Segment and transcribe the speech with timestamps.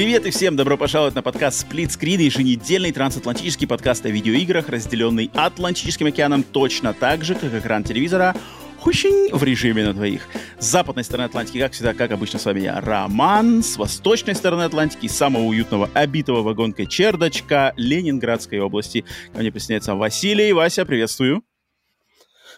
[0.00, 5.30] Привет и всем добро пожаловать на подкаст Split Screen, еженедельный трансатлантический подкаст о видеоиграх, разделенный
[5.34, 8.34] Атлантическим океаном точно так же, как экран телевизора,
[8.78, 10.26] хущень в режиме на двоих.
[10.58, 13.62] С западной стороны Атлантики, как всегда, как обычно, с вами я, Роман.
[13.62, 19.04] С восточной стороны Атлантики, самого уютного, обитого вагонкой чердочка Ленинградской области.
[19.34, 20.54] Ко мне присоединяется Василий.
[20.54, 21.42] Вася, приветствую.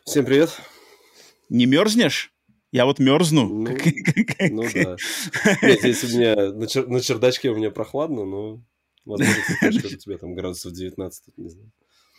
[0.05, 0.61] Всем привет.
[1.49, 2.32] Не мерзнешь?
[2.73, 3.49] Я вот мерзну.
[3.49, 3.69] Ну,
[4.51, 4.97] ну да.
[5.63, 8.63] Нет, здесь у меня на, чер- на чердачке у меня прохладно, но
[9.05, 9.35] возможно,
[9.69, 11.71] у тебя там градусов 19, не знаю.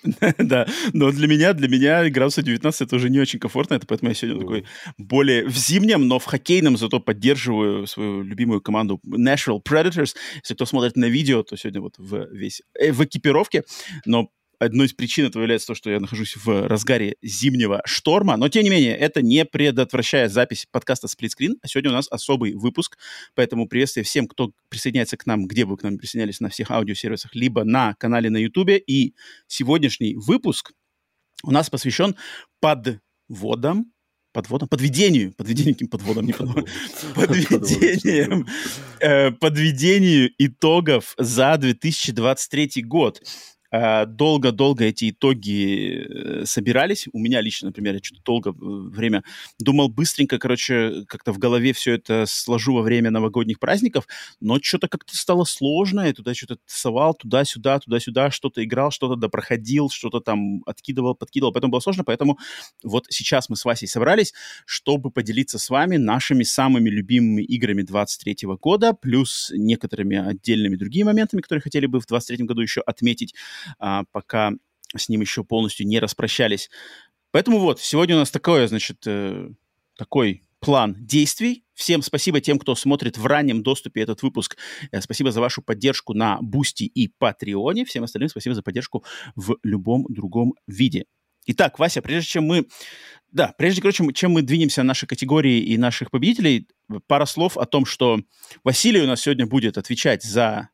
[0.38, 4.10] да, но для меня, для меня градусов 19 это уже не очень комфортно, это поэтому
[4.12, 4.66] я сегодня такой
[4.98, 10.14] более в зимнем, но в хоккейном зато поддерживаю свою любимую команду Nashville Predators.
[10.36, 13.64] Если кто смотрит на видео, то сегодня вот в весь э, в экипировке,
[14.06, 14.30] но
[14.64, 18.38] одной из причин этого является то, что я нахожусь в разгаре зимнего шторма.
[18.38, 21.58] Но, тем не менее, это не предотвращает запись подкаста «Сплитскрин».
[21.62, 22.98] А сегодня у нас особый выпуск,
[23.36, 26.72] поэтому приветствие всем, кто присоединяется к нам, где бы вы к нам присоединялись, на всех
[26.72, 28.82] аудиосервисах, либо на канале на YouTube.
[28.88, 29.14] И
[29.48, 30.72] сегодняшний выпуск
[31.44, 32.16] у нас посвящен
[32.60, 33.94] подводам
[34.34, 36.66] подводом, подведению, подведению каким подводом, не подводом,
[37.16, 38.48] подведением,
[39.00, 43.22] э, подведению итогов за 2023 год.
[43.74, 47.08] Э, долго-долго эти итоги э, собирались.
[47.12, 49.24] У меня лично, например, я что-то долго э, время
[49.58, 54.08] думал быстренько, короче, как-то в голове все это сложу во время новогодних праздников,
[54.40, 59.90] но что-то как-то стало сложно, я туда что-то тасовал, туда-сюда, туда-сюда, что-то играл, что-то допроходил,
[59.90, 62.38] что-то там откидывал, подкидывал, поэтому было сложно, поэтому
[62.84, 64.36] вот сейчас мы с Васей собрались,
[64.68, 71.42] чтобы поделиться с вами нашими самыми любимыми играми 23 года, плюс некоторыми отдельными другими моментами,
[71.42, 73.34] которые хотели бы в 23 году еще отметить
[73.78, 74.52] пока
[74.96, 76.70] с ним еще полностью не распрощались.
[77.32, 79.50] Поэтому вот, сегодня у нас такое, значит, э,
[79.98, 81.66] такой план действий.
[81.74, 84.56] Всем спасибо тем, кто смотрит в раннем доступе этот выпуск.
[84.92, 87.86] Э, спасибо за вашу поддержку на Бусти и Патреоне.
[87.86, 89.04] Всем остальным спасибо за поддержку
[89.36, 91.06] в любом другом виде.
[91.46, 92.68] Итак, Вася, прежде чем мы...
[93.32, 96.68] Да, прежде, короче, чем мы двинемся на наши категории и наших победителей,
[97.08, 98.20] пара слов о том, что
[98.64, 100.70] Василий у нас сегодня будет отвечать за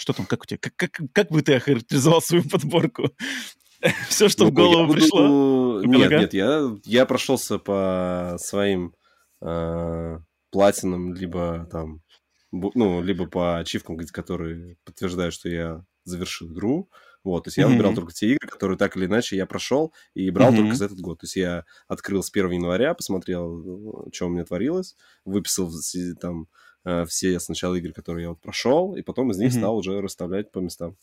[0.00, 3.10] что там, как у тебя, как, как, как бы ты охарактеризовал свою подборку?
[4.08, 4.98] Все, что ну, в голову буду...
[4.98, 5.82] пришло?
[5.84, 8.94] Нет, нет, я, я прошелся по своим
[9.42, 10.18] э,
[10.50, 12.00] платинам, либо там,
[12.50, 16.90] ну, либо по ачивкам, которые подтверждают, что я завершил игру.
[17.22, 17.68] Вот, то есть я mm-hmm.
[17.68, 20.56] выбирал только те игры, которые так или иначе я прошел и брал mm-hmm.
[20.56, 21.20] только за этот год.
[21.20, 24.96] То есть я открыл с 1 января, посмотрел, что у меня творилось,
[25.26, 25.70] выписал
[26.18, 26.48] там
[26.84, 29.58] э, все сначала игры, которые я вот прошел, и потом из них mm-hmm.
[29.58, 30.96] стал уже расставлять по местам.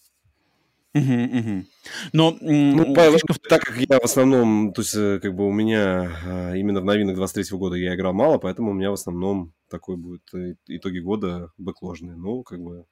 [2.14, 3.34] Но ну, фишка...
[3.50, 6.86] так как я в основном, то есть э, как бы у меня э, именно в
[6.86, 10.24] новинок 23 года я играл мало, поэтому у меня в основном такой будет
[10.68, 12.16] итоги года бэкложные.
[12.16, 12.86] Ну, как бы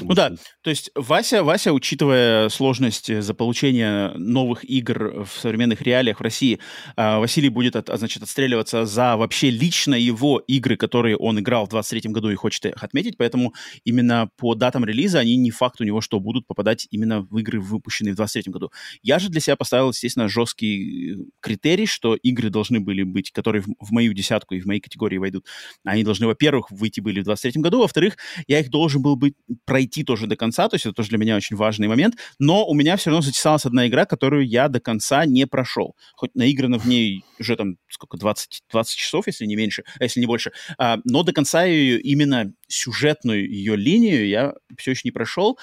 [0.00, 0.32] ну да,
[0.62, 6.58] то есть Вася, Вася, учитывая сложность заполучения новых игр в современных реалиях в России,
[6.96, 11.70] а, Василий будет, от, значит, отстреливаться за вообще лично его игры, которые он играл в
[11.70, 13.54] 23 году и хочет их отметить, поэтому
[13.84, 17.60] именно по датам релиза они не факт у него, что будут попадать именно в игры,
[17.60, 18.70] выпущенные в 23 году.
[19.02, 23.66] Я же для себя поставил, естественно, жесткий критерий, что игры должны были быть, которые в,
[23.80, 25.46] в мою десятку и в мои категории войдут,
[25.84, 28.16] они должны, во-первых, выйти были в 23 году, во-вторых,
[28.46, 29.34] я их должен был быть
[29.66, 32.72] пройти тоже до конца, то есть это тоже для меня очень важный момент, но у
[32.72, 35.96] меня все равно затесалась одна игра, которую я до конца не прошел.
[36.14, 40.20] Хоть наиграно в ней уже там сколько, 20, 20 часов, если не меньше, а если
[40.20, 45.12] не больше, а, но до конца ее, именно сюжетную ее линию я все еще не
[45.12, 45.58] прошел.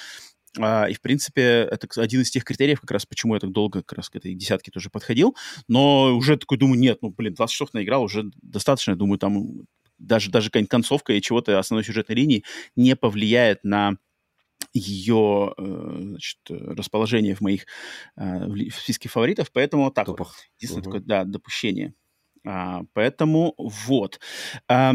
[0.59, 3.81] Uh, и, в принципе, это один из тех критериев, как раз почему я так долго
[3.81, 5.35] как раз к этой десятке тоже подходил.
[5.68, 8.91] Но уже такой думаю, нет, ну, блин, 20 часов наиграл, уже достаточно.
[8.91, 9.66] Я думаю, там
[10.03, 12.44] даже, даже какая-нибудь концовка и чего-то основной сюжетной линии
[12.76, 13.97] не повлияет на
[14.73, 17.66] ее э, значит, расположение в моих
[18.16, 20.28] э, в списке фаворитов, поэтому так вот.
[20.58, 20.91] Единственное угу.
[20.91, 21.94] такое, да, допущение.
[22.46, 24.20] А, поэтому вот.
[24.67, 24.94] А,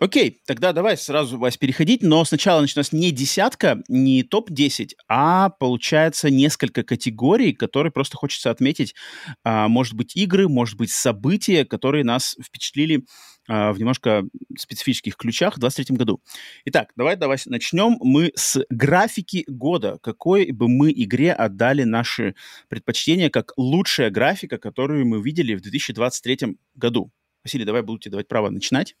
[0.00, 4.90] Окей, тогда давай сразу, Вась, переходить, но сначала значит, у нас не десятка, не топ-10,
[5.06, 8.96] а получается несколько категорий, которые просто хочется отметить.
[9.44, 13.06] А, может быть, игры, может быть, события, которые нас впечатлили
[13.48, 14.24] а, в немножко
[14.58, 16.20] специфических ключах в 2023 году.
[16.64, 19.98] Итак, давай, давай начнем мы с графики года.
[20.02, 22.34] Какой бы мы игре отдали наши
[22.68, 27.10] предпочтения как лучшая графика, которую мы видели в 2023 году?
[27.44, 28.96] Василий, давай буду тебе давать право начинать.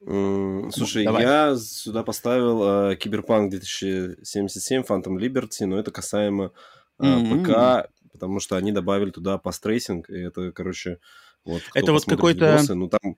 [0.00, 1.22] Слушай, Давай.
[1.22, 6.52] я сюда поставил Киберпанк 2077, Phantom Liberty, но это касаемо
[7.00, 7.42] mm-hmm.
[7.42, 10.98] ПК, потому что они добавили туда path tracing, и это, короче,
[11.44, 11.62] вот.
[11.74, 12.60] Это вот какой-то...
[12.74, 13.16] ну, там...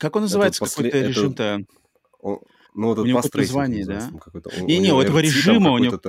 [0.00, 0.84] Как он называется, после...
[0.84, 1.58] какой-то режим-то?
[2.20, 2.38] Он...
[2.74, 4.10] Ну, вот это название, да?
[4.60, 6.00] Не-не, у этого режима у него...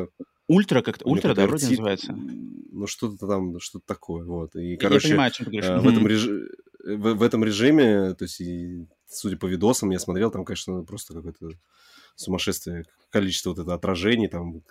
[0.47, 2.13] Ультра как-то, ультра, да, вроде называется.
[2.13, 4.55] Ну, что-то там, что-то такое, вот.
[4.55, 5.69] И, короче, я понимаю, о чем ты говоришь.
[5.69, 6.47] Э, в, этом режиме,
[6.83, 11.13] в, в этом режиме, то есть, и, судя по видосам, я смотрел, там, конечно, просто
[11.13, 11.51] какой-то
[12.21, 14.61] сумасшествие количество вот это отражений, там,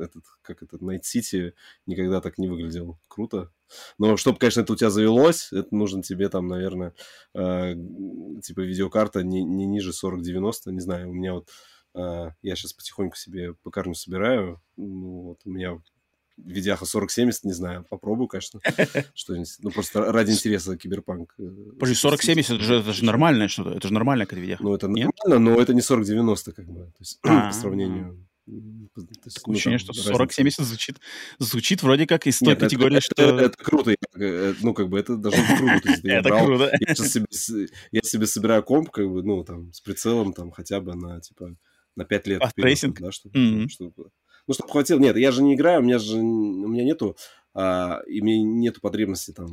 [0.00, 1.52] этот, как этот, Night City
[1.86, 3.52] никогда так не выглядел круто.
[3.98, 6.94] Но чтобы, конечно, это у тебя завелось, это нужно тебе там, наверное,
[7.34, 7.74] э,
[8.42, 11.48] типа видеокарта не, не ниже 4090, не знаю, у меня вот,
[11.94, 15.80] э, я сейчас потихоньку себе покарню собираю, ну, вот у меня
[16.44, 18.60] видяха 4070, не знаю, попробую, конечно,
[19.14, 19.56] что-нибудь.
[19.60, 21.34] Ну, просто ради интереса киберпанк.
[21.38, 21.48] Э,
[21.78, 24.62] Подожди, 4070 это же, это же нормальное что-то, это же нормальная какая видяха.
[24.62, 25.10] Ну, это Нет?
[25.24, 28.26] нормально, но это не 4090, как бы, то есть, а, по сравнению...
[28.46, 30.96] Есть, ну, ощущение, что 40-70 звучит,
[31.38, 33.22] звучит вроде как из той Нет, категории, это, что...
[33.22, 35.80] Это, это круто, э, ну, как бы, это даже круто.
[35.80, 36.72] То есть, я это брал, круто.
[36.80, 40.96] Я, себе, я себе собираю комп, как бы, ну, там, с прицелом, там, хотя бы
[40.96, 41.54] на, типа,
[41.94, 43.68] на 5 лет вперед, да, чтобы, mm-hmm.
[43.68, 44.10] чтобы
[44.50, 44.98] ну, чтобы хватило.
[44.98, 47.16] Нет, я же не играю, у меня же, у меня нету,
[47.54, 49.46] а, и мне нету потребности там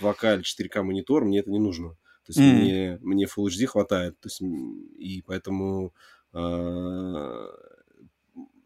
[0.00, 1.90] 2К или 4К монитор, мне это не нужно.
[2.26, 2.52] То есть mm.
[2.52, 5.94] мне, мне Full HD хватает, то есть, и поэтому
[6.32, 7.46] а,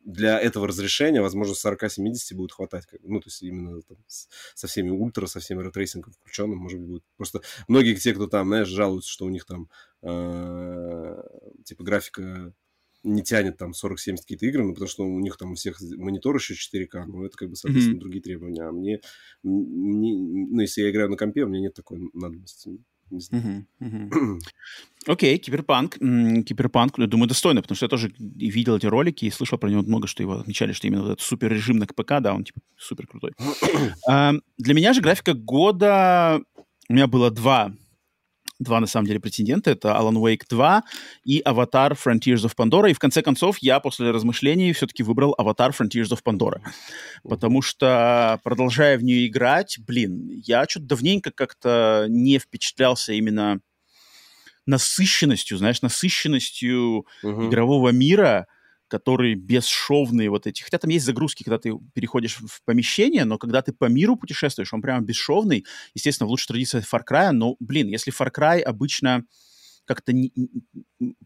[0.06, 2.86] для этого разрешения, возможно, 40-70 будет хватать.
[3.02, 7.04] Ну, то есть именно там, со всеми ультра, со всеми рейтрейсингом включенным, может быть, будет.
[7.18, 9.68] Просто многие те, кто там, знаешь, жалуются, что у них там
[10.00, 11.22] э,
[11.64, 12.54] типа графика
[13.04, 16.36] не тянет там 40-70 какие-то игры, ну, потому что у них там у всех монитор
[16.36, 18.00] еще 4К, ну, это как бы, соответственно, mm-hmm.
[18.00, 18.62] другие требования.
[18.62, 19.00] А мне,
[19.42, 22.70] мне, ну, если я играю на компе, у меня нет такой надобности.
[25.06, 25.98] Окей, Киберпанк.
[25.98, 29.82] Киберпанк, я думаю, достойно, потому что я тоже видел эти ролики и слышал про него
[29.82, 33.06] много, что его отмечали, что именно этот супер режим на КПК, да, он типа супер
[33.06, 33.32] крутой.
[34.08, 36.40] uh, для меня же графика года...
[36.86, 37.74] У меня было два
[38.58, 39.70] два, на самом деле, претендента.
[39.70, 40.82] Это Alan Wake 2
[41.24, 42.90] и Avatar Frontiers of Pandora.
[42.90, 46.60] И в конце концов я после размышлений все-таки выбрал Avatar Frontiers of Pandora.
[47.22, 53.60] Потому что, продолжая в нее играть, блин, я что-то давненько как-то не впечатлялся именно
[54.66, 57.48] насыщенностью, знаешь, насыщенностью uh-huh.
[57.48, 58.46] игрового мира,
[58.94, 60.62] который бесшовные вот эти.
[60.62, 64.72] Хотя там есть загрузки, когда ты переходишь в помещение, но когда ты по миру путешествуешь,
[64.72, 65.66] он прямо бесшовный.
[65.94, 69.24] Естественно, в лучшей традиции Far Cry, но, блин, если Far Cry обычно
[69.84, 70.32] как-то, не,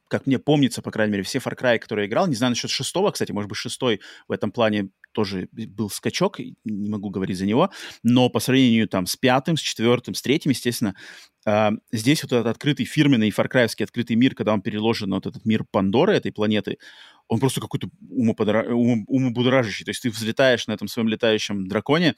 [0.08, 2.70] как мне помнится, по крайней мере, все Far Cry, которые я играл, не знаю насчет
[2.70, 7.46] шестого, кстати, может быть, шестой в этом плане тоже был скачок, не могу говорить за
[7.46, 7.70] него,
[8.02, 10.94] но по сравнению там с пятым, с четвертым, с третьим, естественно,
[11.46, 15.64] э, здесь вот этот открытый фирменный Cry открытый мир, когда он переложен вот этот мир
[15.70, 16.78] Пандоры, этой планеты,
[17.28, 18.74] он просто какой-то умоподра...
[18.74, 19.04] ум...
[19.06, 19.84] умобудоражащий.
[19.84, 22.14] То есть ты взлетаешь на этом своем летающем драконе,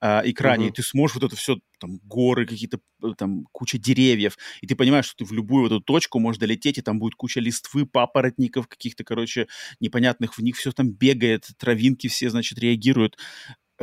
[0.00, 0.70] э, экране, uh-huh.
[0.70, 4.74] и ты сможешь вот это все, там, горы какие-то, э, там, куча деревьев, и ты
[4.74, 8.68] понимаешь, что ты в любую эту точку можешь долететь, и там будет куча листвы, папоротников
[8.68, 9.46] каких-то, короче,
[9.78, 13.16] непонятных, в них все там бегает, травинки все, значит, реагируют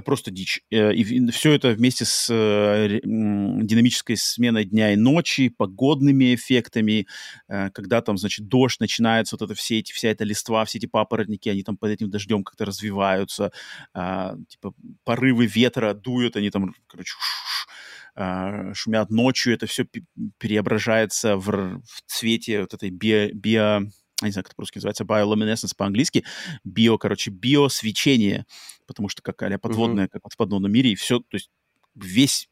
[0.02, 0.62] просто дичь.
[0.72, 7.08] Э, и все это вместе с э, динамической сменой дня и ночи, погодными эффектами,
[7.48, 10.86] э, когда там, значит, дождь начинается, вот это все эти, вся эта листва, все эти
[10.86, 13.52] папоротники, они там под этим дождем как-то развиваются,
[13.94, 17.14] а, типа порывы ветра дуют, они там, короче,
[18.16, 19.86] а, шумят ночью, это все
[20.38, 23.88] преображается в, в цвете вот этой био, био
[24.26, 26.26] не знаю, как это по-русски называется, bioluminescence по-английски,
[26.64, 28.46] био, короче, биосвечение,
[28.86, 30.10] потому что как а подводное, mm-hmm.
[30.10, 31.50] как в подводном мире, и все, то есть
[31.96, 32.50] весь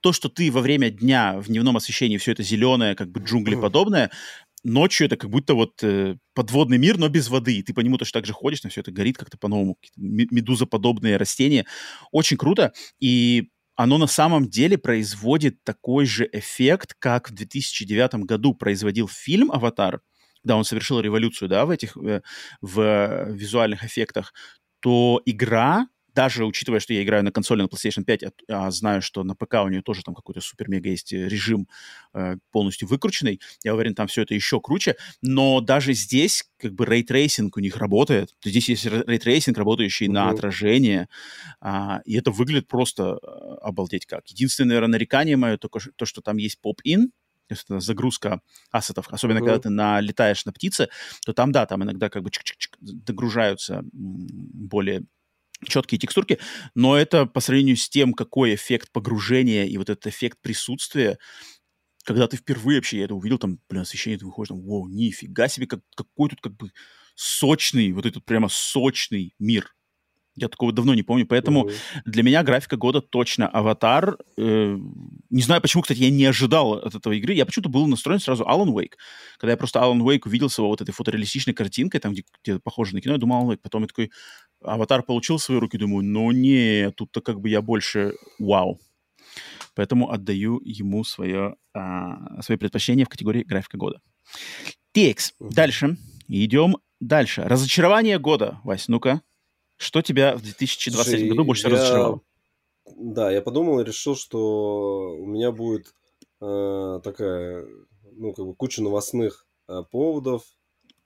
[0.00, 3.56] то, что ты во время дня в дневном освещении все это зеленое, как бы джунгли
[3.56, 4.10] подобное,
[4.64, 7.56] ночью это как будто вот э, подводный мир, но без воды.
[7.56, 9.78] И ты по нему точно так же ходишь, там все это горит как-то по-новому.
[9.96, 11.66] Медузоподобные растения.
[12.10, 12.72] Очень круто.
[13.00, 19.52] И оно на самом деле производит такой же эффект, как в 2009 году производил фильм
[19.52, 20.00] «Аватар»,
[20.46, 22.22] когда он совершил революцию, да, в этих, э,
[22.60, 24.32] в визуальных эффектах,
[24.78, 29.02] то игра, даже учитывая, что я играю на консоли на PlayStation 5, а, а знаю,
[29.02, 31.66] что на ПК у нее тоже там какой-то супер-мега есть режим
[32.14, 36.86] э, полностью выкрученный, я уверен, там все это еще круче, но даже здесь как бы
[36.86, 40.12] рейтрейсинг у них работает, здесь есть рейтрейсинг, работающий mm-hmm.
[40.12, 41.08] на отражение,
[41.60, 43.26] а, и это выглядит просто э,
[43.62, 44.28] обалдеть как.
[44.28, 47.10] Единственное, наверное, нарекание мое только то, что там есть pop-in,
[47.48, 49.46] то есть это загрузка ассетов, особенно Мгм.
[49.46, 50.88] когда ты налетаешь на птицы,
[51.24, 55.04] то там, да, там иногда как бы чик-чик-чик догружаются более
[55.64, 56.38] четкие текстурки,
[56.74, 61.18] но это по сравнению с тем, какой эффект погружения и вот этот эффект присутствия,
[62.04, 65.66] когда ты впервые вообще это увидел, там, блин, освещение, ты выходишь, там, вау, нифига себе,
[65.66, 66.70] как, какой тут как бы
[67.14, 69.74] сочный, вот этот прямо сочный мир.
[70.36, 71.72] Я такого давно не помню, поэтому Мгм.
[72.04, 74.18] для меня графика года точно Аватар.
[74.36, 74.78] Э,
[75.30, 77.32] не знаю почему, кстати, я не ожидал от этого игры.
[77.32, 78.92] Я почему-то был настроен сразу Alan Wake.
[79.38, 82.58] Когда я просто Alan Wake увидел с его вот этой фотореалистичной картинкой, там, где, где
[82.58, 83.60] похоже на кино, я думал Alan Wake.
[83.62, 84.10] Потом я такой,
[84.62, 88.78] Аватар получил в свои руки, думаю, ну не, тут-то как бы я больше вау.
[89.74, 94.00] Поэтому отдаю ему свое, а, свои предпочтения в категории графика года.
[94.92, 95.32] Текс.
[95.40, 95.50] Мгм.
[95.50, 95.96] Дальше.
[96.28, 97.42] Идем дальше.
[97.42, 98.60] Разочарование года.
[98.64, 99.20] Вась, ну-ка.
[99.76, 102.20] Что тебя в 2023 Слушай, году больше я- разочаровало?
[102.96, 105.92] Да, я подумал и решил, что у меня будет
[106.40, 107.66] э, такая,
[108.12, 110.44] ну, как бы куча новостных э, поводов,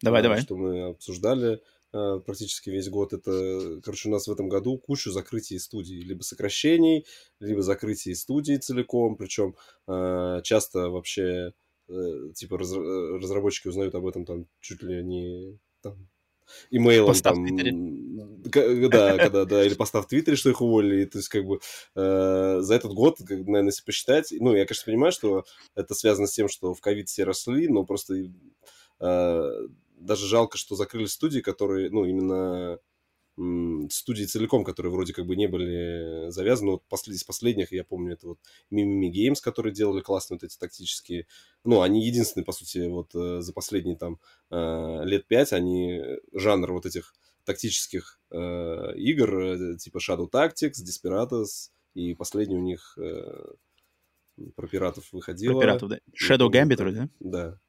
[0.02, 0.40] Давай, э, давай.
[0.42, 1.60] что мы обсуждали
[1.92, 3.12] э, практически весь год.
[3.12, 7.06] Это, короче, у нас в этом году кучу закрытий студий, либо сокращений,
[7.40, 9.54] либо закрытий студий целиком, причем
[9.88, 11.54] э, часто вообще
[11.88, 16.08] э, типа раз- э, разработчики узнают об этом там чуть ли не там,
[16.70, 17.72] имейлом Постав в там, Твиттере.
[18.50, 21.60] к- да, когда, да, или постав в Твиттере, что их уволили, то есть как бы
[21.94, 26.26] э, за этот год, как, наверное, если посчитать, ну, я, конечно, понимаю, что это связано
[26.26, 28.14] с тем, что в ковид все росли, но просто
[29.00, 29.50] э,
[29.96, 32.78] даже жалко, что закрыли студии, которые, ну, именно
[33.90, 36.72] студии целиком, которые вроде как бы не были завязаны.
[36.72, 38.38] Вот послед- из последних, я помню, это вот
[38.72, 41.26] Mimimi Games, которые делали классные вот эти тактические.
[41.64, 44.18] Ну, они единственные, по сути, вот э, за последние там
[44.50, 46.00] э, лет пять, они
[46.32, 52.96] жанр вот этих тактических э, игр, э, типа Shadow Tactics, Desperados, и последний у них
[52.98, 53.54] э,
[54.54, 55.54] про пиратов выходило.
[55.54, 55.98] Про пиратов, да.
[56.14, 57.08] Shadow Gambit да?
[57.20, 57.60] Да.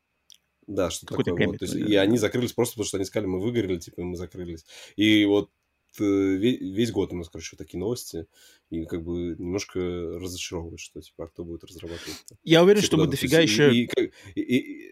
[0.67, 1.25] Да, что такое.
[1.33, 1.39] вот.
[1.39, 2.01] Gambit То есть, вроде, и да.
[2.01, 4.65] они закрылись просто потому, что они сказали, мы выгорели, типа, и мы закрылись.
[4.95, 5.60] И вот э,
[5.99, 8.27] весь год у нас, короче, вот такие новости.
[8.69, 12.97] И как бы немножко разочаровывает, что, типа, а кто будет разрабатывать Я уверен, Все что
[12.97, 13.17] мы куда-то.
[13.17, 13.75] То дофига есть, еще...
[13.75, 13.89] и-
[14.35, 14.91] и и-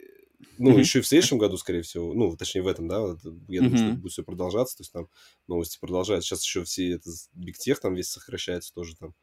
[0.58, 3.62] ну, еще и в следующем году, скорее всего, ну, точнее, в этом, да, вот, я
[3.62, 5.08] думаю, что будет все продолжаться, то есть там
[5.48, 6.29] новости продолжаются.
[6.29, 9.13] Сейчас еще все это Big Tech там весь сокращается тоже там.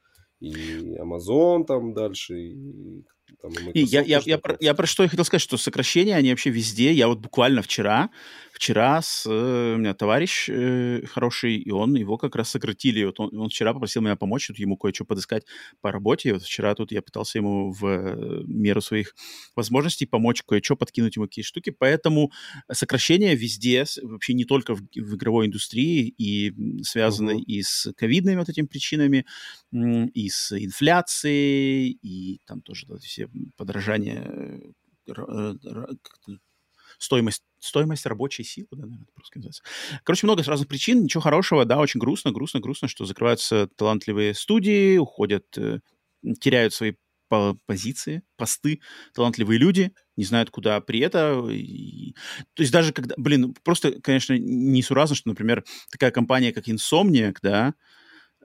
[0.40, 3.04] И Amazon там дальше, и
[3.40, 6.30] там и я, я, я, про, я про что я хотел сказать, что сокращения, они
[6.30, 6.92] вообще везде.
[6.92, 8.10] Я вот буквально вчера,
[8.52, 13.04] вчера с, э, у меня товарищ э, хороший, и он, его как раз сократили.
[13.04, 15.44] Вот он, он вчера попросил меня помочь, тут ему кое-что подыскать
[15.80, 16.30] по работе.
[16.30, 19.14] И вот вчера тут я пытался ему в э, меру своих
[19.54, 21.70] возможностей помочь кое-что, подкинуть ему какие-то штуки.
[21.70, 22.32] Поэтому
[22.72, 26.52] сокращения везде, вообще не только в, в игровой индустрии, и
[26.82, 27.42] связаны Мгм.
[27.42, 29.26] и с ковидными вот этими причинами,
[29.72, 33.25] и с инфляцией, и там тоже да, все
[34.14, 34.60] э,
[35.08, 35.54] р- э,
[36.02, 36.38] как-то
[36.98, 39.62] стоимость, стоимость рабочей силы, да, наверное, по-русски называется.
[40.04, 44.96] Короче, много разных причин, ничего хорошего, да, очень грустно, грустно, грустно, что закрываются талантливые студии,
[44.98, 45.80] уходят, э,
[46.40, 46.94] теряют свои
[47.28, 48.80] по- позиции, посты,
[49.12, 51.44] талантливые люди, не знают, куда при это.
[51.50, 52.14] И-
[52.54, 57.74] То есть даже когда, блин, просто, конечно, несуразно, что, например, такая компания, как Insomniac, да,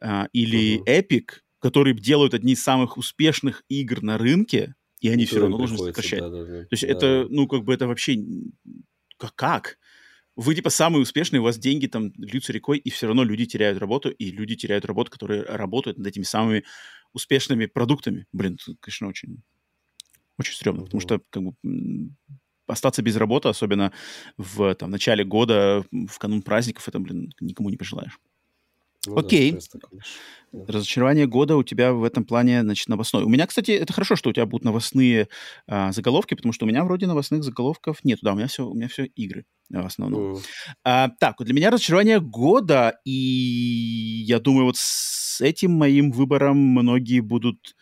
[0.02, 0.86] а, или Мгм.
[0.86, 1.26] Epic,
[1.62, 6.20] которые делают одни из самых успешных игр на рынке, и они все равно должны сокращать.
[6.20, 6.64] да-да-да.
[6.64, 6.90] То есть Да.
[6.90, 8.18] это, ну, как бы это вообще...
[9.36, 9.78] Как?
[10.36, 13.80] Вы, типа, самые успешные, у вас деньги там льются рекой, и все равно люди теряют
[13.80, 16.64] работу, и люди теряют работу, которые работают над этими самыми
[17.14, 18.28] успешными продуктами.
[18.32, 19.44] Блин, это, конечно, очень,
[20.40, 21.08] очень стрёмно, потому Мгм.
[21.08, 21.54] что, как бы,
[22.68, 23.92] остаться без работы, особенно
[24.38, 28.18] в там, начале года, в канун праздников, это, блин, никому не пожелаешь.
[29.08, 29.58] Ну Окей.
[30.52, 30.74] Да.
[30.74, 33.24] Разочарование года у тебя в этом плане, значит, новостной.
[33.24, 35.30] У меня, кстати, это хорошо, что у тебя будут новостные
[35.66, 38.20] а, заголовки, потому что у меня вроде новостных заголовков нет.
[38.22, 40.32] Да, у меня все, у меня все игры а, в основном.
[40.32, 40.40] Мгм.
[40.84, 43.12] А, так, вот для меня разочарование года, и
[44.28, 47.76] я думаю, вот с этим моим выбором многие будут,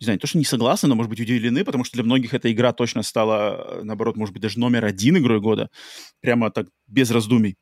[0.00, 2.32] не знаю, не то, что не согласны, но, может быть, удивлены, потому что для многих
[2.32, 5.68] эта игра точно стала, э, наоборот, может быть, даже номер один игрой года,
[6.20, 7.56] прямо так, без раздумий.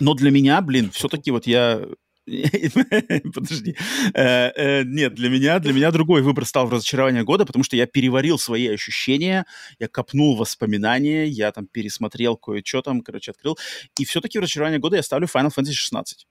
[0.00, 1.82] Но для меня, блин, все-таки вот я...
[3.34, 3.76] Подожди.
[4.14, 7.76] Э, э, Нет, для меня, для меня другой выбор стал в разочарование года, потому что
[7.76, 9.46] я переварил свои ощущения,
[9.78, 13.56] я копнул воспоминания, я там пересмотрел кое-что там, короче, открыл.
[13.98, 16.26] И все-таки в разочарование года я ставлю Final Fantasy 16.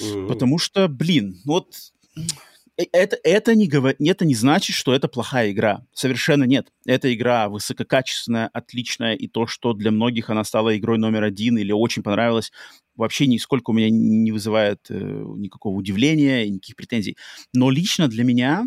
[0.00, 0.28] Мгм.
[0.28, 1.74] Потому что, блин, вот
[2.16, 2.20] э,
[2.76, 3.94] это, это, не говор...
[3.98, 5.84] это не значит, что это плохая игра.
[5.92, 6.68] Совершенно нет.
[6.86, 11.72] Эта игра высококачественная, отличная, и то, что для многих она стала игрой номер один или
[11.72, 12.50] очень понравилась,
[12.94, 17.16] вообще нисколько у меня не вызывает э, никакого удивления никаких претензий.
[17.52, 18.66] Но лично для меня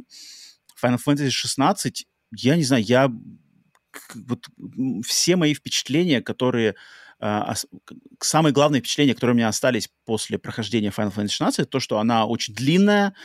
[0.82, 2.06] Final Fantasy 16
[2.38, 3.12] я не знаю, я
[4.14, 4.48] вот
[5.06, 6.76] все мои впечатления, которые
[8.20, 12.26] самые главные впечатления, которые у меня остались после прохождения Final Fantasy 16, то, что она
[12.26, 13.16] очень длинная,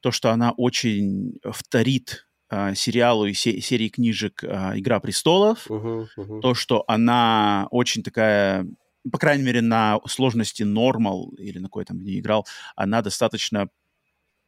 [0.00, 6.06] то, что она очень вторит uh, сериалу и се- серии книжек uh, «Игра престолов», uh-huh,
[6.16, 6.40] uh-huh.
[6.40, 8.66] то, что она очень такая
[9.10, 13.68] по крайней мере, на сложности нормал или на какой там не играл, она достаточно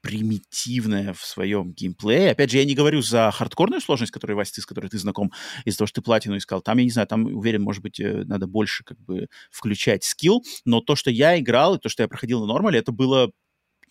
[0.01, 2.31] примитивная в своем геймплее.
[2.31, 5.33] Опять же, я не говорю за хардкорную сложность, которую, Вася, ты, с которой ты знаком,
[5.65, 6.63] из-за того, что ты платину искал.
[6.63, 10.45] Там, я не знаю, там, уверен, может быть, э, надо больше как бы включать скилл,
[10.65, 13.31] но то, что я играл, и то, что я проходил на нормале, это было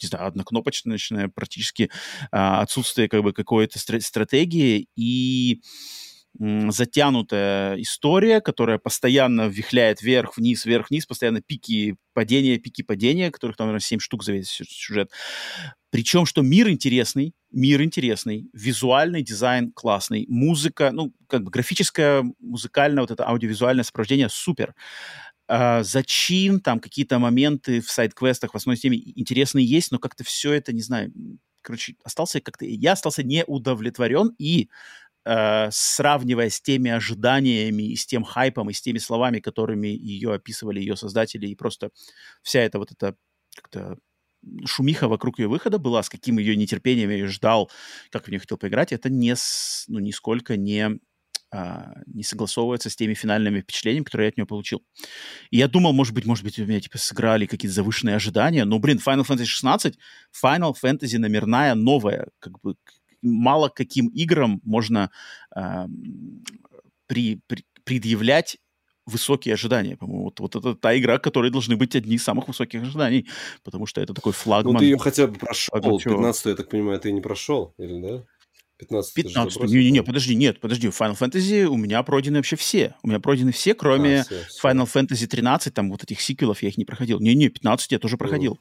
[0.02, 1.92] не знаю, однокнопочное практически
[2.32, 5.62] а, отсутствие как бы какой-то стратегии и
[6.38, 13.84] затянутая история, которая постоянно вихляет вверх-вниз, вверх-вниз, постоянно пики падения, пики падения, которых там, наверное,
[13.84, 15.12] 7 штук за весь сюжет.
[15.90, 23.02] Причем, что мир интересный, мир интересный, визуальный дизайн классный, музыка, ну, как бы графическое, музыкальное,
[23.02, 24.76] вот это аудиовизуальное сопровождение супер.
[25.52, 30.54] Uh, зачин, там какие-то моменты в сайт-квестах в основной теме интересные есть, но как-то все
[30.54, 31.12] это, не знаю,
[31.62, 32.66] короче, остался как-то...
[32.66, 34.70] Я остался не удовлетворен, и
[35.26, 40.34] э, сравнивая с теми ожиданиями и с тем хайпом и с теми словами, которыми ее
[40.34, 41.90] описывали ее создатели, и просто
[42.42, 43.16] вся эта вот эта
[43.56, 43.98] как-то
[44.66, 47.70] шумиха вокруг ее выхода была, с каким ее нетерпением я ее ждал,
[48.10, 49.36] как в нее хотел поиграть, это не,
[49.88, 51.00] ну, нисколько не,
[51.52, 54.84] а, не согласовывается с теми финальными впечатлениями, которые я от нее получил.
[55.50, 58.80] И я думал, может быть, может быть, у меня типа сыграли какие-то завышенные ожидания, но,
[58.80, 59.98] блин, Final Fantasy 16,
[60.44, 62.76] Final Fantasy номерная, новая, как бы
[63.22, 65.12] мало каким играм можно
[65.56, 65.88] э,
[67.08, 68.58] при, при, предъявлять
[69.06, 69.98] высокие ожидания.
[69.98, 73.28] По-моему, вот, вот это та игра, которой должны быть одни из самых высоких ожиданий,
[73.64, 74.74] потому что это такой флагман.
[74.74, 75.80] Ну, ты ее хотя бы прошел.
[75.80, 78.24] 15 я так понимаю, ты не прошел, или да?
[78.80, 82.96] 15 15 не, не, не, подожди, нет, подожди, Final Fantasy у меня пройдены вообще все.
[83.04, 84.68] У меня пройдены все, кроме а, все, все.
[84.68, 87.20] Final Fantasy 13, там вот этих сиквелов я их не проходил.
[87.20, 88.58] Не-не, 15 я тоже проходил.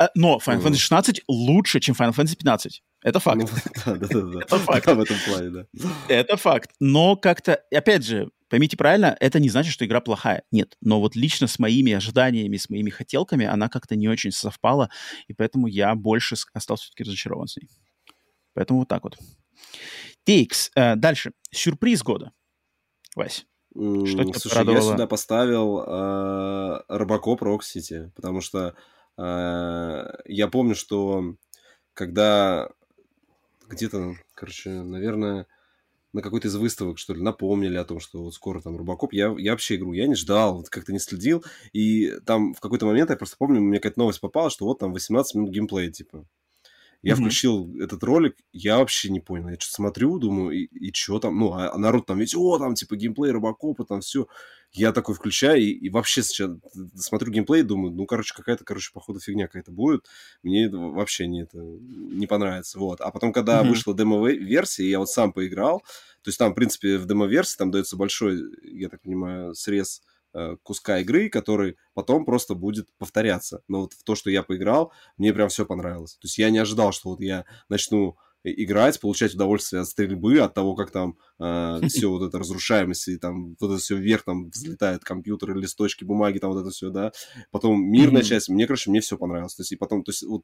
[0.00, 0.08] Mm.
[0.16, 0.64] Но Final mm.
[0.64, 2.82] Fantasy 16 лучше, чем Final Fantasy 15.
[3.04, 3.40] Это факт.
[3.40, 3.48] Ну,
[3.86, 4.40] да, да, да.
[4.40, 4.86] Это факт.
[4.86, 5.66] В этом плане, да.
[6.08, 6.70] Это факт.
[6.80, 10.42] Но как-то, опять же, поймите правильно, это не значит, что игра плохая.
[10.50, 10.76] Нет.
[10.82, 14.90] Но вот лично с моими ожиданиями, с моими хотелками она как-то не очень совпала,
[15.26, 17.70] и поэтому я больше остался все-таки разочарован с ней.
[18.52, 19.16] Поэтому вот так вот.
[20.28, 20.70] TX.
[20.76, 21.32] Э, дальше.
[21.50, 22.32] Сюрприз года.
[23.16, 23.46] Вась.
[23.70, 24.84] Что тебя Слушай, порадовало?
[24.84, 28.74] я сюда поставил э, RoboCop: Rogue City, потому что
[29.16, 31.36] э, я помню, что
[31.94, 32.68] когда
[33.66, 35.46] где-то, короче, наверное,
[36.12, 39.12] на какой-то из выставок, что ли, напомнили о том, что вот скоро там Робокоп.
[39.12, 41.44] Я, я вообще игру, я не ждал, вот как-то не следил.
[41.72, 44.92] И там в какой-то момент, я просто помню, мне какая-то новость попала, что вот там
[44.92, 46.26] 18 минут геймплея, типа.
[47.02, 47.16] Я mm-hmm.
[47.16, 49.48] включил этот ролик, я вообще не понял.
[49.48, 51.36] Я что-то смотрю, думаю, и, и что там?
[51.36, 54.28] Ну, а, а народ там ведь, о, там, типа, геймплей Робокопа, там все.
[54.70, 56.50] Я такой включаю, и, и вообще сейчас
[56.94, 60.06] смотрю геймплей, думаю, ну, короче, какая-то, короче, походу, фигня какая-то будет.
[60.44, 63.00] Мне это вообще не, это, не понравится, вот.
[63.00, 63.68] А потом, когда mm-hmm.
[63.68, 65.80] вышла демо-версия, я вот сам поиграл,
[66.22, 70.02] то есть там, в принципе, в демо-версии там дается большой, я так понимаю, срез
[70.62, 73.62] куска игры, который потом просто будет повторяться.
[73.68, 76.14] Но вот в то, что я поиграл, мне прям все понравилось.
[76.14, 80.54] То есть я не ожидал, что вот я начну играть, получать удовольствие от стрельбы, от
[80.54, 84.50] того, как там э, все вот это разрушаемость, и там вот это все вверх, там
[84.50, 87.12] взлетает компьютер, листочки, бумаги, там вот это все, да.
[87.50, 88.26] Потом мирная mm-hmm.
[88.26, 89.54] часть, мне, короче, мне все понравилось.
[89.54, 90.42] То есть и потом, то есть вот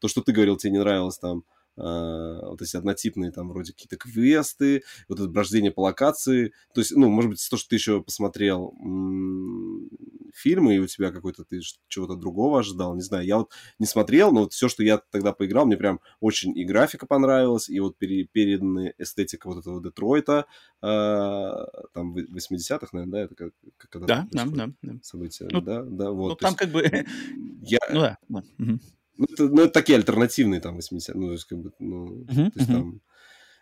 [0.00, 3.96] то, что ты говорил, тебе не нравилось там, Uh, вот эти однотипные там вроде какие-то
[3.96, 6.52] квесты, вот это брождение по локации.
[6.74, 9.88] То есть, ну, может быть, то, что ты еще посмотрел м-
[10.34, 13.24] фильмы, и у тебя какой-то ты чего-то другого ожидал, не знаю.
[13.26, 16.64] Я вот не смотрел, но вот все, что я тогда поиграл, мне прям очень и
[16.64, 20.46] графика понравилась, и вот пере- переданная эстетика вот этого Детройта,
[20.82, 24.94] uh, там 80-х, наверное, да, это как, когда да, да, да, да.
[25.02, 26.28] события, ну, да, да, вот.
[26.28, 26.82] Ну, там есть, как бы...
[27.62, 27.78] Я...
[27.92, 28.42] Ну, да, да.
[28.58, 28.80] Угу.
[29.16, 32.50] Ну, это, ну, это такие альтернативные там 80 ну, то есть, как бы, ну, uh-huh,
[32.50, 32.74] то есть uh-huh.
[32.74, 33.00] там,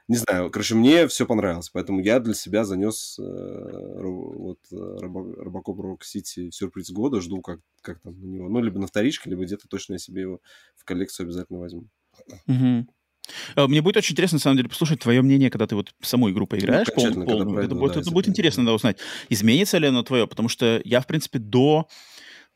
[0.09, 6.05] не знаю, короче, мне все понравилось, поэтому я для себя занес э, вот Робокоп Рок
[6.05, 9.69] Сити сюрприз года, жду, как, как там на него, ну, либо на вторичке, либо где-то
[9.69, 10.41] точно я себе его
[10.77, 11.89] в коллекцию обязательно возьму.
[12.49, 12.87] Uh-huh.
[13.57, 16.47] Мне будет очень интересно, на самом деле, послушать твое мнение, когда ты вот саму игру
[16.47, 17.27] поиграешь ну, пол, полную.
[17.27, 20.81] Пройду, это, будет, да, это будет интересно да, узнать, изменится ли оно твое, потому что
[20.85, 21.89] я, в принципе, до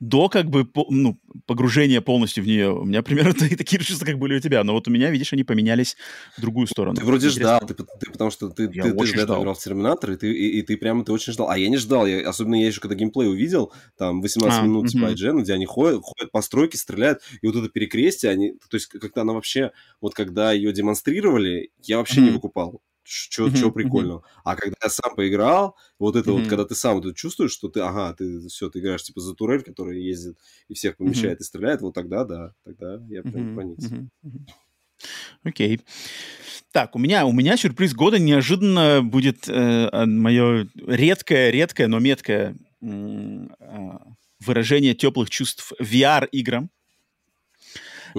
[0.00, 2.72] до как бы ну, погружения полностью в нее.
[2.72, 4.64] У меня примерно такие чувства, как были у тебя.
[4.64, 5.96] Но вот у меня, видишь, они поменялись
[6.37, 6.96] в другую сторону.
[6.96, 7.57] Ты вроде Интересно.
[7.59, 9.42] ждал, ты, ты, потому что ты, я ты, ты же ждал.
[9.42, 11.48] играл в Терминатор, и ты, и, и ты прямо ты очень ждал.
[11.48, 12.07] А я не ждал.
[12.07, 15.66] Я, особенно я еще когда геймплей увидел, там 18 а, минут типа IGN, где они
[15.66, 19.72] ходят, ходят по стройке, стреляют, и вот это перекрестие, они, то есть как-то она вообще,
[20.00, 22.83] вот когда ее демонстрировали, я вообще не выкупал.
[23.04, 23.72] Что mm-hmm.
[23.72, 24.18] прикольного.
[24.18, 24.40] Mm-hmm.
[24.44, 26.40] А когда я сам поиграл, вот это mm-hmm.
[26.40, 29.34] вот, когда ты сам вот чувствуешь, что ты, ага, ты все, ты играешь типа за
[29.34, 30.38] турель, которая ездит
[30.68, 31.42] и всех помещает mm-hmm.
[31.42, 33.54] и стреляет, вот тогда, да, тогда я прям mm-hmm.
[33.54, 33.88] проникся.
[33.88, 34.48] Mm-hmm.
[35.44, 35.76] Окей.
[35.76, 35.80] Okay.
[36.74, 42.56] Так, у меня, у меня сюрприз года неожиданно будет э, мое редкое, редкое, но меткое
[42.82, 43.46] э,
[44.44, 46.70] выражение теплых чувств VR-играм.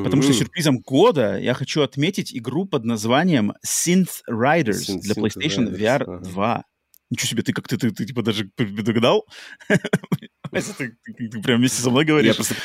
[0.04, 5.70] Потому что сюрпризом года я хочу отметить игру под названием Synth Riders Synth, для PlayStation
[5.70, 5.78] Riders.
[5.78, 6.20] VR ага.
[6.20, 6.64] 2.
[7.12, 9.26] Ничего себе, ты как ты, ты, ты типа даже догадал?
[10.78, 12.28] Ты, ты, ты прям вместе со мной говоришь.
[12.28, 12.56] Я, просто,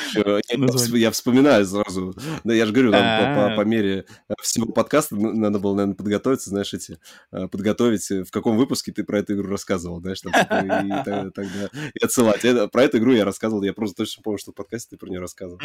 [0.93, 2.15] я, я вспоминаю сразу.
[2.43, 4.05] Я же говорю, там, по, мере
[4.41, 6.97] всего подкаста надо было, наверное, подготовиться, знаешь, эти,
[7.31, 12.03] а, подготовить, в каком выпуске ты про эту игру рассказывал, знаешь, типа, и, тогда и
[12.03, 12.41] отсылать.
[12.71, 15.19] Про эту игру я рассказывал, я просто точно помню, что в подкасте ты про нее
[15.19, 15.59] рассказывал.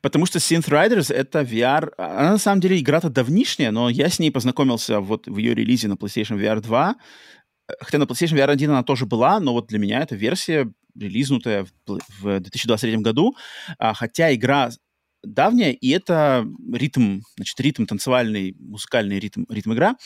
[0.00, 1.92] Потому что Synth Riders— это VR...
[1.98, 5.88] Она, на самом деле, игра-то давнишняя, но я с ней познакомился вот в ее релизе
[5.88, 6.96] на PlayStation VR 2,
[7.80, 11.64] Хотя на PlayStation VR 1 она тоже была, но вот для меня эта версия релизнутая
[11.64, 13.36] в, в 2023 году,
[13.78, 14.70] а, хотя игра
[15.26, 19.96] давняя, и это ритм, значит, ритм танцевальный, музыкальный ритм, ритм игра.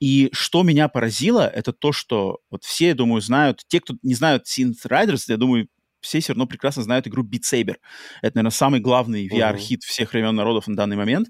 [0.00, 4.14] И что меня поразило, это то, что вот все, я думаю, знают, те, кто не
[4.14, 5.68] знают Synth Riders, я думаю,
[6.00, 7.76] все все равно прекрасно знают игру Beat Saber.
[8.22, 11.28] Это, наверное, самый главный VR-хит всех времен народов на данный момент.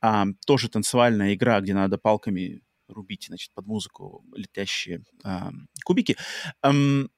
[0.00, 5.50] А, тоже танцевальная игра, где надо палками рубить, значит, под музыку летящие а,
[5.84, 6.16] кубики.
[6.64, 7.08] Um,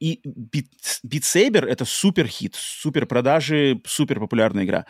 [0.00, 0.68] и Beat,
[1.06, 4.86] Beat Saber— это супер хит, супер продажи, супер популярная игра.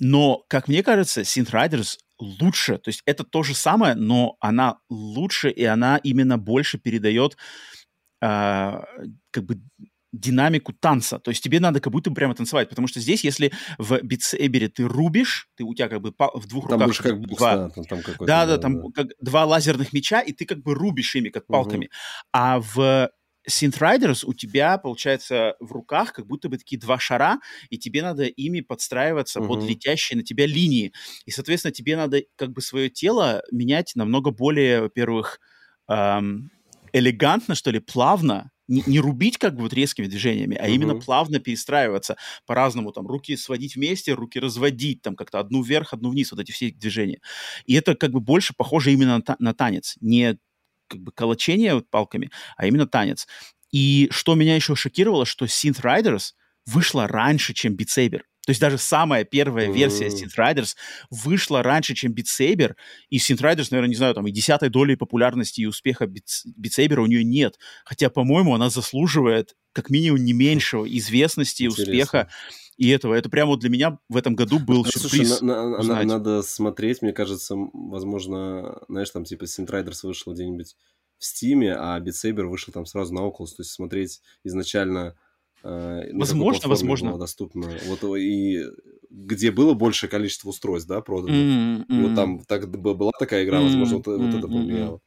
[0.00, 2.78] Но, как мне кажется, Synth Riders лучше.
[2.78, 7.36] То есть это то же самое, но она лучше, и она именно больше передает
[8.20, 8.80] э,
[9.30, 9.60] как бы
[10.12, 11.18] динамику танца.
[11.18, 14.68] То есть тебе надо как будто бы прямо танцевать, потому что здесь, если в битсейбере
[14.68, 17.84] ты рубишь, ты у тебя как бы в двух там руках как два, да, там,
[17.84, 18.88] там да, да, там да.
[18.94, 21.86] Как два лазерных меча, и ты как бы рубишь ими как палками.
[21.86, 21.92] Угу.
[22.32, 23.10] А в
[23.48, 28.02] Synth Riders у тебя, получается, в руках как будто бы такие два шара, и тебе
[28.02, 29.46] надо ими подстраиваться uh-huh.
[29.46, 30.92] под летящие на тебя линии.
[31.24, 35.40] И, соответственно, тебе надо как бы свое тело менять намного более, во-первых,
[35.88, 36.50] эм,
[36.92, 40.72] элегантно, что ли, плавно, не, не рубить как бы вот резкими движениями, а uh-huh.
[40.72, 46.10] именно плавно перестраиваться по-разному, там, руки сводить вместе, руки разводить, там, как-то одну вверх, одну
[46.10, 47.20] вниз, вот эти все движения.
[47.64, 50.38] И это как бы больше похоже именно на, та- на танец, не
[50.90, 53.26] как бы колочение вот палками, а именно танец.
[53.72, 56.32] И что меня еще шокировало, что Synth Riders
[56.66, 58.20] вышла раньше, чем Beat Saber.
[58.46, 59.74] То есть даже самая первая mm-hmm.
[59.74, 60.74] версия Synth Riders
[61.10, 62.74] вышла раньше, чем Beat Saber,
[63.08, 66.26] и Synth Riders, наверное, не знаю, там и десятой доли популярности и успеха Beat,
[66.60, 67.58] Beat Saber у нее нет.
[67.84, 71.92] Хотя, по-моему, она заслуживает как минимум не меньшего известности, Интересно.
[71.92, 72.30] успеха
[72.80, 73.12] и этого.
[73.12, 75.38] Это прямо для меня в этом году был ну, сюрприз.
[75.38, 80.76] Слушай, на, на, надо смотреть, мне кажется, возможно, знаешь, там типа Riders вышел где-нибудь
[81.18, 85.14] в Стиме, а Saber вышел там сразу на Oculus, то есть смотреть изначально
[85.62, 87.10] э, возможно, возможно.
[87.10, 87.70] Было доступно.
[87.86, 88.64] Вот и
[89.10, 91.34] где было большее количество устройств, да, продано.
[91.34, 91.84] Mm-hmm.
[91.86, 94.02] И вот там так, была такая игра, возможно, mm-hmm.
[94.06, 95.00] вот, вот это повлияло.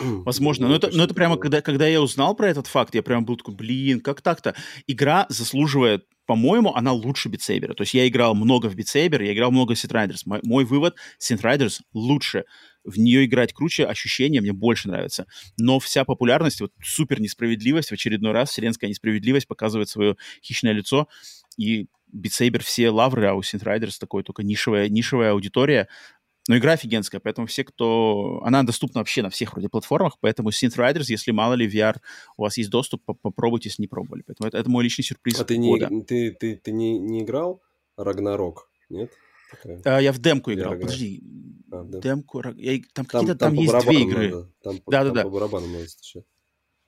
[0.00, 3.24] Возможно, но это, но это прямо, когда, когда я узнал про этот факт, я прям
[3.24, 4.54] был такой, блин, как так-то?
[4.86, 7.74] Игра заслуживает по-моему, она лучше битсейбера.
[7.74, 10.20] То есть я играл много в битсейбер, я играл много в Riders.
[10.24, 10.96] Мой, мой вывод,
[11.30, 12.44] Riders лучше.
[12.82, 15.26] В нее играть круче, ощущения мне больше нравятся.
[15.58, 21.08] Но вся популярность, вот супер несправедливость, в очередной раз вселенская несправедливость показывает свое хищное лицо.
[21.56, 25.88] И битсейбер все лавры, а у Riders такой только нишевая, нишевая аудитория.
[26.46, 28.42] Но игра офигенская, поэтому все, кто...
[28.44, 31.96] Она доступна вообще на всех вроде платформах, поэтому Synth Riders, если мало ли VR,
[32.36, 34.22] у вас есть доступ, попробуйте, если не пробовали.
[34.26, 35.88] Поэтому это, это мой личный сюрприз А ты, года.
[35.90, 37.62] не, ты, ты, ты не, не играл
[37.96, 39.10] Рагнарок, нет?
[39.84, 41.22] А, я в демку играл, я подожди.
[41.70, 42.00] А, дем...
[42.00, 44.28] Демку, я, там, там какие-то, там, там есть две игры.
[44.30, 45.22] Надо, там, да, там да, да.
[45.22, 46.24] по барабану надо стучать.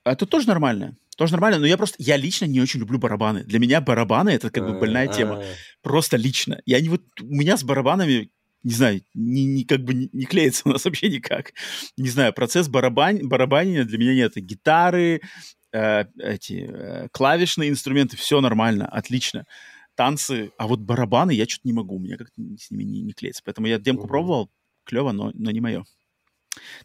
[0.05, 0.95] Это тоже нормально.
[1.17, 3.43] Тоже нормально, но я просто, я лично не очень люблю барабаны.
[3.43, 5.43] Для меня барабаны это как бы больная тема.
[5.81, 6.61] Просто лично.
[6.65, 8.29] Я не вот, у меня с барабанами
[8.67, 11.53] не знаю, не, не, как бы не, не клеится у нас вообще никак.
[11.95, 14.35] Не знаю, процесс барабань, барабанения для меня нет.
[14.35, 15.21] Гитары,
[15.71, 19.45] э, эти э, клавишные инструменты, все нормально, отлично.
[19.95, 23.13] Танцы, а вот барабаны я что-то не могу, у меня как-то с ними не, не
[23.13, 23.41] клеится.
[23.45, 24.09] Поэтому я демку угу.
[24.09, 24.51] пробовал,
[24.83, 25.85] клево, но, но не мое.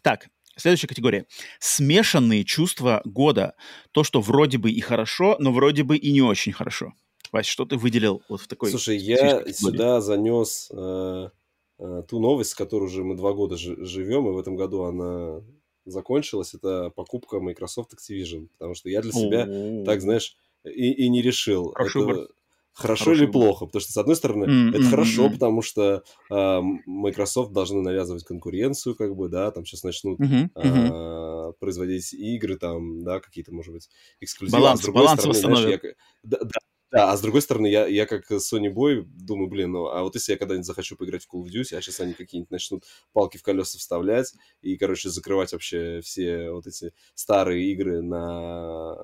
[0.01, 1.25] Так, Следующая категория.
[1.59, 3.55] Смешанные чувства года.
[3.91, 6.93] То, что вроде бы и хорошо, но вроде бы и не очень хорошо.
[7.31, 8.69] Вась, что ты выделил вот в такой...
[8.69, 11.29] Слушай, я сюда занес Э,
[11.77, 15.41] ту новость, с которой уже мы два года живем, и в этом году она
[15.85, 21.21] закончилась, это покупка Microsoft Activision, потому что я для себя, так знаешь, и, и не
[21.21, 21.73] решил.
[21.73, 22.27] Хороший это,
[22.73, 23.65] хорошо или плохо.
[23.65, 24.77] Потому что, с одной стороны, mm-hmm.
[24.77, 30.19] это хорошо, потому что э, Microsoft должны навязывать конкуренцию, как бы, да, там сейчас начнут
[30.19, 30.49] mm-hmm.
[30.55, 34.59] э, производить игры, там, да, какие-то, может быть, эксклюзивы.
[34.59, 36.59] Баланс, а с другой баланс стороны, знаешь, я, да, да,
[36.93, 40.13] да, а с другой стороны, я, я как Sony Boy думаю, блин, ну, а вот
[40.15, 43.37] если я когда-нибудь захочу поиграть в Call of Duty, а сейчас они какие-нибудь начнут палки
[43.37, 48.95] в колеса вставлять и, короче, закрывать вообще все вот эти старые игры на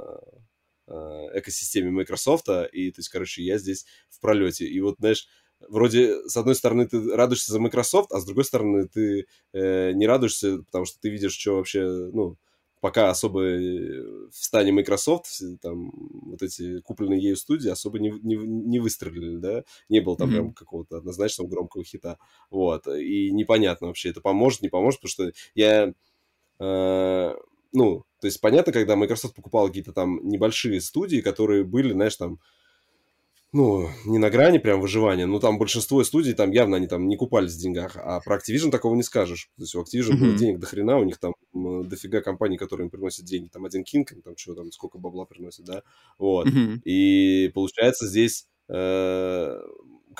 [0.87, 0.91] э,
[1.39, 4.65] экосистеме Microsoft, и, то есть, короче, я здесь в пролете.
[4.65, 5.27] И вот, знаешь,
[5.67, 10.07] вроде, с одной стороны, ты радуешься за Microsoft, а с другой стороны, ты э, не
[10.07, 12.37] радуешься, потому что ты видишь, что вообще, ну,
[12.79, 18.35] пока особо э, в стане Microsoft там вот эти купленные ею студии особо не, не,
[18.35, 20.33] не выстрелили, да, не было там mm-hmm.
[20.33, 22.17] прям какого-то однозначного громкого хита,
[22.49, 25.93] вот, и непонятно вообще, это поможет, не поможет, потому что я,
[26.59, 27.35] э,
[27.71, 32.39] ну, то есть понятно, когда Microsoft покупал какие-то там небольшие студии, которые были, знаешь, там,
[33.51, 37.17] ну, не на грани прям выживания, но там большинство студий, там явно они там не
[37.17, 39.49] купались в деньгах, а про Activision такого не скажешь.
[39.57, 40.19] То есть у Activision mm-hmm.
[40.19, 43.83] было денег до хрена, у них там дофига компаний, которые им приносят деньги, там один
[43.83, 45.83] King, там что там, сколько бабла приносит, да,
[46.17, 46.47] вот.
[46.47, 46.81] Mm-hmm.
[46.83, 49.59] И получается здесь э,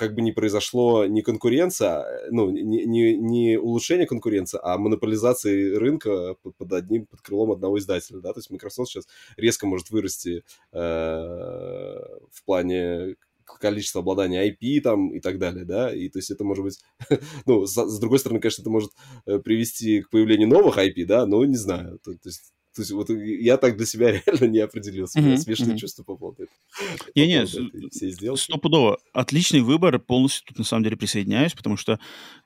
[0.00, 6.36] как бы не произошло не конкуренция, ну, не, не, не улучшение конкуренции, а монополизации рынка
[6.42, 10.42] под, под одним, под крылом одного издателя, да, то есть Microsoft сейчас резко может вырасти
[10.72, 16.44] э, в плане количество обладания IP там и так далее, да, и то есть это
[16.44, 16.78] может быть,
[17.44, 18.92] ну, с, с другой стороны, конечно, это может
[19.26, 22.92] э, привести к появлению новых IP, да, но не знаю, то, то есть то есть
[22.92, 25.18] вот я так для себя реально не определился.
[25.18, 25.36] Mm-hmm.
[25.38, 25.78] Смешные mm-hmm.
[25.78, 27.10] чувства по поводу этого.
[27.14, 28.98] Не, не, стопудово.
[29.12, 29.98] Отличный выбор.
[29.98, 31.98] Полностью тут на самом деле присоединяюсь, потому что,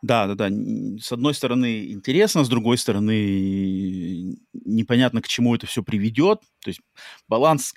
[0.02, 0.48] да, да, да,
[1.00, 6.40] с одной стороны интересно, с другой стороны непонятно, к чему это все приведет.
[6.62, 6.80] То есть
[7.28, 7.74] баланс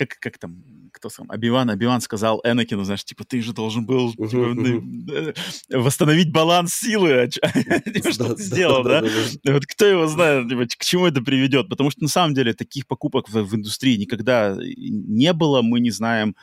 [0.00, 4.14] как, как там, кто сам, Абиван, Абиван сказал Энакину, знаешь, типа, ты же должен был
[4.14, 5.34] типа,
[5.78, 7.28] восстановить баланс силы, а
[7.92, 9.04] типа, что ты сделал, да?
[9.44, 11.68] Вот кто его знает, типа, к чему это приведет?
[11.68, 16.34] Потому что на самом деле таких покупок в индустрии никогда не было, мы не знаем,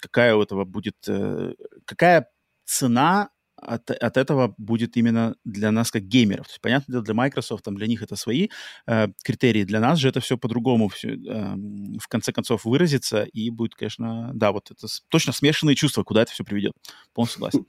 [0.00, 2.26] какая у этого будет, э, какая
[2.64, 3.30] цена
[3.62, 6.46] от, от этого будет именно для нас как геймеров.
[6.46, 8.48] То есть, понятно, для Microsoft, там, для них это свои
[8.86, 11.54] э, критерии, для нас же это все по-другому все, э,
[11.98, 16.32] в конце концов выразится, и будет, конечно, да, вот это точно смешанные чувства, куда это
[16.32, 16.72] все приведет.
[17.14, 17.66] Полностью согласен.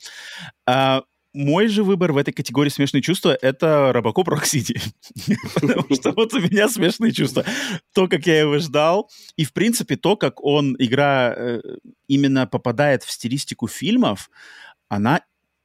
[0.65, 1.03] А,
[1.34, 4.79] мой же выбор в этой категории смешные чувства— это Робокоп Rock City.
[5.56, 7.43] Потому что вот у меня смешные чувства.
[7.93, 11.62] То, как я его ждал, и, в принципе, то, как он, игра, э,
[12.08, 14.29] именно попадает в стилистику фильмов,
[14.89, 15.21] она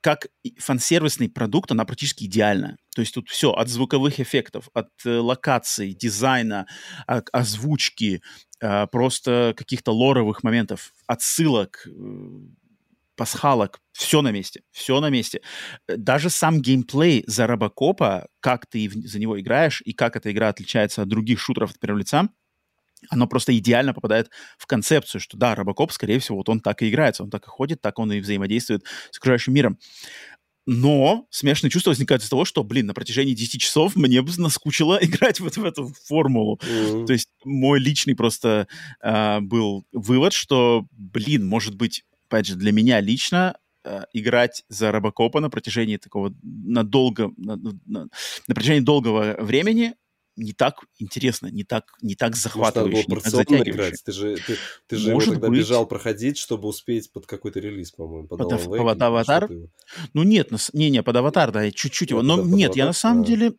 [0.09, 2.79] как фан-сервисный продукт, она практически идеальна.
[2.94, 6.66] То есть тут все, от звуковых эффектов, от э, локаций, дизайна,
[7.07, 8.23] от озвучки,
[8.62, 11.90] э, просто каких-то лоровых моментов, отсылок, э,
[13.16, 15.42] пасхалок, все на месте, все на месте.
[15.87, 21.03] Даже сам геймплей за Робокопа, как ты за него играешь и как эта игра отличается
[21.03, 22.31] от других шутеров от первого лица,
[23.11, 26.89] оно просто идеально попадает в концепцию, что да, Робокоп, скорее всего, вот он так и
[26.89, 29.79] играется, он так и ходит, так он и взаимодействует с окружающим миром.
[30.71, 34.99] Но смешные чувства возникают из того, что, блин, на протяжении 10 часов мне бы наскучило
[35.03, 36.61] играть вот в эту формулу.
[36.63, 37.07] Mm-hmm.
[37.07, 38.69] То есть мой личный просто
[39.03, 44.93] э, был вывод, что, блин, может быть, опять же, для меня лично э, играть за
[44.93, 48.09] Робокопа на протяжении такого надолго, на, на,
[48.47, 49.95] на протяжении долгого времени
[50.38, 54.03] не так интересно, не так, не так захватывающе, Может, не так играть.
[54.05, 55.59] Ты же, ты, ты же Может его тогда быть.
[55.59, 58.29] бежал проходить, чтобы успеть под какой-то релиз, по-моему.
[58.29, 59.51] Под, под, под аватар?
[60.14, 62.22] Ну нет, не-не, под аватар, да, чуть-чуть его.
[62.22, 63.27] Но да, нет, я на самом а.
[63.27, 63.55] деле...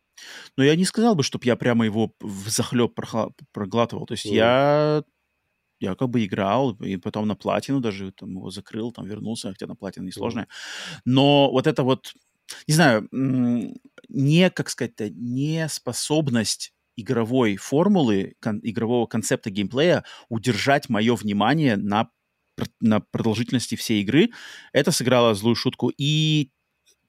[0.56, 2.98] Но я не сказал бы, чтобы я прямо его в захлеб
[3.52, 4.06] проглатывал.
[4.06, 4.34] То есть mm.
[4.34, 5.04] я
[5.80, 9.66] я как бы играл, и потом на платину даже там его закрыл, там вернулся, хотя
[9.66, 10.44] на платину несложная.
[10.44, 11.00] Mm.
[11.06, 12.12] Но вот это вот
[12.66, 13.08] не знаю,
[14.08, 22.10] не, как сказать-то, не способность игровой формулы, кон, игрового концепта геймплея удержать мое внимание на,
[22.80, 24.30] на продолжительности всей игры,
[24.72, 25.90] это сыграло злую шутку.
[25.96, 26.50] И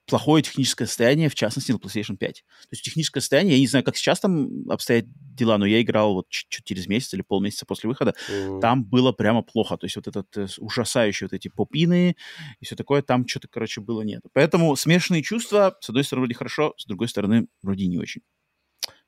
[0.06, 2.34] плохое техническое состояние, в частности, на PlayStation 5.
[2.34, 6.14] То есть техническое состояние, я не знаю, как сейчас там обстоят дела, но я играл
[6.14, 8.60] вот чуть-чуть через месяц или полмесяца после выхода, mm-hmm.
[8.60, 9.76] там было прямо плохо.
[9.76, 12.16] То есть вот этот э, ужасающий вот эти попины
[12.60, 14.22] и все такое, там что-то, короче, было нет.
[14.32, 18.22] Поэтому смешанные чувства, с одной стороны, вроде хорошо, с другой стороны, вроде не очень.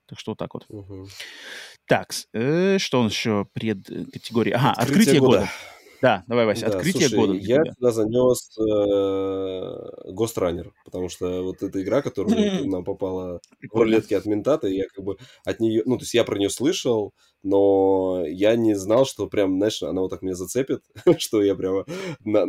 [0.07, 0.65] Так что вот так вот.
[0.69, 1.07] Uh-huh.
[1.87, 4.55] Так, э, что у нас еще пред категорией?
[4.55, 5.39] Ага, открытие, открытие года.
[5.39, 5.51] года.
[6.05, 7.73] Да, давай, Вася, Да, открытие слушай, года для я тебя.
[7.73, 13.41] туда занес э, Ghost Runner, потому что вот эта игра, которая нам попала
[13.71, 16.51] в рулетки от Ментата, я как бы от нее, ну, то есть я про нее
[16.51, 20.83] слышал, но я не знал, что прям, знаешь, она вот так меня зацепит,
[21.17, 21.85] что я прямо
[22.23, 22.45] на,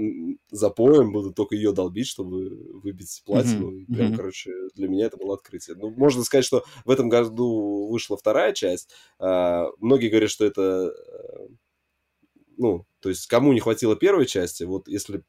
[0.50, 2.50] за поем буду только ее долбить, чтобы
[2.82, 3.70] выбить платину.
[3.70, 4.16] И прям, мгм.
[4.16, 5.76] короче, для меня это было открытие.
[5.76, 8.90] Ну, можно сказать, что в этом году вышла вторая часть.
[9.18, 11.48] А, многие говорят, что это э,
[12.56, 15.22] ну, то есть кому не хватило первой части, вот если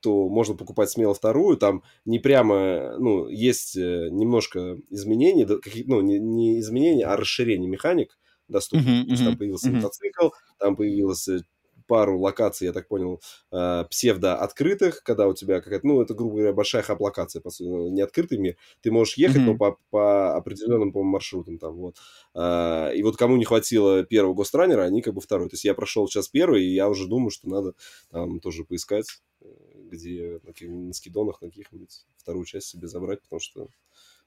[0.00, 5.46] то можно покупать смело вторую, там не прямо, ну, есть э, немножко изменений,
[5.86, 8.90] ну, не, не изменений, а расширение механик доступно.
[8.90, 9.76] Мгм, То есть там появился мгм.
[9.76, 11.42] мотоцикл, там появилось э,
[11.86, 13.20] пару локаций, я так понял,
[13.52, 17.88] э, псевдо-открытых, когда у тебя какая-то, ну, это, грубо говоря, большая хаб-локация, по сути, ну,
[17.88, 18.56] не открытый мир.
[18.80, 19.58] Ты можешь ехать, но Мгм.
[19.58, 21.96] по, по определенным, по маршрутам там, вот.
[22.34, 25.48] А, И вот кому не хватило первого Гостранера, они как бы второй.
[25.48, 27.74] То есть я прошел сейчас первый, и я уже думаю, что надо
[28.10, 29.06] там тоже поискать,
[29.40, 29.46] э,
[29.90, 33.68] где на, на скидонах на каких-нибудь вторую часть себе забрать, потому что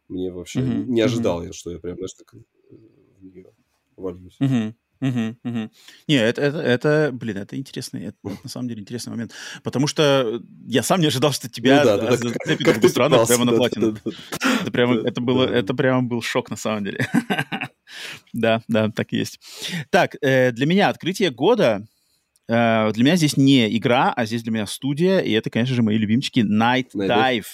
[0.07, 2.39] мне вообще Мгм, не ожидал я, что я прям, знаешь, так э,
[3.19, 3.53] в нее
[3.95, 4.41] вольюсь.
[4.41, 5.71] Мгм, мгм, мгм.
[6.08, 9.34] Не, это, это, это, блин, это интересный, это, на самом деле интересный момент.
[9.63, 12.65] Потому что я сам не ожидал, что тебя Ну да, да, да, за- как- зацепит
[12.65, 13.91] как ты Густрана пытался, прямо на да, платину.
[13.93, 14.12] да, да.
[14.62, 15.55] Это прямо, Да, это было, да.
[15.55, 17.05] это прямо был шок на самом деле.
[18.34, 19.39] Да, да, так и есть.
[19.91, 21.86] Так, э, для меня открытие года,
[22.47, 25.97] для меня здесь не игра, а здесь для меня студия, и это, конечно же, мои
[25.97, 27.45] любимчики Night Night Dive.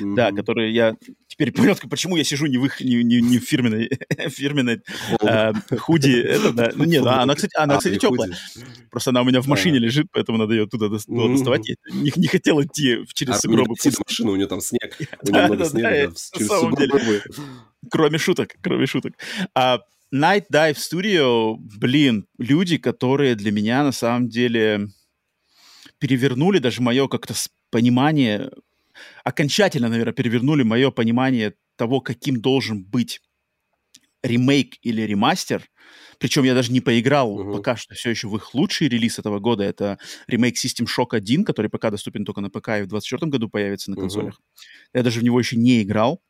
[0.00, 0.96] Да, которые я
[1.28, 3.90] теперь понял, почему я сижу не в их, не, не- не в фирменной,
[4.28, 4.80] фирменной
[5.20, 6.20] э, худи.
[6.20, 6.72] Это, да.
[6.74, 8.32] Ну, нет, она, кстати, она, А, кстати, теплая.
[8.90, 11.34] Просто она у меня в машине лежит, поэтому надо ее туда было Мгм.
[11.34, 11.68] доставать.
[11.68, 13.76] Я не, не хотел идти через А сугробы.
[13.78, 16.14] сидит машина, у него там снег, у Да, него много да, снега, да, да, на
[16.38, 16.88] через самом деле.
[16.90, 17.22] сугробы.
[17.90, 19.12] Кроме шуток, кроме шуток.
[19.54, 19.78] А,
[20.12, 24.88] Night Dive Studio, блин, люди, которые для меня на самом деле
[25.98, 27.34] перевернули даже мое как-то
[27.70, 28.50] понимание,
[29.24, 33.20] окончательно, наверное, перевернули мое понимание того, каким должен быть
[34.22, 35.68] ремейк или ремастер.
[36.18, 37.52] Причем я даже не поиграл Мгм.
[37.52, 39.64] пока что все еще в их лучший релиз этого года.
[39.64, 43.48] Это ремейк System Shock 1, который пока доступен только на ПК и в 2024 году
[43.48, 44.40] появится на консолях.
[44.94, 46.20] Я даже в него еще не играл.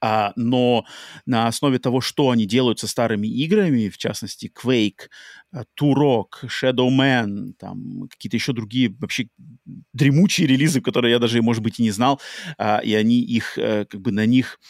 [0.00, 0.84] А, но
[1.26, 5.08] на основе того, что они делают со старыми играми, в частности, Quake,
[5.52, 9.28] а, Turok, Shadow Man, там какие-то еще другие вообще
[9.92, 12.20] дремучие релизы, которые я даже, может быть, и не знал,
[12.58, 14.60] а, и они их, э, как бы на них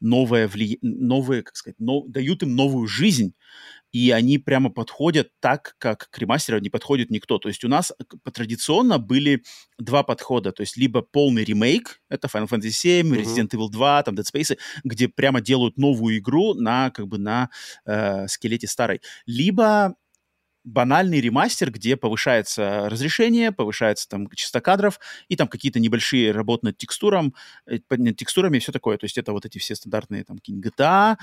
[0.00, 3.34] новое влияние, новые, как сказать, но- дают им новую жизнь,
[3.92, 7.38] и они прямо подходят так, как к ремастеру не подходит никто.
[7.38, 9.42] То есть у нас э, традиционно были
[9.78, 13.14] два подхода, то есть либо полный ремейк, это Final Fantasy VII, Мгм.
[13.14, 17.50] Resident Evil 2, там Dead Space, где прямо делают новую игру на как бы на
[17.86, 19.94] э, скелете старой, либо
[20.70, 26.78] банальный ремастер, где повышается разрешение, повышается там частота кадров, и там какие-то небольшие работы над
[26.78, 27.34] текстуром,
[27.66, 28.96] э, над текстурами и все такое.
[28.96, 31.16] То есть это вот эти все стандартные там GTA,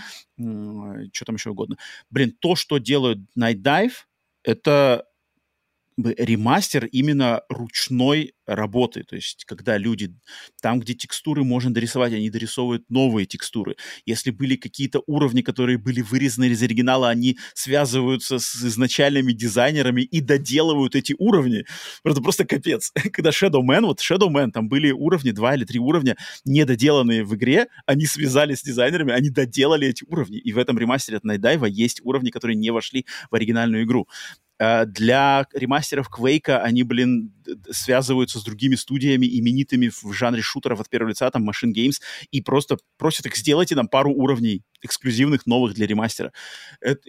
[1.13, 1.77] что там еще угодно.
[2.09, 3.93] Блин, то, что делают Night Dive,
[4.43, 5.05] это
[5.97, 9.03] ремастер именно ручной работы.
[9.03, 10.15] То есть, когда люди
[10.61, 13.75] там, где текстуры можно дорисовать, они дорисовывают новые текстуры.
[14.05, 20.21] Если были какие-то уровни, которые были вырезаны из оригинала, они связываются с изначальными дизайнерами и
[20.21, 21.65] доделывают эти уровни.
[22.03, 22.91] Это просто капец.
[23.11, 27.35] Когда Shadow Man, вот Shadow Man, там были уровни, два или три уровня, недоделанные в
[27.35, 30.37] игре, они связались с дизайнерами, они доделали эти уровни.
[30.37, 34.07] И в этом ремастере от Dive есть уровни, которые не вошли в оригинальную игру.
[34.59, 37.31] Uh, для ремастеров Quake они, блин,
[37.69, 42.41] связываются с другими студиями, именитыми в жанре шутеров от первого лица, там Machine Games, и
[42.41, 46.31] просто просят их, сделайте нам пару уровней эксклюзивных новых для ремастера.
[46.81, 47.01] Это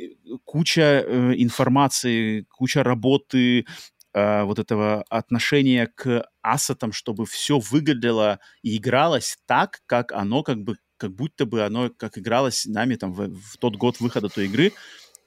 [0.44, 3.64] куча э, информации, куча работы,
[4.12, 10.62] э, вот этого отношения к ассетам, чтобы все выглядело и игралось так, как оно как
[10.62, 14.46] бы, как будто бы оно как игралось нами там в, в тот год выхода той
[14.46, 14.72] игры,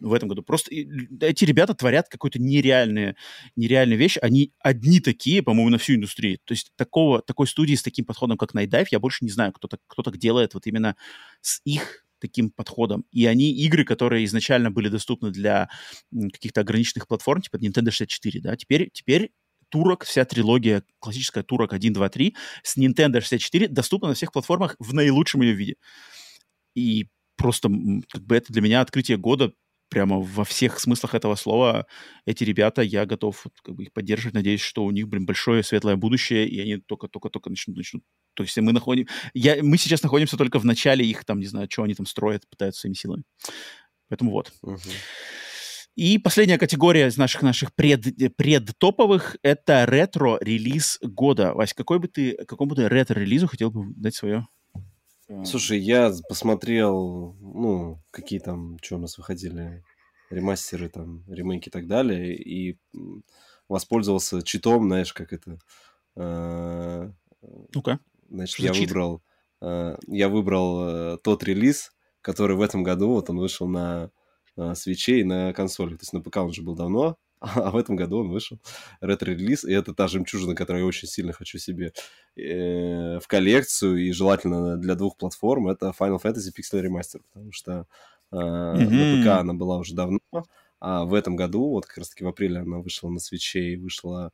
[0.02, 0.44] в этом году.
[0.44, 3.16] Просто эти ребята творят какую-то нереальную,
[3.56, 4.18] нереальную вещь.
[4.22, 6.40] Они одни такие, по-моему, на всю индустрию.
[6.44, 9.68] То есть такого, такой студии с таким подходом, как Dive, я больше не знаю, кто
[9.68, 10.96] так, кто так делает вот именно
[11.42, 13.06] с их таким подходом.
[13.12, 15.70] И они игры, которые изначально были доступны для
[16.12, 19.32] каких-то ограниченных платформ, типа Nintendo 64, да, теперь, теперь
[19.70, 24.76] Турок, вся трилогия, классическая Турок 1, 2, 3 с Nintendo 64 доступна на всех платформах
[24.80, 25.76] в наилучшем ее виде.
[26.76, 27.70] И просто
[28.10, 29.54] как бы это для меня открытие года
[29.92, 31.86] прямо во всех смыслах этого слова
[32.26, 35.98] эти ребята, я готов как бы, их поддерживать, надеюсь, что у них, блин, большое светлое
[35.98, 38.04] будущее, и они только-только-только начнут, начнут.
[38.34, 39.08] То есть мы находим...
[39.34, 42.50] Я, мы сейчас находимся только в начале их, там, не знаю, что они там строят,
[42.50, 43.24] пытаются своими силами.
[44.08, 44.54] Поэтому вот.
[44.62, 44.80] Угу.
[45.96, 51.54] И последняя категория из наших наших пред, предтоповых— это ретро-релиз года.
[51.54, 54.48] Вась, какой бы ты, какому бы ретро-релизу хотел бы дать свое?
[55.46, 59.84] Слушай, я посмотрел, ну, какие там, что у нас выходили,
[60.32, 62.78] ремастеры, там, ремейки и так далее, и
[63.68, 65.60] воспользовался читом, знаешь, как это...
[66.16, 67.12] Э,
[67.74, 68.00] Ну-ка.
[68.30, 68.88] Значит, Что я чит?
[68.90, 69.22] выбрал,
[69.62, 74.12] э, я выбрал э, тот релиз, который в этом году, вот он вышел на
[74.58, 75.96] э, свече и на консоли.
[75.96, 78.60] То есть на ПК он уже был давно, а в этом году он вышел
[79.02, 81.94] ретро-релиз, и это та жемчужина, которую я очень сильно хочу себе
[82.36, 87.88] э, в коллекцию, и желательно для двух платформ, это Final Fantasy Pixel Remaster, потому что
[88.32, 89.24] э, на.
[89.24, 90.20] ПК она была уже давно,
[90.80, 94.32] а в этом году, вот как раз-таки в апреле она вышла на свече и вышла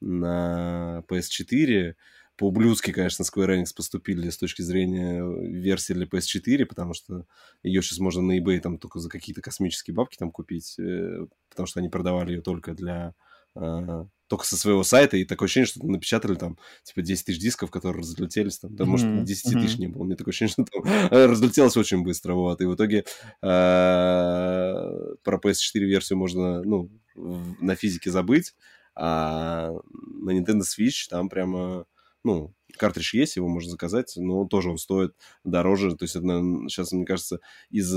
[0.00, 1.94] на PS4,
[2.40, 7.26] по-ублюдски, конечно, Square Enix поступили с точки зрения версии для PS4, потому что
[7.62, 11.66] ее сейчас можно на eBay там только за какие-то космические бабки там купить, э, потому
[11.66, 13.14] что они продавали ее только для...
[13.56, 17.70] э, только со своего сайта, и такое ощущение, что напечатали там, типа, 10 тысяч дисков,
[17.70, 20.82] которые разлетелись там, да, может, Мгм, 10 тысяч не было, мне такое ощущение, что там
[21.10, 23.04] разлетелось очень быстро, вот, и в итоге
[23.42, 28.54] э, про PS4 версию можно, ну, на физике забыть,
[28.94, 31.86] а на Nintendo Switch там прямо,
[32.24, 35.96] ну, картридж есть, его можно заказать, но тоже он стоит дороже.
[35.96, 36.28] То есть это,
[36.68, 37.40] сейчас, мне кажется,
[37.70, 37.92] из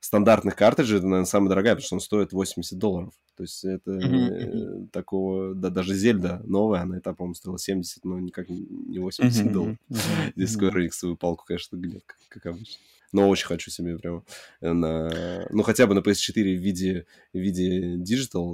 [0.00, 3.12] стандартных картриджей это, наверное, самая дорогая, потому что он стоит 80 долларов.
[3.36, 5.54] То есть это э, такого...
[5.54, 9.52] Да, даже Зельда новая, она и та, по-моему, стоила 70, но никак не 80 Мгм,
[9.52, 9.76] долларов.
[9.88, 10.00] мгм,
[10.36, 10.56] Здесь.
[10.56, 12.76] Square Enix свою палку, конечно, гнет, как, как обычно.
[13.12, 14.22] Но очень хочу себе прямо
[14.60, 15.46] на...
[15.50, 17.96] Ну, хотя бы на PS4 в виде, в виде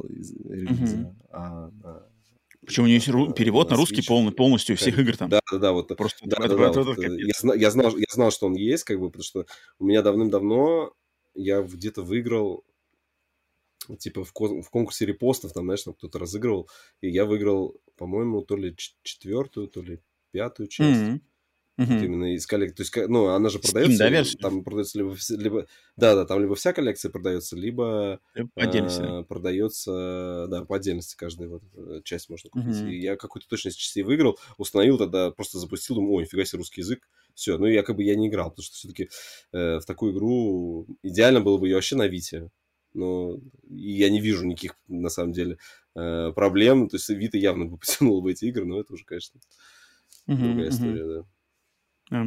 [0.08, 1.16] из- релиза, Мгм.
[1.30, 2.02] а на
[2.64, 5.28] Причем у нее есть ру- перевод на на русский полный, полностью всех игр там.
[5.28, 7.18] Да, да, да, вот Просто да, это- да, да, это- вот, это э,
[7.54, 9.46] я знал, я знал, что он есть, как бы, потому что
[9.78, 10.92] у меня давным-давно
[11.36, 12.64] я где-то выиграл,
[13.98, 16.68] типа в, ко- в конкурсе репостов, там, знаешь, там кто-то разыгрывал,
[17.00, 21.06] и я выиграл, по-моему, то ли четвертую, то ли пятую часть.
[21.84, 22.02] Вот Мгм.
[22.02, 22.74] именно из коллекции.
[22.76, 24.40] То есть, ну, она же Steam, продается, да, версию?
[24.40, 25.66] там продается либо, либо,
[25.96, 28.20] да, да, там либо вся коллекция продается, либо
[28.54, 31.62] По отдельности, а, продается, да, по отдельности каждая вот
[32.04, 32.82] часть можно купить.
[32.82, 32.86] Мгм.
[32.86, 36.80] И я какую-то точность частей выиграл, установил тогда, просто запустил, думаю, ой, нифига себе русский
[36.80, 37.08] язык.
[37.34, 39.10] Все, ну, я как бы я не играл, потому что все-таки
[39.52, 42.50] в такую игру идеально было бы ее вообще на Вите.
[42.94, 45.58] Но я не вижу никаких, на самом деле,
[45.94, 46.88] э, проблем.
[46.88, 49.38] То есть Вита явно бы потянула бы эти игры, но это уже, конечно,
[50.26, 51.00] Мгм, другая мгм.
[51.00, 51.26] история, да.
[52.10, 52.26] Да.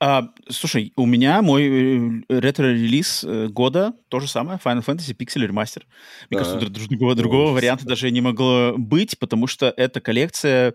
[0.00, 5.46] А, слушай, у меня мой э, ретро-релиз э, года то же самое, Final Fantasy Pixel
[5.48, 5.82] Remaster.
[6.30, 6.38] Мне Да.
[6.38, 10.74] кажется, дру- друг- другого, другого варианта даже не могло быть, потому что эта коллекция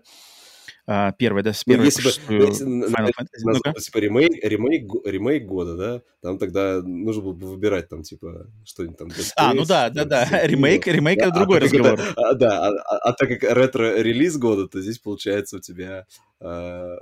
[0.84, 3.44] а, первая, да, с Ну, первой если по бы если Final Fantasy.
[3.44, 3.52] Ну-ка.
[3.70, 8.48] назвать, типа, ремейк, ремейк, ремейк года, да, там тогда нужно было бы выбирать там, типа,
[8.64, 9.06] что-нибудь там.
[9.08, 10.24] Dead А, ну да, да, да.
[10.24, 10.46] Evil.
[10.48, 12.00] Ремейк, ремейк Да, это а другой так как разговор.
[12.00, 16.04] это- а, да, а, а- а так как ретро-релиз года, то здесь получается у тебя
[16.42, 16.96] э,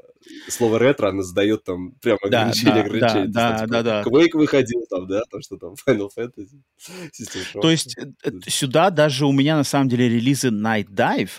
[0.49, 3.28] слово ретро, оно задает там прям Да, ограничение, да, ограничение.
[3.28, 4.03] да, да, типа, да.
[4.03, 7.61] Quake выходил там, да, там что там, Final Fantasy, System Shock.
[7.61, 11.30] То есть э, э, сюда даже у меня на самом деле релизы Night Dive,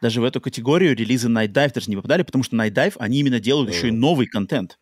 [0.00, 3.20] даже в эту категорию релизы Night Dive даже не попадали, потому что Night Dive, они
[3.20, 4.78] именно делают еще и новый контент.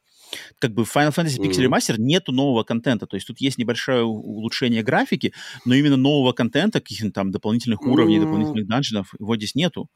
[0.58, 1.66] Как бы в Final Fantasy Pixel.
[1.66, 5.32] Remaster нету нового контента, то есть тут есть небольшое улучшение графики,
[5.64, 9.88] но именно нового контента, каких-то там дополнительных уровней, Ну, дополнительных данженов, его здесь нету.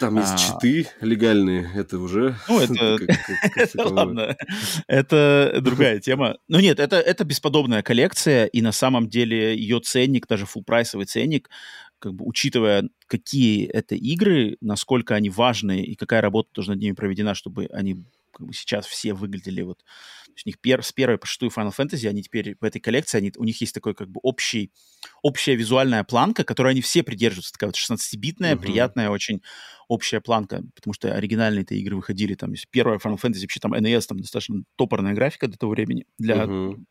[0.00, 2.36] Там есть а- читы легальные, это уже...
[2.48, 2.98] Ну, это-.
[3.76, 4.36] Ладно,
[4.86, 6.36] это другая тема.
[6.48, 11.48] Ну нет, это, это бесподобная коллекция, и на самом деле ее ценник, даже фулл-прайсовый ценник,
[11.98, 16.92] как бы учитывая, какие это игры, насколько они важны и какая работа тоже над ними
[16.94, 18.04] проведена, чтобы они
[18.36, 19.84] как бы сейчас все выглядели вот...
[20.44, 23.32] У них пер, с первой по шестую Final Fantasy, они теперь в этой коллекции, они,
[23.36, 24.70] у них есть такой как бы общий,
[25.22, 27.52] общая визуальная планка, которой они все придерживаются.
[27.52, 28.60] Такая вот 16-битная, Мгм.
[28.62, 29.42] приятная очень
[29.88, 34.20] общая планка, потому что оригинальные-то игры выходили там, первая Final Fantasy, вообще там NES, там
[34.20, 36.86] достаточно топорная графика до того времени для Мгм.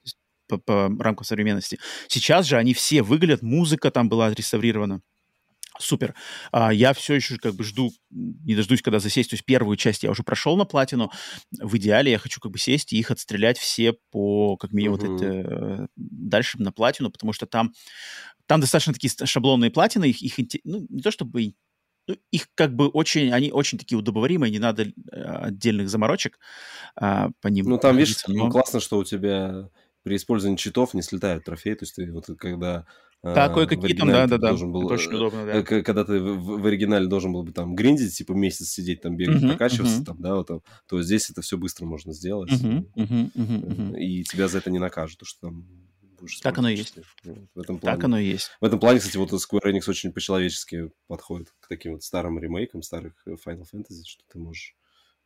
[0.48, 1.80] по, по рамкам современности.
[2.08, 5.02] Сейчас же они все выглядят, музыка там была отреставрирована.
[5.80, 6.16] Супер.
[6.52, 9.30] А, я все еще как бы жду, не дождусь, когда засесть.
[9.30, 11.12] То есть первую часть я уже прошел на платину.
[11.52, 15.08] В идеале я хочу как бы сесть и их отстрелять все по, как минимум, Мгм.
[15.08, 17.74] вот это, дальше на платину, потому что там,
[18.46, 20.06] там достаточно такие шаблонные платины.
[20.06, 21.54] Их, их ну, не то чтобы...
[22.08, 26.40] ну, их как бы очень, они очень такие удобоваримые, не надо э, отдельных заморочек
[26.96, 27.66] а, по ним.
[27.68, 29.70] Ну, там, видишь, но- классно, что у тебя
[30.04, 31.74] при использовании читов не слетают трофеи.
[31.74, 32.86] То есть ты вот когда...
[33.34, 34.48] Да, э, кое-какие там, оригинале ты да-да-да.
[34.48, 35.58] должен был, очень э, удобно, да.
[35.60, 39.18] э, Когда ты в, в оригинале должен был бы там гриндить, типа месяц сидеть там,
[39.18, 40.06] бегать, Мгм, прокачиваться мгм.
[40.06, 42.66] там, да, вот там, то здесь это все быстро можно сделать.
[42.96, 43.96] Мгм, э, мгм.
[43.96, 45.68] И тебя за это не накажут, потому что там
[46.42, 46.96] Так оно и есть.
[47.56, 48.52] В этом плане, так оно и есть.
[48.62, 52.82] В этом плане, кстати, вот Square Enix очень по-человечески подходит к таким вот старым ремейкам,
[52.82, 54.76] старых э, Final Fantasy, что ты можешь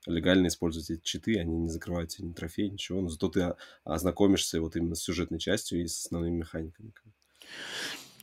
[0.08, 4.62] легально использовать эти читы, они не закрывают тебе ни трофей, ничего, но зато ты ознакомишься
[4.62, 6.94] вот именно с сюжетной частью и с основными механиками.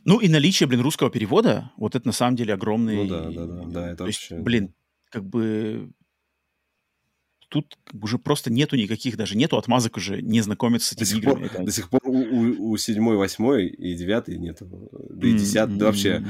[0.05, 2.95] Ну и наличие, блин, русского перевода, вот это на самом деле огромный...
[2.95, 4.35] Ну да, да, да, да, это То вообще...
[4.35, 4.73] есть, блин,
[5.09, 5.91] как бы
[7.49, 11.17] тут уже просто нету никаких, даже нету отмазок уже не знакомиться с этими до сих
[11.19, 11.47] играми.
[11.47, 11.63] Пор, Это...
[11.63, 14.89] До сих пор у, 7, 8 и 9 нету.
[15.09, 15.77] Да и 10 mm-hmm.
[15.77, 16.25] да вообще.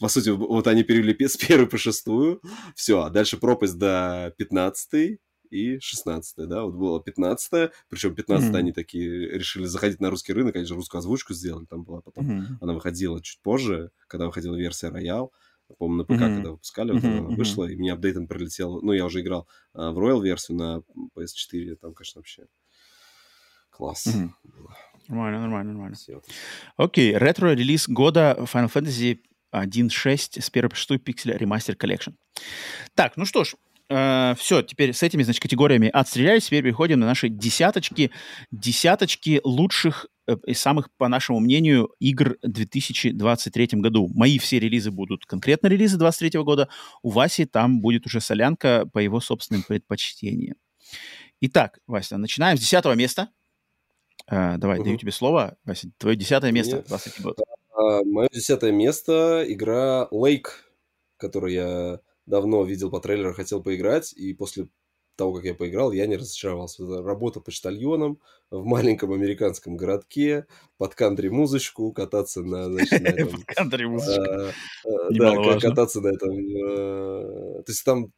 [0.00, 2.40] По сути, вот они перевели с первой по шестую,
[2.74, 5.18] все, а дальше пропасть до 15
[5.52, 8.56] и 16 да, вот было 15 причем 15 mm-hmm.
[8.56, 12.46] они такие решили заходить на русский рынок, же русскую озвучку сделали, там была потом, mm-hmm.
[12.60, 15.30] она выходила чуть позже, когда выходила версия Royal,
[15.78, 16.34] по-моему, на ПК, mm-hmm.
[16.34, 17.18] когда выпускали, вот mm-hmm.
[17.18, 20.82] она вышла, и мне апдейтом прилетел, ну, я уже играл а, в Royal версию на
[21.16, 22.46] PS4, там, конечно, вообще
[23.70, 24.06] класс.
[24.06, 24.30] Mm-hmm.
[25.08, 25.96] Нормально, нормально, нормально.
[26.76, 27.18] Окей, okay.
[27.18, 29.18] ретро-релиз года Final Fantasy
[29.52, 32.12] 1-6 с 1 по 6 Pixel Remaster Collection.
[32.94, 33.54] Так, ну что ж,
[33.92, 36.46] Uh, все, теперь с этими, значит, категориями отстрелялись.
[36.46, 38.10] Теперь переходим на наши десяточки.
[38.50, 44.08] Десяточки лучших Э, из самых, по нашему мнению, игр в 2023 году.
[44.14, 46.68] Мои все релизы будут конкретно релизы 2023 года.
[47.02, 50.56] У Васи там будет уже солянка по его собственным предпочтениям.
[51.40, 53.30] Итак, Вася, начинаем с десятого места.
[54.30, 54.84] Uh, давай, угу.
[54.84, 55.56] даю тебе слово.
[55.64, 56.76] Вася, твое десятое место.
[56.76, 56.86] Нет.
[56.86, 57.40] 23 год.
[57.74, 60.50] А, мое десятое место— игра Lake,
[61.16, 64.68] которую я давно видел по трейлеру, хотел поиграть, и после
[65.16, 66.84] того, как я поиграл, я не разочаровался.
[67.02, 68.18] Работа почтальоном
[68.50, 70.46] в маленьком американском городке,
[70.78, 72.68] под кантри-музычку, кататься на...
[72.90, 74.22] Этом, кантри-музычку.
[74.22, 74.52] А,
[74.84, 76.30] а, да, кататься на этом...
[76.30, 78.12] А, то есть там,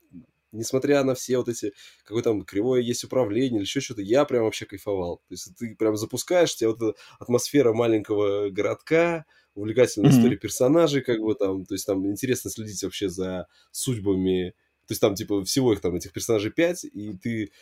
[0.55, 1.73] несмотря на все вот эти...
[2.05, 5.19] Какое там кривое есть управление или еще что-то, я прям вообще кайфовал.
[5.29, 9.25] То есть ты прям запускаешь, тебя вот эта атмосфера маленького городка,
[9.55, 10.19] увлекательная mm-hmm.
[10.19, 14.55] история персонажей, как бы там, то есть там интересно следить вообще за судьбами
[14.87, 17.53] то есть там, типа, всего их там, этих персонажей 5, и ты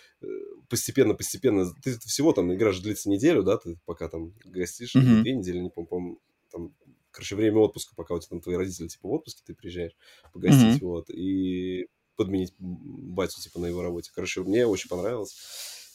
[0.69, 1.63] постепенно-постепенно...
[1.63, 5.23] Э, ты всего там, игра же длится неделю, да, ты пока там гостишь, mm-hmm.
[5.23, 6.19] две недели, не помню, помню,
[6.51, 6.75] там,
[7.13, 9.97] короче, время отпуска, пока у тебя там твои родители, типа, в отпуске, ты приезжаешь
[10.33, 10.87] погостить, mm-hmm.
[10.87, 11.87] вот, и
[12.17, 14.11] подменить батю, типа, на его работе.
[14.15, 15.35] Короче, мне очень понравилось.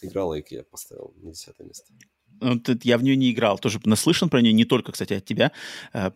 [0.01, 1.91] Игра лайк я поставил на десятое место.
[2.39, 5.51] Вот я в нее не играл, тоже наслышан про нее, не только, кстати, от тебя.
[5.91, 6.13] А,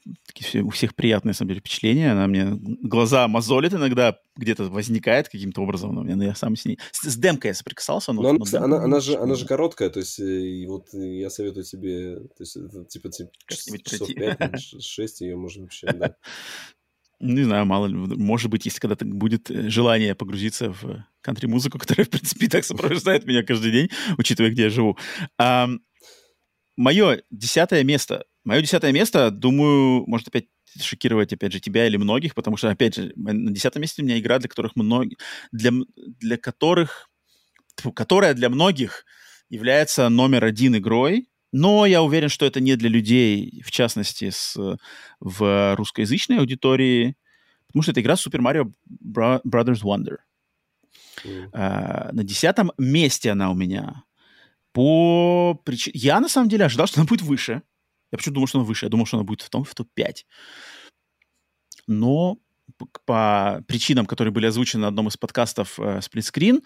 [0.62, 2.12] у всех приятные, на самом деле, впечатления.
[2.12, 2.52] Она мне
[2.84, 5.96] глаза мозолит иногда, где-то возникает каким-то образом.
[5.96, 6.78] Но я сам с ней...
[6.92, 8.22] С, с демкой я соприкасался, но...
[8.22, 11.30] но, но она, она, она, же, она же короткая, то есть э, и вот я
[11.30, 13.30] советую тебе, то есть это, типа, типа
[13.84, 16.16] часов 5, 6 ее можно вообще, да.
[17.22, 22.06] Не знаю, мало ли, может быть, если когда-то будет э, желание погрузиться в кантри-музыку, которая,
[22.06, 24.98] в принципе, так сопровождает меня каждый день, учитывая, где я живу
[26.78, 28.26] мое десятое место.
[28.44, 30.48] Мое десятое место, думаю, может опять
[30.82, 34.18] шокировать, опять же, тебя или многих, потому что, опять же, на десятом месте у меня
[34.20, 35.18] игра, для которых многие,
[35.52, 37.10] для, для которых,
[37.94, 39.06] которая для многих
[39.50, 44.58] является номер один игрой, но я уверен, что это не для людей, в частности, с,
[45.20, 47.16] в русскоязычной аудитории,
[47.68, 48.74] потому что это игра Super Mario
[49.44, 50.18] Brothers Wonder.
[51.24, 52.12] Mm.
[52.14, 54.04] На десятом месте она у меня.
[54.72, 56.00] По причине...
[56.00, 57.62] Я, на самом деле, ожидал, что она будет выше.
[58.12, 58.86] Я почему думал, что она выше.
[58.86, 60.26] Я думал, что она будет в том, в топ-5.
[61.88, 62.38] Но
[63.06, 66.64] по причинам, которые были озвучены на одном из подкастов э, Screen,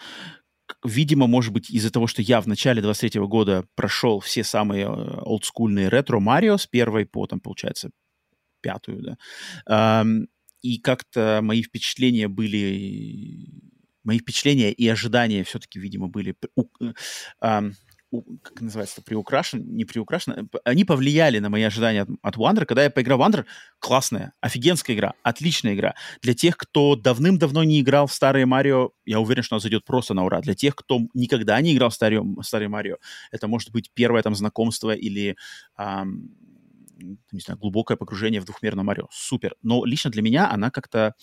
[0.84, 4.88] видимо, может быть, из-за того, что я в начале 23 года прошел все самые э,
[4.88, 7.92] олдскульные ретро Марио с первой по, там, получается,
[8.62, 9.18] пятую,
[9.68, 10.04] да,
[10.64, 13.48] и как-то мои впечатления были
[14.04, 16.36] мои впечатления и ожидания все-таки, видимо, были
[17.42, 17.72] э,
[18.42, 22.66] как называется, приукрашен, не приукрашен, они повлияли на мои ожидания от, от Wonder.
[22.66, 23.46] Когда я поиграл в Wonder,
[23.80, 25.96] классная, офигенская игра, отличная игра.
[26.22, 30.14] Для тех, кто давным-давно не играл в старые Марио, я уверен, что она зайдет просто
[30.14, 30.42] на ура.
[30.42, 32.98] Для тех, кто никогда не играл в старые, старые Марио,
[33.32, 35.36] это может быть первое там знакомство или
[35.78, 36.30] эм,
[37.32, 39.08] не знаю, глубокое погружение в двухмерное Марио.
[39.12, 39.56] Супер.
[39.62, 41.14] Но лично для меня она как-то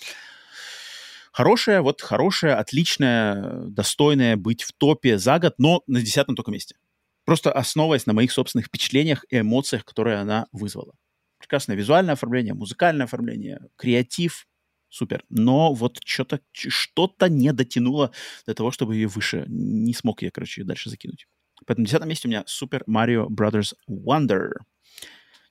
[1.33, 6.77] Хорошая, вот хорошая, отличная, достойная быть в топе за год, но на десятом только месте.
[7.25, 10.95] Просто основываясь на моих собственных впечатлениях и эмоциях, которые она вызвала.
[11.39, 14.47] Прекрасное визуальное оформление, музыкальное оформление, креатив,
[14.89, 15.25] супер.
[15.29, 18.13] Но вот что-то что-то не дотянуло
[18.47, 19.45] до того, чтобы ее выше.
[19.49, 21.27] Не смог я, короче, ее дальше закинуть.
[21.67, 24.51] Поэтому на десятом месте у меня Super Mario Brothers Wonder.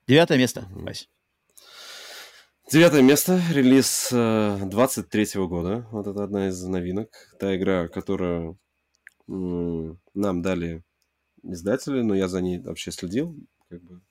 [0.07, 0.83] Девятое место, mm-hmm.
[0.83, 1.09] Вась.
[2.71, 5.87] Девятое место, релиз 23 -го года.
[5.91, 7.09] Вот это одна из новинок.
[7.39, 8.57] Та игра, которую
[9.27, 10.83] нам дали
[11.43, 13.35] издатели, но я за ней вообще следил.
[13.69, 14.01] Как бы.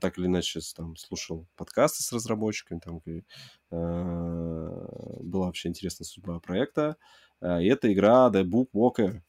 [0.00, 3.22] так или иначе там слушал подкасты с разработчиками, там и,
[3.70, 4.86] э,
[5.20, 6.96] была вообще интересная судьба проекта.
[7.40, 9.20] Э, и это игра The Book Walker.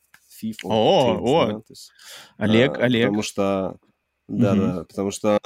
[0.41, 1.63] Thief о, о,
[2.37, 3.07] Олег, э, Олег.
[3.07, 3.77] Потому что,
[4.27, 4.61] да, угу.
[4.61, 5.39] да, потому что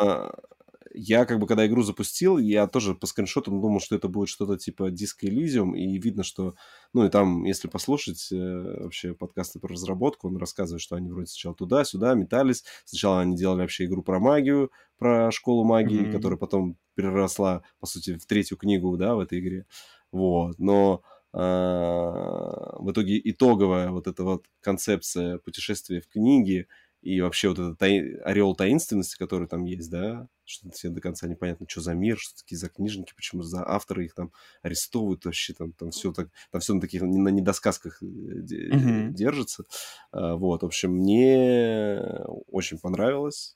[1.00, 4.58] я как бы, когда игру запустил, я тоже по скриншотам думал, что это будет что-то
[4.58, 6.56] типа Disco Elysium, и видно, что,
[6.94, 11.28] ну и там, если послушать э, вообще подкасты про разработку, он рассказывает, что они вроде
[11.28, 16.12] сначала туда-сюда метались, сначала они делали вообще игру про магию, про школу магии, mm-hmm.
[16.12, 19.66] которая потом переросла, по сути, в третью книгу, да, в этой игре,
[20.12, 26.68] вот, но а, в итоге итоговая вот эта вот концепция путешествия в книге,
[27.02, 28.16] и вообще вот этот таи...
[28.18, 32.36] орел таинственности, который там есть, да, что тебе до конца непонятно, что за мир, что
[32.36, 34.34] такие за книжники, почему за авторы их там
[34.64, 39.12] арестовывают вообще, там, там все так, там все на таких, на недосказках mm-hmm.
[39.12, 39.64] держится.
[40.12, 42.02] А, вот, в общем, мне
[42.48, 43.56] очень понравилось.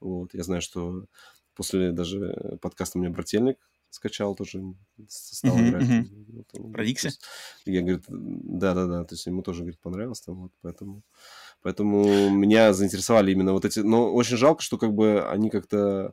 [0.00, 1.04] Вот, я знаю, что
[1.54, 3.58] после даже подкаста у меня брательник
[3.90, 4.62] скачал тоже,
[5.06, 5.88] стал mm-hmm, играть.
[5.88, 6.44] Mm-hmm.
[6.52, 7.10] Вот, Про Икси?
[7.66, 11.02] Я, говорит, да-да-да, то есть ему тоже, говорит, понравилось там, вот, поэтому...
[11.64, 13.80] Поэтому меня заинтересовали именно вот эти...
[13.80, 16.12] Но очень жалко, что как бы они как-то...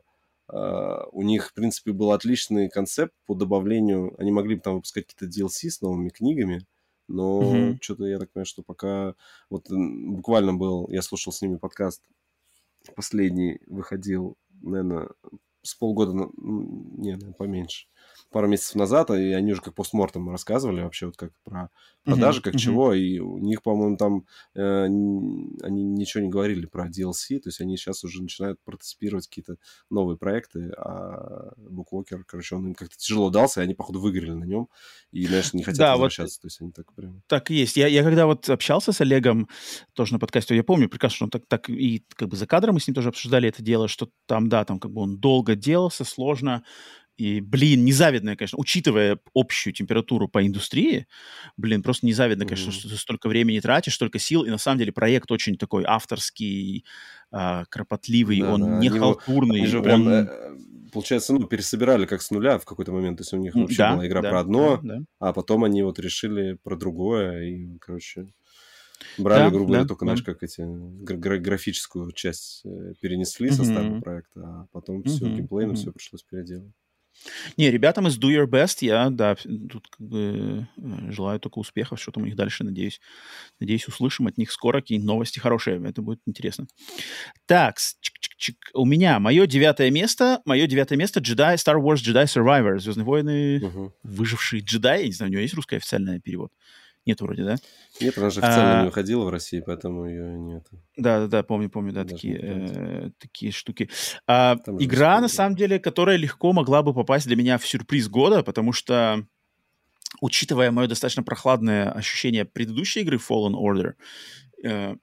[0.50, 4.14] Uh, у них, в принципе, был отличный концепт по добавлению.
[4.18, 6.66] Они могли бы там выпускать какие-то DLC с новыми книгами,
[7.06, 7.78] но mm-hmm.
[7.80, 9.14] что-то я так понимаю, что пока...
[9.50, 10.88] Вот буквально был...
[10.88, 12.02] Я слушал с ними подкаст.
[12.96, 15.10] Последний выходил, наверное,
[15.60, 16.12] с полгода...
[16.12, 17.88] Не, наверное, поменьше
[18.30, 21.70] пару месяцев назад, и они уже как постмортом рассказывали вообще вот как про
[22.04, 22.58] продажи, uh-huh, как uh-huh.
[22.58, 27.60] чего, и у них, по-моему, там э, они ничего не говорили про DLC, то есть
[27.60, 29.56] они сейчас уже начинают протестировать какие-то
[29.88, 34.44] новые проекты, а Bookwalker, короче, он им как-то тяжело дался, и они, походу, выиграли на
[34.44, 34.68] нем,
[35.12, 37.22] и, знаешь, не хотят да, возвращаться, вот то есть они так прям...
[37.28, 37.76] Так и есть.
[37.76, 39.48] Я, я когда вот общался с Олегом
[39.92, 42.74] тоже на подкасте, я помню прекрасно, что он так, так и как бы за кадром
[42.74, 45.54] мы с ним тоже обсуждали это дело, что там, да, там как бы он долго
[45.54, 46.64] делался, сложно,
[47.22, 51.06] и, блин, незавидно, конечно, учитывая общую температуру по индустрии,
[51.56, 52.74] блин, просто незавидно, конечно, mm-hmm.
[52.74, 56.84] что ты столько времени тратишь, столько сил, и на самом деле проект очень такой авторский,
[57.30, 58.78] э, кропотливый, да, он да.
[58.78, 59.64] не они халтурный.
[59.66, 59.84] Же он...
[59.84, 60.28] прям, э,
[60.92, 63.94] получается, ну, пересобирали как с нуля в какой-то момент, то есть у них вообще да,
[63.94, 65.04] была игра да, про одно, да, да.
[65.20, 68.26] а потом они вот решили про другое, и, короче...
[69.18, 70.12] Брали, да, грубо говоря, да, только, да.
[70.12, 70.62] знаешь, как эти
[71.04, 73.52] гра- графическую часть э, перенесли mm-hmm.
[73.52, 75.08] со старого проекта, а потом mm-hmm.
[75.08, 75.76] все геймплейно mm-hmm.
[75.76, 76.72] все пришлось переделать.
[77.56, 82.00] Не, ребятам из Do Your Best я, да, тут как бы э, желаю только успехов,
[82.00, 83.00] что там у них дальше, надеюсь.
[83.60, 85.82] Надеюсь, услышим от них скоро какие-нибудь новости хорошие.
[85.88, 86.66] Это будет интересно.
[87.46, 87.76] Так,
[88.74, 93.64] у меня мое девятое место, мое девятое место Jedi, Star Wars Jedi Survivor, Звездные войны,
[93.64, 93.94] угу.
[94.02, 95.02] выжившие джедаи.
[95.02, 96.52] Я не знаю, у него есть русский официальный перевод?
[97.04, 97.56] Нет вроде, да?
[98.00, 98.80] Нет, она же официально а...
[98.82, 100.66] не выходила в России, поэтому ее нет.
[100.96, 103.90] Да, да, да, помню, помню, да, такие, э, такие штуки.
[104.28, 108.44] А, игра, на самом деле, которая легко могла бы попасть для меня в сюрприз года,
[108.44, 109.26] потому что,
[110.20, 113.94] учитывая мое достаточно прохладное ощущение предыдущей игры Fallen Order,
[114.62, 114.94] э,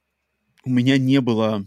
[0.64, 1.66] у меня не было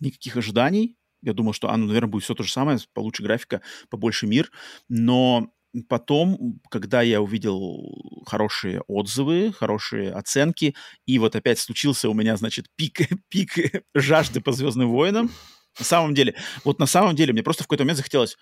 [0.00, 0.96] никаких ожиданий.
[1.20, 3.60] Я думал, что, а, ну, наверное, будет все то же самое, получше графика,
[3.90, 4.50] побольше мир,
[4.88, 5.50] но
[5.82, 10.74] потом, когда я увидел хорошие отзывы, хорошие оценки,
[11.06, 15.30] и вот опять случился у меня, значит, пик, пик жажды по «Звездным войнам»,
[15.78, 18.36] на самом деле, вот на самом деле мне просто в какой-то момент захотелось,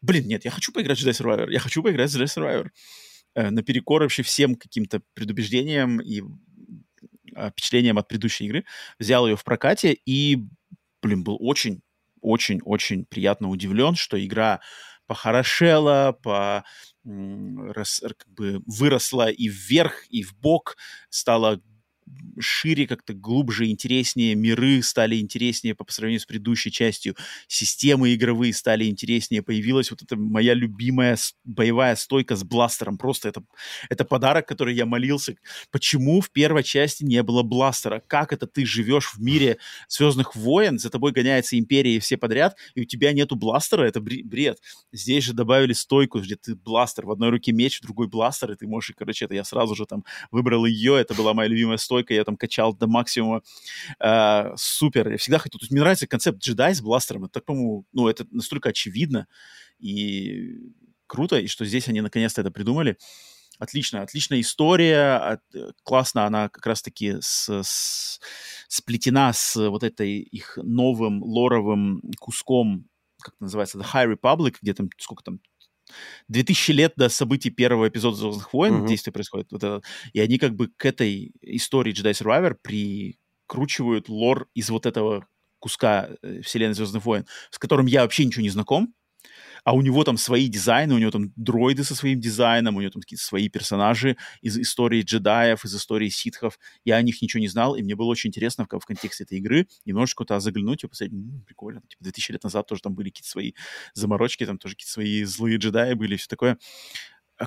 [0.00, 2.68] блин, нет, я хочу поиграть в Jedi Survivor, я хочу поиграть в Jedi Survivor.
[3.34, 6.22] Э, наперекор вообще всем каким-то предубеждениям и
[7.34, 8.64] э, впечатлениям от предыдущей игры.
[8.98, 10.38] Взял ее в прокате и,
[11.02, 11.80] блин, был очень,
[12.20, 14.60] очень, очень приятно удивлен, что игра
[15.06, 16.64] похорошела, по,
[18.14, 20.76] как бы выросла и вверх, и в бок,
[21.10, 21.60] стала
[22.38, 28.52] шире, как-то глубже, интереснее, миры стали интереснее по, по сравнению с предыдущей частью, системы игровые
[28.52, 33.42] стали интереснее, появилась вот эта моя любимая боевая стойка с бластером, просто это,
[33.88, 35.36] это подарок, который я молился,
[35.70, 39.58] почему в первой части не было бластера, как это ты живешь в мире
[39.88, 44.00] Звездных войн, за тобой гоняется Империя и все подряд, и у тебя нету бластера, это
[44.00, 44.58] бред.
[44.92, 48.56] Здесь же добавили стойку, где ты бластер, в одной руке меч, в другой бластер, и
[48.56, 52.01] ты можешь, короче, это я сразу же там выбрал ее, это была моя любимая стойка,
[52.02, 53.42] стойка, я там качал до максимума.
[54.00, 55.10] Э, супер.
[55.10, 55.58] Я всегда хотел.
[55.58, 57.24] То есть мне нравится концепт джедай с бластером.
[57.24, 59.26] Это, так, по-моему, ну, это настолько очевидно
[59.78, 60.72] и
[61.06, 62.96] круто, и что здесь они наконец-то это придумали.
[63.58, 65.40] Отлично, отличная история, от,
[65.84, 68.20] классно она как раз-таки с, с,
[68.66, 72.88] сплетена с вот этой их новым лоровым куском,
[73.20, 75.40] как это называется, The High Republic, где там, сколько там,
[76.28, 78.88] 2000 лет до событий первого эпизода «Звездных войн» mm-hmm.
[78.88, 79.48] действие происходит.
[79.50, 79.82] Вот это,
[80.12, 85.26] и они как бы к этой истории Jedi Survivor прикручивают лор из вот этого
[85.58, 88.94] куска э, вселенной Звездных войн, с которым я вообще ничего не знаком,
[89.64, 92.90] а у него там свои дизайны, у него там дроиды со своим дизайном, у него
[92.90, 96.58] там какие-то свои персонажи из истории джедаев, из истории ситхов.
[96.84, 99.38] Я о них ничего не знал, и мне было очень интересно в, в контексте этой
[99.38, 103.10] игры немножечко туда заглянуть и посмотреть, ну, прикольно, типа 2000 лет назад тоже там были
[103.10, 103.52] какие-то свои
[103.94, 106.58] заморочки, там тоже какие-то свои злые джедаи были и все такое.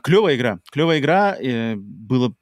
[0.04, 2.36] Клевая игра, клевая игра, э, было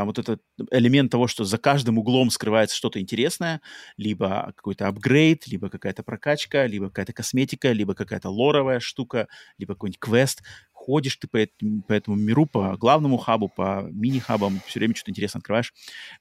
[0.00, 0.40] там вот этот
[0.70, 3.60] элемент того, что за каждым углом скрывается что-то интересное,
[3.98, 9.28] либо какой-то апгрейд, либо какая-то прокачка, либо какая-то косметика, либо какая-то лоровая штука,
[9.58, 10.42] либо какой-нибудь квест.
[10.72, 11.46] Ходишь ты по
[11.86, 15.74] по этому миру, по главному хабу, по мини-хабам, все время что-то интересное открываешь.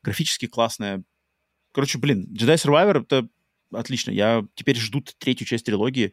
[0.04, 1.02] Графически классная.
[1.72, 3.30] Короче, блин, Jedi Survivor— это
[3.72, 4.12] отлично.
[4.12, 6.12] Я теперь жду третью часть трилогии.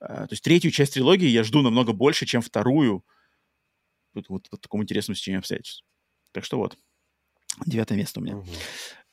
[0.00, 3.06] А, то есть третью часть трилогии я жду намного больше, чем вторую.
[4.12, 5.82] Вот, вот, вот такому интересному стечению обстоятельств.
[6.32, 6.76] Так что вот.
[7.64, 8.36] Девятое место у меня.
[8.36, 8.46] Угу.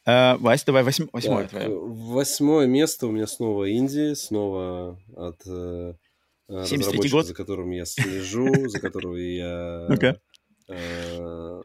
[0.06, 1.10] Uh, Вась, давай восьм...
[1.14, 1.70] восьмое так, твое.
[1.70, 5.94] Восьмое место у меня снова Индия, снова от э,
[6.50, 7.26] разработчика, год.
[7.26, 9.88] за которым я слежу, за которого я
[10.68, 11.62] э,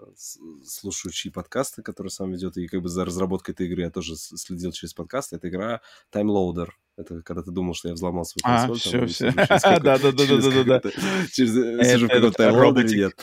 [0.64, 4.16] слушаю чьи подкасты, которые сам ведет, и как бы за разработкой этой игры я тоже
[4.16, 5.36] следил через подкасты.
[5.36, 5.80] Это игра
[6.12, 6.68] Time Loader.
[6.96, 9.02] Это когда ты думал, что я взломал свою а, консоль.
[9.02, 9.32] А, все, все.
[9.80, 10.80] Да-да-да-да-да.
[11.32, 11.52] Через
[11.88, 13.14] сижу в каком-то тайм нет.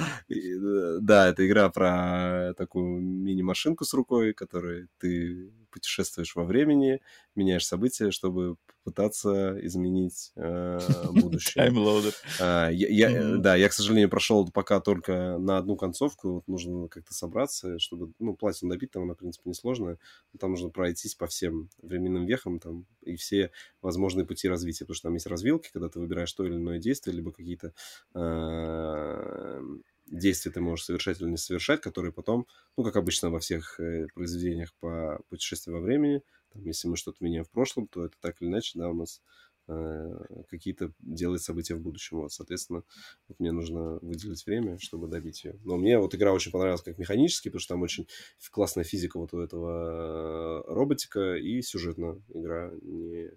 [1.02, 7.02] Да, это игра про такую мини-машинку с рукой, которой ты путешествуешь во времени,
[7.36, 8.56] меняешь события, чтобы
[8.86, 10.80] пытаться изменить э,
[11.12, 11.66] будущее.
[11.66, 12.14] Таймлоудер.
[12.40, 13.38] А, я, я, mm-hmm.
[13.40, 16.36] Да, я, к сожалению, прошел пока только на одну концовку.
[16.36, 18.14] Вот нужно как-то собраться, чтобы...
[18.20, 19.98] Ну, платину добить там, она, в принципе, несложная.
[20.40, 23.52] Там нужно пройтись по всем временным вехам там, и все
[23.82, 24.86] возможные пути развития.
[24.86, 27.74] Потому что там есть развилки, когда ты выбираешь то или иное действие, либо какие-то
[28.14, 29.62] э,
[30.06, 32.48] действия ты можешь совершать или не совершать, которые потом,
[32.78, 36.22] ну, как обычно во всех э, произведениях по путешествию во времени,
[36.54, 39.22] там, если мы что-то меняем в прошлом, то это так или иначе, да, у нас
[39.68, 42.18] э, какие-то делает события в будущем.
[42.18, 42.84] Вот, соответственно,
[43.28, 45.60] вот мне нужно выделить время, чтобы добить ее.
[45.64, 48.08] Но мне вот игра очень понравилась как механически, потому что там очень
[48.52, 53.32] классная физика вот у этого э, роботика и сюжетная игра не,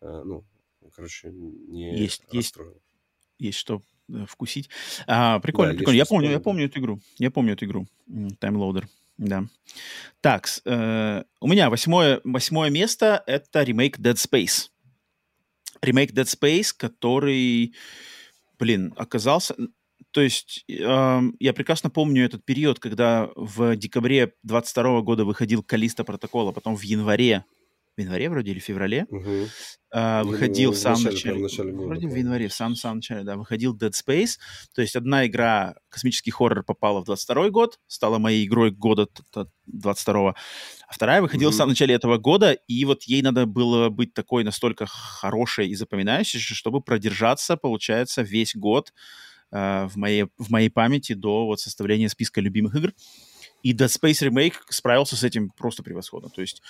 [0.00, 0.44] э, ну,
[0.94, 2.72] короче, не есть, расстроила.
[2.72, 2.82] Есть,
[3.38, 3.82] есть что
[4.26, 4.70] вкусить.
[5.06, 5.96] А, прикольно, да, прикольно.
[5.96, 7.00] Я помню, я помню эту игру.
[7.18, 7.86] Я помню эту игру.
[8.38, 8.88] Таймлоудер.
[9.18, 9.46] Да.
[10.20, 14.68] Так, э, у меня восьмое, восьмое место— это ремейк Dead Space.
[15.80, 17.74] Ремейк Dead Space, который,
[18.58, 19.54] блин, оказался...
[20.10, 26.04] То есть э, я прекрасно помню этот период, когда в декабре 22 года выходил Калиста
[26.04, 27.44] протокол, а потом в январе
[27.96, 29.48] в январе вроде или в феврале, угу.
[29.90, 33.36] а, выходил в самом начале, начале года, вроде в январе, в самом, самом начале, да,
[33.36, 34.38] выходил Dead Space,
[34.74, 39.08] то есть одна игра, космический хоррор, попала в 22 год, стала моей игрой года
[39.66, 40.34] 22
[40.88, 41.54] а вторая выходила угу.
[41.54, 45.74] в самом начале этого года, и вот ей надо было быть такой настолько хорошей и
[45.74, 48.92] запоминающейся, чтобы продержаться, получается, весь год
[49.50, 52.92] э, в, моей, в моей памяти до вот составления списка любимых игр.
[53.66, 56.30] И Dead Space Remake справился с этим просто превосходно.
[56.30, 56.62] То есть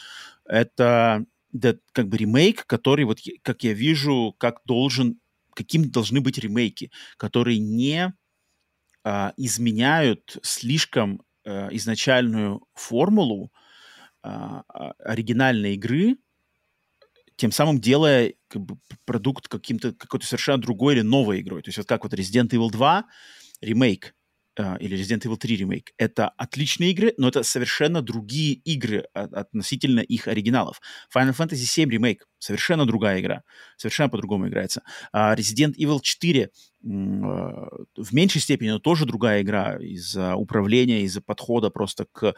[0.46, 5.20] это да, как бы ремейк, который, вот как я вижу, как должен,
[5.52, 8.14] каким должны быть ремейки, которые не
[9.04, 13.52] а, изменяют слишком а, изначальную формулу
[14.22, 16.16] а, а, оригинальной игры,
[17.36, 21.60] тем самым делая как бы, продукт каким-то какой-то совершенно другой или новой игрой.
[21.60, 23.04] То есть вот как вот Resident Evil 2
[23.60, 24.14] ремейк,
[24.58, 25.92] или Resident Evil 3 ремейк.
[25.98, 30.80] Это отличные игры, но это совершенно другие игры относительно их оригиналов.
[31.14, 33.42] Final Fantasy 7 ремейк совершенно другая игра,
[33.76, 34.82] совершенно по-другому играется.
[35.14, 36.48] Uh, Resident Evil 4 uh,
[37.96, 42.34] в меньшей степени, но тоже другая игра из-за управления, из-за подхода просто к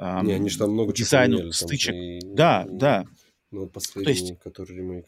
[0.00, 1.94] um, Не, они же там много дизайну поменяли, стычек.
[1.94, 3.04] И, да, и, да.
[3.50, 5.06] Ну, последний, есть, который ремейк.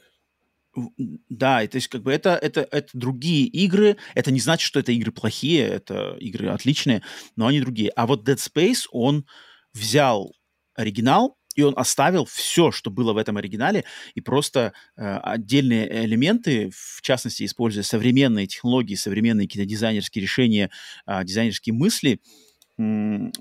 [1.28, 3.96] Да, и то есть как бы это, это, это другие игры.
[4.14, 7.02] Это не значит, что это игры плохие, это игры отличные,
[7.36, 7.90] но они другие.
[7.90, 9.26] А вот Dead Space, он
[9.72, 10.34] взял
[10.74, 16.70] оригинал, и он оставил все, что было в этом оригинале, и просто э, отдельные элементы,
[16.74, 20.70] в частности, используя современные технологии, современные какие-то дизайнерские решения,
[21.06, 22.20] э, дизайнерские мысли,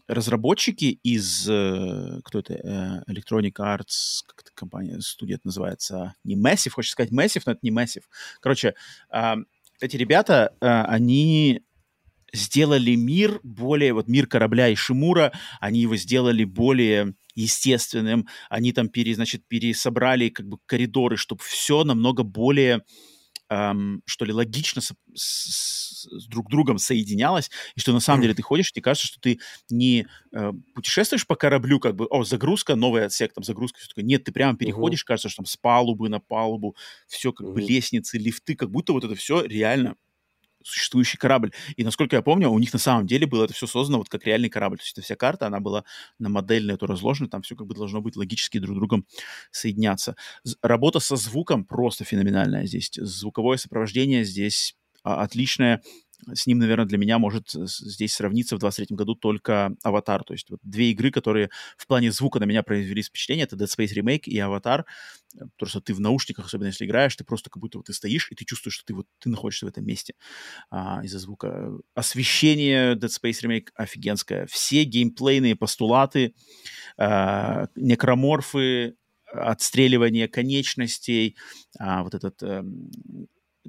[0.07, 6.35] разработчики из, э, кто это, э, Electronic Arts, как это компания, студия это называется, не
[6.35, 8.03] Massive, хочешь сказать Massive, но это не Massive.
[8.41, 8.75] Короче,
[9.79, 11.63] эти ребята, э, они
[12.31, 18.89] сделали мир более, вот мир корабля и Шимура, они его сделали более естественным, они там,
[18.89, 22.83] пере, значит, пересобрали как бы коридоры, чтобы все намного более
[23.53, 28.33] эм, что ли, логично с, с, с друг другом соединялось, и что на самом деле
[28.33, 29.39] ты ходишь, и тебе кажется, что ты
[29.69, 34.03] не э, путешествуешь по кораблю, как бы, о, загрузка, новый отсек, там, загрузка, все такое.
[34.03, 35.07] Нет, ты прямо переходишь, uh-huh.
[35.07, 36.75] кажется, что там с палубы на палубу,
[37.07, 37.53] все как uh-huh.
[37.53, 39.95] бы лестницы, лифты, как будто вот это все реально
[40.63, 41.51] существующий корабль.
[41.75, 44.25] И насколько я помню, у них на самом деле было это все создано вот как
[44.25, 44.77] реальный корабль.
[44.77, 45.83] То есть эта вся карта, она была
[46.19, 49.05] на модель на эту разложена, там все как бы должно быть логически друг с другом
[49.51, 50.15] соединяться.
[50.61, 52.91] Работа со звуком просто феноменальная здесь.
[52.95, 55.81] Звуковое сопровождение здесь а, отличное
[56.33, 60.23] с ним, наверное, для меня может здесь сравниться в 23 году только «Аватар».
[60.23, 63.67] То есть вот две игры, которые в плане звука на меня произвели впечатление, это Dead
[63.67, 64.85] Space Remake и «Аватар».
[65.33, 68.31] Потому что ты в наушниках, особенно если играешь, ты просто как будто вот ты стоишь,
[68.31, 70.13] и ты чувствуешь, что ты вот ты находишься в этом месте
[70.69, 71.71] а, из-за звука.
[71.95, 74.45] Освещение Dead Space Remake офигенское.
[74.45, 76.35] Все геймплейные постулаты,
[76.97, 78.95] а, некроморфы,
[79.33, 81.35] отстреливание конечностей,
[81.79, 82.63] а, вот этот а,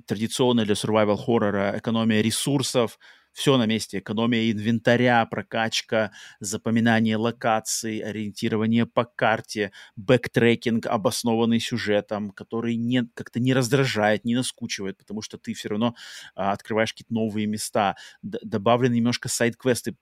[0.07, 2.99] традиционная для survival хоррора экономия ресурсов,
[3.33, 3.99] все на месте.
[3.99, 13.53] Экономия инвентаря, прокачка, запоминание локаций, ориентирование по карте, бэктрекинг, обоснованный сюжетом, который не, как-то не
[13.53, 15.97] раздражает, не наскучивает, потому что ты все равно
[16.37, 17.97] а, открываешь какие-то новые места.
[18.23, 19.97] Д- добавлены немножко сайд-квесты.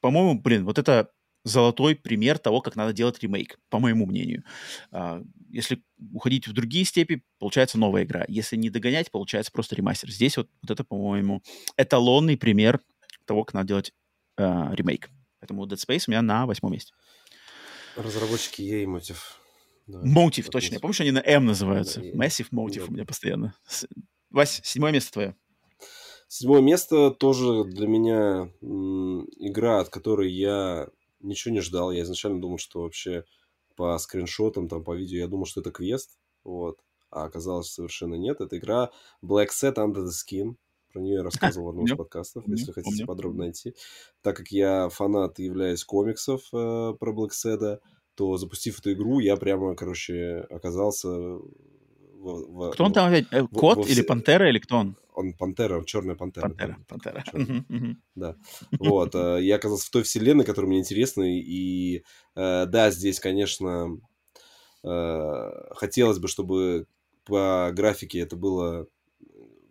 [0.00, 1.10] По-моему, блин, вот это
[1.46, 4.42] золотой пример того, как надо делать ремейк, по моему мнению.
[4.90, 5.82] А, если
[6.12, 8.24] уходить в другие степи, получается новая игра.
[8.28, 10.10] Если не догонять, получается просто ремастер.
[10.10, 11.42] Здесь вот, вот это, по-моему,
[11.76, 12.80] эталонный пример
[13.26, 13.94] того, как надо делать
[14.36, 14.42] э,
[14.72, 15.08] ремейк.
[15.40, 16.92] Поэтому Dead Space у меня на восьмом месте.
[17.96, 19.18] Разработчики EA Motive.
[19.86, 20.74] Да, Motive, точно.
[20.74, 22.00] Я помню, что они на M называются.
[22.00, 22.84] Да, Massive Motive да.
[22.88, 23.54] у меня постоянно.
[24.30, 25.36] Вась, седьмое место твое.
[26.28, 30.88] Седьмое место тоже для меня м, игра, от которой я
[31.20, 31.90] ничего не ждал.
[31.90, 33.24] Я изначально думал, что вообще
[33.76, 36.80] по скриншотам, там, по видео, я думал, что это квест, вот.
[37.10, 38.40] А оказалось, совершенно нет.
[38.40, 38.90] Это игра
[39.24, 40.56] Black Set Under the Skin.
[40.92, 43.74] Про нее я рассказывал в одном из подкастов, если хотите подробно найти.
[44.22, 47.80] Так как я фанат и являюсь комиксов э, про Black Set,
[48.14, 51.38] то запустив эту игру, я прямо, короче, оказался
[52.26, 53.26] в, в, кто он там опять?
[53.30, 54.96] Э, кот в, или пантера, или кто он?
[55.14, 56.48] Он пантера, черная пантера.
[56.48, 57.24] Пантера, пантера.
[58.14, 58.36] Да.
[58.78, 59.14] Вот.
[59.14, 61.22] Э, я оказался в той вселенной, которая мне интересна.
[61.22, 62.02] И
[62.34, 63.98] э, да, здесь, конечно,
[64.82, 66.86] хотелось бы, чтобы
[67.24, 68.86] по графике это было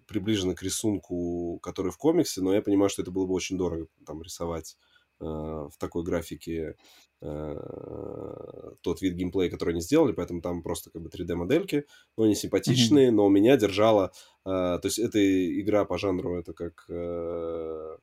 [0.07, 3.87] приближено к рисунку, который в комиксе, но я понимаю, что это было бы очень дорого
[4.05, 4.75] там рисовать
[5.19, 6.75] в такой графике
[7.19, 11.85] тот вид геймплея, который они сделали, поэтому там просто как бы 3D-модельки,
[12.17, 13.13] но они симпатичные, mm-hmm.
[13.13, 14.11] но меня держала...
[14.45, 15.19] Э, то есть эта
[15.59, 17.97] игра по жанру, это как э,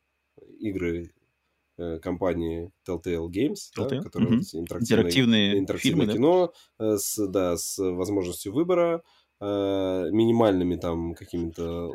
[0.58, 1.12] игры
[1.78, 3.88] э, компании Telltale Games, Telltale?
[3.88, 4.58] Да, которые mm-hmm.
[4.58, 6.98] интерактивные, интерактивное фильмы, кино да?
[6.98, 9.02] с, да, с возможностью выбора,
[9.42, 11.92] э, минимальными там какими-то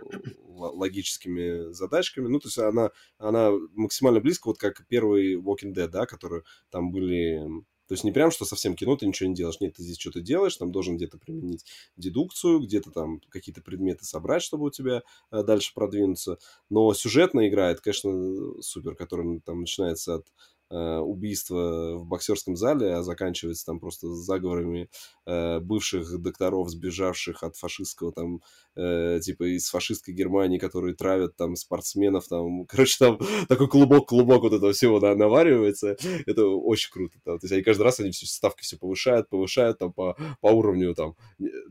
[0.48, 2.28] логическими задачками.
[2.28, 6.92] Ну, то есть она, она максимально близко, вот как первый Walking Dead, да, которые там
[6.92, 7.42] были...
[7.88, 9.62] То есть не прям, что совсем кино, ты ничего не делаешь.
[9.62, 11.64] Нет, ты здесь что-то делаешь, там должен где-то применить
[11.96, 16.38] дедукцию, где-то там какие-то предметы собрать, чтобы у тебя э, дальше продвинуться.
[16.70, 22.94] Но сюжетная игра, это, конечно, супер, которая там начинается от Э, убийство в боксерском зале,
[22.94, 24.90] а заканчивается там просто заговорами
[25.26, 28.42] э, бывших докторов, сбежавших от фашистского там,
[28.76, 34.54] э, типа из фашистской Германии, которые травят там спортсменов, там, короче, там такой клубок-клубок вот
[34.54, 35.98] этого всего да, наваривается.
[36.26, 37.18] Это очень круто.
[37.24, 37.40] Там.
[37.40, 40.94] То есть они каждый раз они все ставки все повышают, повышают там по, по уровню
[40.96, 41.16] там.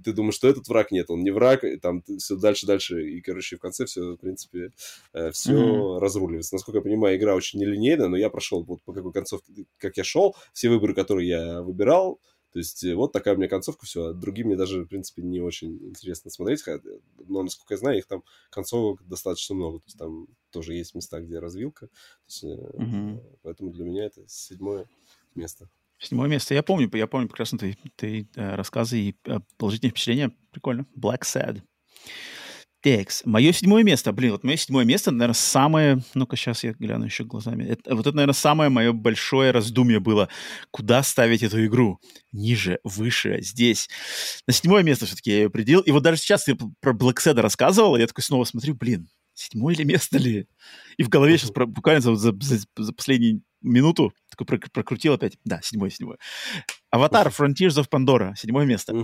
[0.05, 0.91] Ты думаешь, что этот враг?
[0.93, 3.09] Нет, он не враг, и там все дальше, дальше.
[3.09, 4.73] И, короче, в конце все, в принципе,
[5.13, 5.99] э, все mm-hmm.
[5.99, 6.55] разруливается.
[6.55, 10.05] Насколько я понимаю, игра очень нелинейная, но я прошел вот по какой концовке, как я
[10.05, 12.21] шел, все выборы, которые я выбирал,
[12.57, 14.07] то есть э, вот такая у меня концовка, все.
[14.07, 16.65] А другие мне даже, в принципе, не очень интересно смотреть.
[17.29, 19.81] Но, насколько я знаю, их там концовок достаточно много.
[19.81, 21.91] То есть там тоже есть места, где развилка.
[22.27, 23.23] есть, угу.
[23.43, 24.89] Поэтому для меня это седьмое
[25.35, 25.69] место.
[25.99, 26.55] Седьмое место.
[26.55, 29.17] Я помню, я помню прекрасно твои, твои э, рассказы и
[29.59, 30.35] положительные впечатления.
[30.51, 30.87] Прикольно.
[30.97, 31.61] Black Sad.
[32.87, 33.23] Текс.
[33.25, 34.13] Мое седьмое место.
[34.13, 36.05] Блин, вот мое седьмое место, наверное, самое...
[36.15, 37.65] Ну-ка, сейчас я гляну еще глазами.
[37.65, 40.29] Это, вот это, наверное, самое мое большое раздумье было.
[40.71, 41.99] Куда ставить эту игру?
[42.31, 43.89] Ниже, выше, здесь.
[44.47, 45.81] На седьмое место все-таки я ее определил.
[45.81, 49.75] И вот даже сейчас я про Black Sad рассказывал, я такой снова смотрю, блин, седьмое
[49.75, 50.47] ли место ли?
[50.97, 52.33] И в голове сейчас буквально за, за,
[52.77, 55.39] за последние минуту, такой прокрутил опять.
[55.45, 56.19] Да, седьмое, седьмое.
[56.91, 58.95] Аватар Frontiers of Pandora, седьмое место.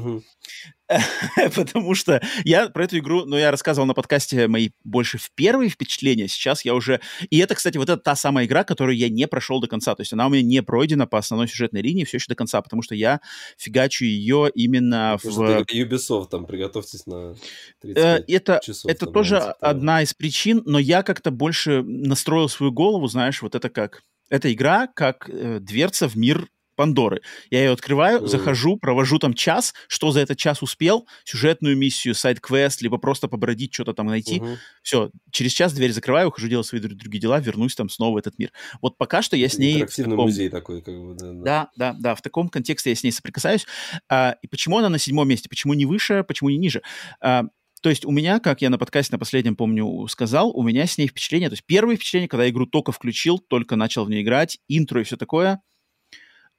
[1.54, 5.68] Потому что я про эту игру, ну, я рассказывал на подкасте мои больше в первые
[5.68, 6.28] впечатления.
[6.28, 7.00] Сейчас я уже...
[7.30, 9.94] И это, кстати, вот это та самая игра, которую я не прошел до конца.
[9.94, 12.60] То есть она у меня не пройдена по основной сюжетной линии все еще до конца,
[12.62, 13.20] потому что я
[13.58, 15.66] фигачу ее именно потому в...
[15.72, 17.34] Ubisoft, там, приготовьтесь на
[17.80, 18.90] 30 э, это, часов.
[18.90, 23.68] Это тоже одна из причин, но я как-то больше настроил свою голову, знаешь, вот это
[23.70, 24.02] как...
[24.32, 27.20] Эта игра как э, дверца в мир Пандоры.
[27.50, 28.26] Я ее открываю, mm.
[28.28, 33.74] захожу, провожу там час, что за этот час успел, сюжетную миссию, сайт-квест, либо просто побродить,
[33.74, 34.38] что-то там найти.
[34.38, 34.56] Mm-hmm.
[34.82, 38.38] Все, через час дверь закрываю, ухожу делать свои другие дела, вернусь там снова в этот
[38.38, 38.52] мир.
[38.80, 39.74] Вот пока что я с ней...
[39.74, 40.24] Интерактивный таком...
[40.24, 41.42] музей такой, как бы, да, да.
[41.42, 43.66] Да, да, да, в таком контексте я с ней соприкасаюсь.
[44.08, 45.50] А, и почему она на седьмом месте?
[45.50, 46.80] Почему не выше, почему не ниже?
[47.20, 47.44] А,
[47.82, 50.96] то есть у меня, как я на подкасте на последнем, помню, сказал, у меня с
[50.96, 54.22] ней впечатление, то есть первое впечатление, когда я игру только включил, только начал в нее
[54.22, 55.60] играть, интро и все такое–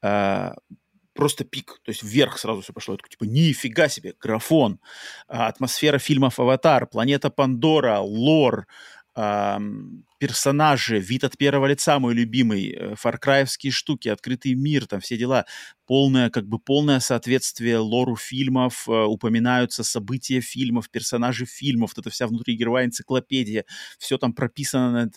[0.03, 0.53] а,
[1.13, 2.97] просто пик, то есть вверх сразу все пошло.
[2.97, 4.79] Такой, типа, нифига себе, графон,
[5.27, 8.67] а, атмосфера фильмов «Аватар», «Планета Пандора», лор,
[9.15, 15.45] персонажи, вид от первого лица мой любимый, э, фаркраевские штуки, открытый мир, там все дела,
[15.85, 22.09] полное, как бы полное соответствие лору фильмов, э, упоминаются события фильмов, персонажи фильмов, вот эта
[22.09, 23.65] вся внутриигровая энциклопедия,
[23.99, 25.11] все там прописано,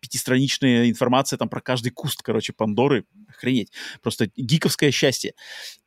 [0.00, 3.72] пятистраничная информация там про каждый куст, короче, Пандоры, охренеть,
[4.02, 5.32] просто гиковское счастье.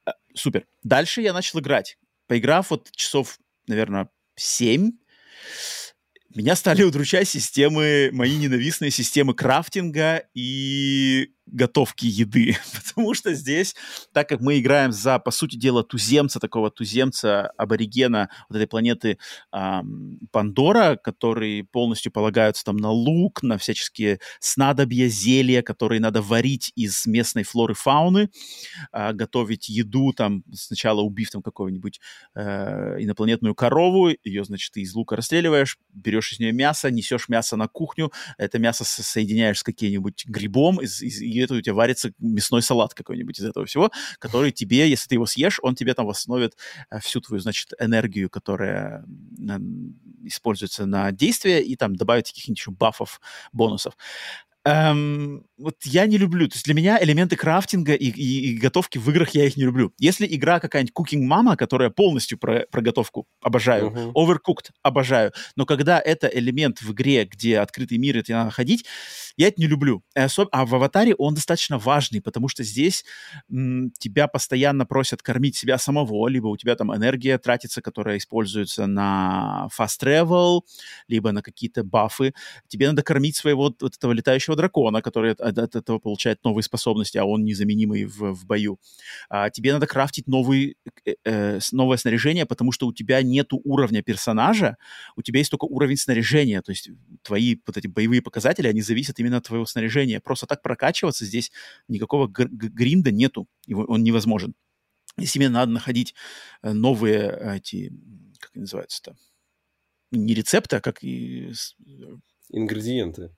[0.07, 0.66] Э, супер.
[0.82, 1.97] Дальше я начал играть.
[2.28, 3.38] Поиграв вот часов,
[3.68, 4.93] наверное, семь,
[6.36, 13.75] меня стали удручать системы, мои ненавистные системы крафтинга и готовки еды, потому что здесь,
[14.13, 19.17] так как мы играем за, по сути дела, туземца, такого туземца, аборигена вот этой планеты
[19.51, 26.71] эм, Пандора, который полностью полагаются там на лук, на всяческие снадобья, зелья, которые надо варить
[26.75, 28.29] из местной флоры, фауны,
[28.93, 31.99] э, готовить еду, там, сначала убив там какого-нибудь
[32.35, 37.55] э, инопланетную корову, ее, значит, ты из лука расстреливаешь, берешь из нее мясо, несешь мясо
[37.55, 42.61] на кухню, это мясо соединяешь с каким-нибудь грибом, из, из, это у тебя варится мясной
[42.61, 46.55] салат какой-нибудь из этого всего, который тебе, если ты его съешь, он тебе там восстановит
[46.89, 49.05] э, всю твою, значит, энергию, которая
[50.23, 53.21] используется на действие, и там добавить каких-нибудь еще бафов,
[53.51, 53.95] бонусов.
[54.63, 56.47] Эм, вот я не люблю.
[56.47, 59.64] То есть для меня элементы крафтинга и, и, и готовки в играх я их не
[59.64, 59.93] люблю.
[59.97, 63.89] Если игра какая-нибудь Cooking Mama, которая полностью про, про готовку, обожаю.
[63.89, 64.12] Uh-huh.
[64.14, 65.32] Overcooked, обожаю.
[65.55, 68.86] Но когда это элемент в игре, где открытый мир, и тебе надо ходить,
[69.38, 70.03] я это не люблю.
[70.16, 70.49] Особ...
[70.51, 73.05] А в «Аватаре» он достаточно важный, потому что здесь
[73.49, 78.88] м, тебя постоянно просят кормить себя самого, либо у тебя там энергия тратится, которая используется
[78.88, 80.62] на fast travel,
[81.07, 82.34] либо на какие-то бафы.
[82.68, 87.18] Тебе надо кормить своего вот, вот этого летающего дракона, который от, этого получает новые способности,
[87.18, 88.80] а он незаменимый в, в бою.
[89.30, 94.02] А, тебе надо крафтить новый, э, э, новое снаряжение, потому что у тебя нету уровня
[94.02, 94.78] персонажа,
[95.16, 96.89] у тебя есть только уровень снаряжения, то есть
[97.24, 100.20] твои вот эти боевые показатели, они зависят именно от твоего снаряжения.
[100.20, 101.52] Просто так прокачиваться здесь
[101.88, 104.54] никакого гринда нету, его, он невозможен.
[105.18, 106.16] Если тебе надо находить
[106.62, 107.93] э, новые э, эти,
[108.39, 109.16] как они называются-то,
[110.12, 111.52] не рецепты, а как и...
[112.49, 113.34] Ингредиенты.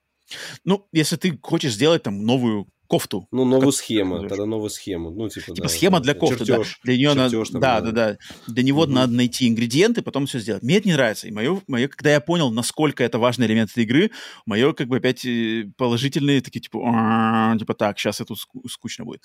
[0.63, 3.27] Ну, если ты хочешь сделать там новую кофту.
[3.31, 5.09] Ну, новую как, схему, тогда новую схему.
[5.09, 6.79] Ну, типа, типа да, схема для кофты, чертеж, да.
[6.83, 8.53] Для нее чертеж, надо, да, да, да, да.
[8.53, 8.91] Для него угу.
[8.91, 10.61] надо найти ингредиенты, потом все сделать.
[10.61, 11.27] Мне это не нравится.
[11.27, 14.11] И мое, мое, когда я понял, насколько это важный элемент этой игры,
[14.45, 18.35] мое, как бы, опять э, положительные такие, типа, типа, так, сейчас это
[18.67, 19.21] скучно будет.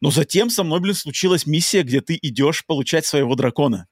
[0.00, 3.88] Но затем со мной, блин, случилась миссия, где ты идешь получать своего дракона.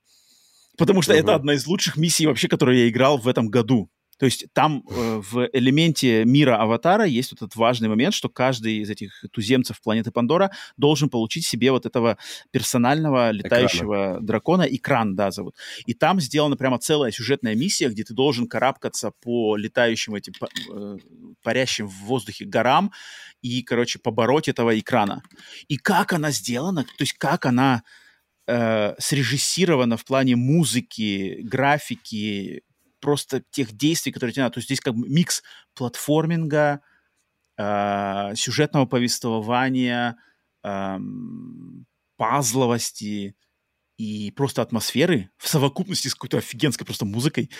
[0.79, 3.91] Потому что uh это одна из лучших миссий вообще, которую я играл в этом году.
[4.19, 8.79] То есть там э, в элементе мира аватара есть вот этот важный момент, что каждый
[8.79, 12.19] из этих туземцев планеты Пандора должен получить себе вот этого
[12.51, 14.21] персонального летающего Экрана.
[14.27, 15.55] дракона, экран, да, зовут.
[15.87, 20.33] И там сделана прямо целая сюжетная миссия, где ты должен карабкаться по летающим этим,
[20.73, 20.97] э,
[21.43, 22.93] парящим в воздухе горам
[23.41, 25.23] и, короче, побороть этого экрана.
[25.69, 27.83] И как она сделана, то есть как она
[28.49, 32.63] э, срежиссирована в плане музыки, графики,
[33.01, 34.55] просто тех действий, которые тебе надо.
[34.55, 35.43] То есть здесь как бы микс
[35.75, 36.81] платформинга,
[37.59, 40.17] э, сюжетного повествования,
[40.65, 40.99] э,
[42.17, 43.37] пазловости
[43.99, 47.51] и просто атмосферы в совокупности с какой-то офигенской просто музыкой.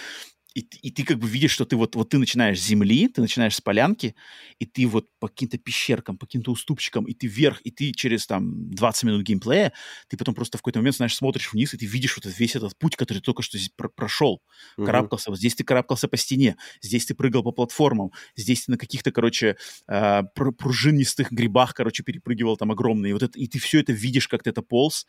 [0.59, 3.21] И, и ты как бы видишь, что ты вот, вот ты начинаешь с земли, ты
[3.21, 4.17] начинаешь с полянки,
[4.59, 8.27] и ты вот по каким-то пещеркам, по каким-то уступчикам, и ты вверх, и ты через
[8.27, 9.73] там 20 минут геймплея,
[10.09, 12.77] ты потом просто в какой-то момент, знаешь, смотришь вниз, и ты видишь вот весь этот
[12.77, 14.43] путь, который ты только что здесь про прошел,
[14.77, 14.87] uh-huh.
[14.87, 15.31] карабкался.
[15.31, 19.13] Вот здесь ты карабкался по стене, здесь ты прыгал по платформам, здесь ты на каких-то,
[19.13, 19.57] короче,
[19.87, 23.11] э, пружинистых грибах, короче, перепрыгивал там огромные.
[23.11, 25.07] И, вот это, и ты все это видишь, как ты это полз,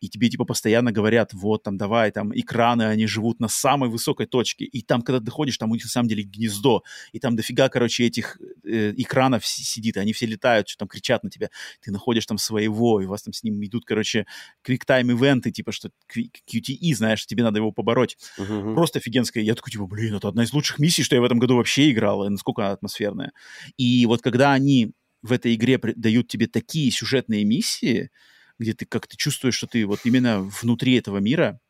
[0.00, 4.26] и тебе типа постоянно говорят, вот там давай, там экраны, они живут на самой высокой
[4.26, 6.82] точке, и там, когда доходишь, там у них на самом деле гнездо,
[7.12, 11.22] и там дофига, короче, этих э, экранов сидит, и они все летают, что там кричат
[11.22, 11.48] на тебя,
[11.80, 14.26] ты находишь там своего, и у вас там с ним идут, короче,
[14.62, 18.18] квиктайм-ивенты, типа, что QTE, знаешь, тебе надо его побороть.
[18.36, 18.74] Uh-huh.
[18.74, 19.44] Просто офигенская.
[19.44, 21.92] Я такой, типа, блин, это одна из лучших миссий, что я в этом году вообще
[21.92, 23.30] играл, и насколько она атмосферная.
[23.76, 24.90] И вот когда они
[25.22, 28.10] в этой игре дают тебе такие сюжетные миссии,
[28.58, 31.60] где ты как-то чувствуешь, что ты вот именно внутри этого мира,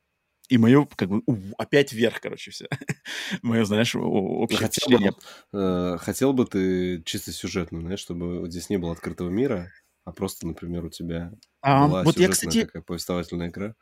[0.51, 1.23] и мое, как бы,
[1.59, 2.67] опять вверх, короче, все.
[3.43, 5.13] мое, знаешь, общее хотел впечатление.
[5.53, 9.71] Бы, э, хотел бы ты чисто сюжетно, знаешь, чтобы здесь не было открытого мира,
[10.05, 11.33] а просто, например, у тебя
[11.63, 13.75] а, была вот я, кстати, такая повествовательная игра?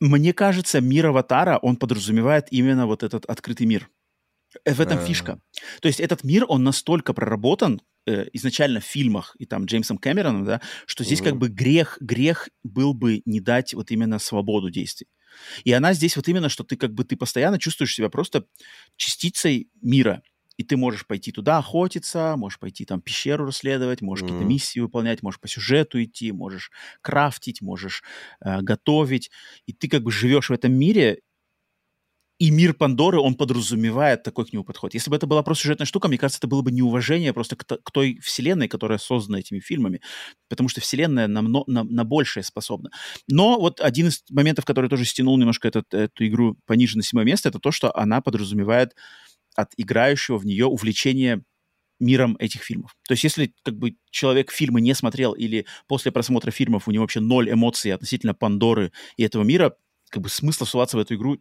[0.00, 3.88] Мне кажется, мир Аватара, он подразумевает именно вот этот открытый мир.
[4.64, 5.40] Э, в этом а фишка.
[5.80, 10.44] То есть этот мир, он настолько проработан э, изначально в фильмах и там Джеймсом Кэмероном,
[10.44, 15.06] да, что здесь как бы грех, грех был бы не дать вот именно свободу действий.
[15.64, 18.44] И она здесь вот именно, что ты как бы ты постоянно чувствуешь себя просто
[18.96, 20.22] частицей мира.
[20.56, 24.26] И ты можешь пойти туда охотиться, можешь пойти там пещеру расследовать, можешь mm-hmm.
[24.26, 28.02] какие-то миссии выполнять, можешь по сюжету идти, можешь крафтить, можешь
[28.44, 29.30] э, готовить.
[29.66, 31.20] И ты как бы живешь в этом мире,
[32.38, 34.94] и мир Пандоры, он подразумевает такой к нему подход.
[34.94, 37.64] Если бы это была просто сюжетная штука, мне кажется, это было бы неуважение просто к,
[37.64, 40.00] к той вселенной, которая создана этими фильмами,
[40.48, 42.90] потому что вселенная на, на, на большее способна.
[43.26, 47.24] Но вот один из моментов, который тоже стянул немножко этот, эту игру пониже на седьмое
[47.24, 48.94] место, это то, что она подразумевает
[49.56, 51.42] от играющего в нее увлечение
[51.98, 52.94] миром этих фильмов.
[53.08, 57.02] То есть если как бы человек фильмы не смотрел или после просмотра фильмов у него
[57.02, 59.74] вообще ноль эмоций относительно Пандоры и этого мира,
[60.10, 61.38] как бы смысла суваться в эту игру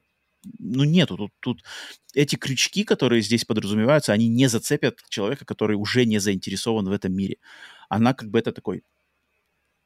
[0.60, 1.18] ну, нету.
[1.18, 1.64] Тут, тут
[2.14, 7.14] эти крючки, которые здесь подразумеваются, они не зацепят человека, который уже не заинтересован в этом
[7.14, 7.38] мире.
[7.90, 8.84] Она как бы это такой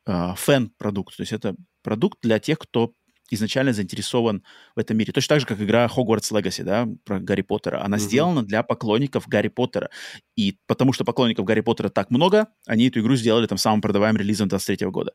[0.05, 1.18] э, фэн-продукт.
[1.18, 2.93] То есть это продукт для тех, кто
[3.32, 4.43] изначально заинтересован
[4.76, 5.14] в этом мире.
[5.14, 7.84] Точно так же, как игра Hogwarts Legacy, да, про Гарри Поттера.
[7.84, 7.99] Она mm-hmm.
[7.99, 9.89] сделана для поклонников Гарри Поттера.
[10.36, 14.20] И потому что поклонников Гарри Поттера так много, они эту игру сделали там самым продаваемым
[14.20, 15.14] релизом 23 года.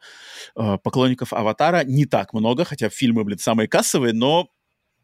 [0.56, 4.48] Э, поклонников Аватара не так много, хотя фильмы, блин, самые кассовые, но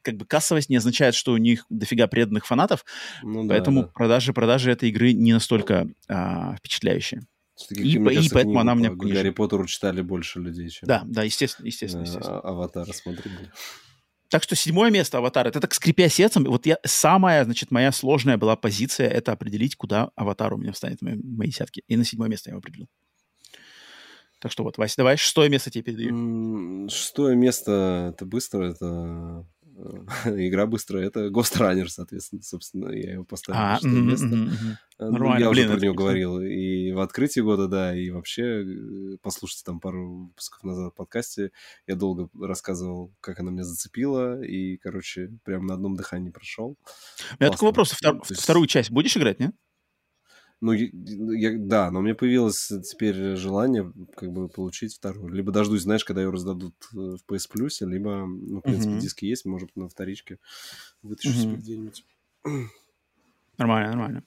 [0.03, 2.85] как бы кассовость не означает, что у них дофига преданных фанатов,
[3.23, 3.93] ну, поэтому да, да.
[3.93, 7.23] продажи продажи этой игры не настолько а, впечатляющие.
[7.71, 10.87] И, и кажется, поэтому она мне Гарри Поттеру читали больше людей, чем...
[10.87, 12.03] Да, да, естественно, естественно.
[12.03, 12.41] естественно.
[12.41, 13.51] Аватара смотрели.
[14.33, 15.47] Так что седьмое место Аватар.
[15.47, 16.45] Это так скрипя сердцем.
[16.45, 21.03] Вот я, самая, значит, моя сложная была позиция это определить, куда Аватар у меня встанет
[21.03, 21.83] в моей десятке.
[21.87, 22.89] И на седьмое место я его определил.
[24.41, 26.89] Так что вот, Вася, давай шестое место тебе передаю.
[26.89, 29.47] Шестое место, это быстро, это
[30.27, 31.07] игра быстрая.
[31.07, 34.27] Это Ghost Runner, соответственно, собственно, я его поставил а, на шестое mm-hmm, место.
[34.27, 34.77] Mm-hmm.
[34.99, 38.63] Ну, Нормально, я блин, уже про него говорил и в открытии года, да, и вообще,
[38.63, 41.51] э, послушайте там пару выпусков назад в подкасте,
[41.87, 46.77] я долго рассказывал, как она меня зацепила, и, короче, прям на одном дыхании прошел.
[47.39, 48.43] У меня такой вопрос, втор- есть...
[48.43, 49.53] вторую часть будешь играть, нет?
[50.63, 55.35] Ну, я, да, но у меня появилось теперь желание как бы получить вторую.
[55.35, 59.01] Либо дождусь, знаешь, когда ее раздадут э, в PS Plus, либо, ну, в принципе, uh-huh.
[59.01, 60.39] диски есть, может, на вторичке
[61.03, 61.43] вытащу uh-huh.
[61.43, 62.05] себе где-нибудь.
[63.59, 64.25] Нормально, нормально.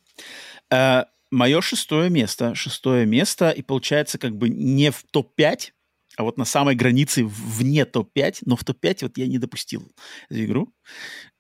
[0.70, 2.54] Uh, мое шестое место.
[2.54, 5.72] Шестое место, и получается как бы не в топ-5,
[6.18, 9.90] а вот на самой границе вне топ-5, но в топ-5 вот я не допустил
[10.28, 10.74] эту игру.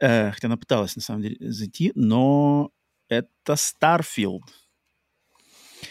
[0.01, 2.71] Uh, хотя она пыталась, на самом деле, зайти, но
[3.09, 4.43] это Starfield.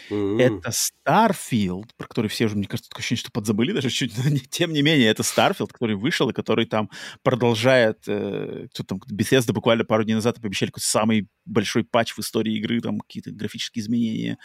[0.09, 4.29] Это Starfield, про который все уже, мне кажется, такое ощущение, что подзабыли даже чуть, но
[4.29, 6.89] не, тем не менее, это Starfield, который вышел и который там
[7.23, 12.19] продолжает, э, кто там, Bethesda буквально пару дней назад пообещали какой-то самый большой патч в
[12.19, 14.37] истории игры, там какие-то графические изменения,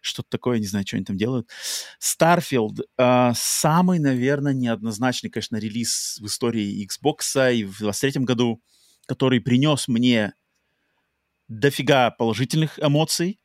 [0.00, 1.48] что-то такое, не знаю, что они там делают.
[2.00, 8.62] Starfield э, самый, наверное, неоднозначный, конечно, релиз в истории Xbox и в 23 году,
[9.06, 10.34] который принес мне
[11.48, 13.40] дофига положительных эмоций,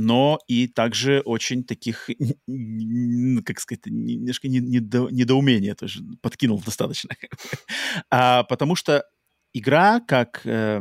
[0.00, 2.08] но и также очень таких,
[3.44, 7.16] как сказать, немножко недо, недоумения тоже подкинул достаточно.
[8.10, 9.04] а, потому что
[9.52, 10.80] игра как э,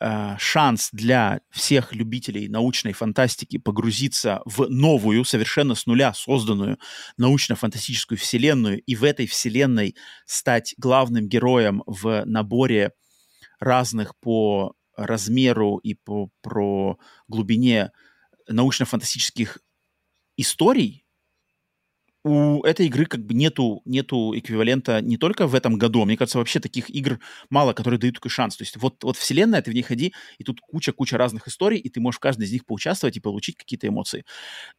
[0.00, 6.78] э, шанс для всех любителей научной фантастики погрузиться в новую, совершенно с нуля созданную
[7.18, 12.92] научно-фантастическую вселенную и в этой вселенной стать главным героем в наборе
[13.60, 16.98] разных по размеру и по про
[17.28, 17.92] глубине
[18.48, 19.58] научно-фантастических
[20.36, 21.04] историй
[22.24, 26.38] у этой игры как бы нету, нету эквивалента не только в этом году, мне кажется,
[26.38, 27.18] вообще таких игр
[27.50, 28.56] мало, которые дают такой шанс.
[28.56, 31.88] То есть вот, вот вселенная, ты в ней ходи, и тут куча-куча разных историй, и
[31.88, 34.24] ты можешь в каждой из них поучаствовать и получить какие-то эмоции.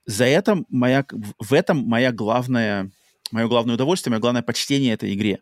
[0.06, 1.06] За это моя,
[1.40, 2.92] в этом моя главная,
[3.32, 5.42] мое главное удовольствие, мое главное почтение этой игре.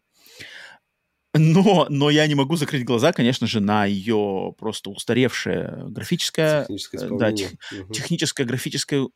[1.34, 7.06] Но, но я не могу закрыть глаза, конечно же, на ее просто устаревшее графическое, Техническое
[7.06, 7.92] э, да, тех- Мгм.
[7.94, 9.08] техническое графическое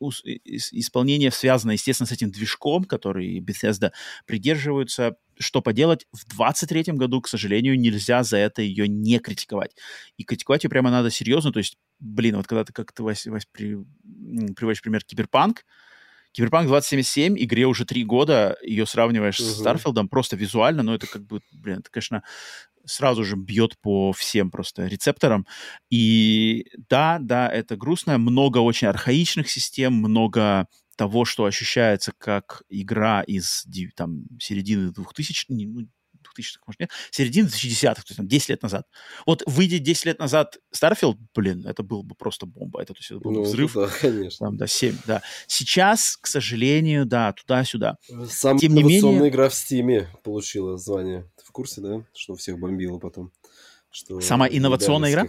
[0.42, 3.92] исполнение связано, естественно, с этим движком, который Bethesda
[4.24, 5.16] придерживаются.
[5.38, 6.06] Что поделать?
[6.12, 9.76] В 23-м году, к сожалению, нельзя за это ее не критиковать.
[10.16, 11.52] И критиковать ее прямо надо серьезно.
[11.52, 13.76] То есть, блин, вот когда ты как-то, Вась, Вась, при-
[14.54, 15.66] приводишь пример Киберпанк,
[16.36, 19.60] Киберпанк 2077, игре уже три года, ее сравниваешь с Мгм.
[19.60, 22.22] Starfield ом просто визуально, но это как бы, блин, это, конечно,
[22.84, 25.46] сразу же бьет по всем просто рецепторам.
[25.88, 33.22] И да, да, это грустно, много очень архаичных систем, много того, что ощущается как игра
[33.22, 33.64] из
[33.96, 35.88] там, середины 2000 не, ну,
[36.36, 38.86] 2000 может, нет, середины 2010-х, то есть там, 10 лет назад.
[39.26, 42.82] Вот выйдя 10 лет назад Starfield, блин, это был бы просто бомба.
[42.82, 43.74] Это, то есть, это был бы Ну, взрыв.
[43.74, 44.46] да, конечно.
[44.46, 45.22] Там, да, 7, да.
[45.46, 47.96] Сейчас, к сожалению, да, туда-сюда.
[48.28, 51.30] Самая Тем не инновационная менее- игра в Стиме получила звание.
[51.36, 52.04] Ты в курсе, да?
[52.14, 53.32] Что всех бомбило потом?
[53.90, 55.26] Что Самая инновационная игра?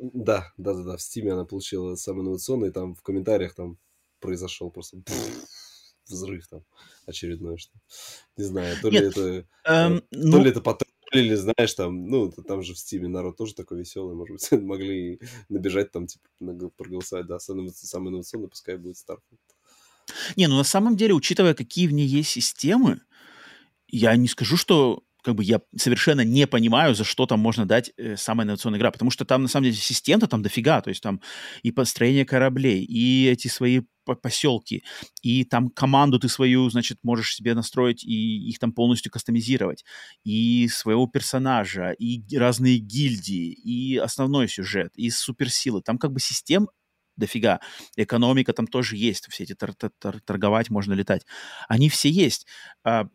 [0.00, 0.96] Да, да, да, да.
[0.96, 3.76] В Стиме она получила самую инновационную, и там в комментариях там
[4.20, 4.96] произошел просто
[6.10, 6.64] взрыв там
[7.06, 7.72] очередной, что
[8.36, 12.30] не знаю, то ли Нет, это Эм, то ну, ли это потроллили, знаешь, там, ну,
[12.30, 16.28] там же в Стиме народ тоже такой веселый, может быть, могли набежать там, типа,
[16.76, 19.38] проголосовать, да, самый инновационный пускай будет Starfield.
[20.36, 23.00] не, ну на самом деле, учитывая, какие в ней есть системы,
[23.88, 27.92] я не скажу, что как бы я совершенно не понимаю, за что там можно дать
[27.96, 31.02] э, самая инновационная игра, потому что там на самом деле систем-то там дофига, то есть
[31.02, 31.20] там
[31.62, 34.82] и построение кораблей, и эти свои по- поселки,
[35.22, 39.84] и там команду ты свою, значит, можешь себе настроить и их там полностью кастомизировать,
[40.24, 45.82] и своего персонажа, и разные гильдии, и основной сюжет, и суперсилы.
[45.82, 46.68] Там как бы систем
[47.16, 47.60] дофига.
[47.96, 51.24] Экономика там тоже есть, все эти тор- тор- тор- торговать можно летать.
[51.68, 52.46] Они все есть.
[52.84, 53.06] А,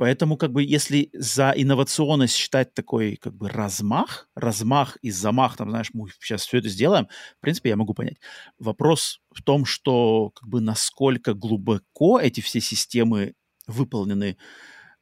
[0.00, 5.68] Поэтому, как бы, если за инновационность считать такой, как бы, размах, размах и замах, там,
[5.68, 7.06] знаешь, мы сейчас все это сделаем,
[7.36, 8.16] в принципе, я могу понять.
[8.58, 13.34] Вопрос в том, что, как бы, насколько глубоко эти все системы
[13.66, 14.38] выполнены.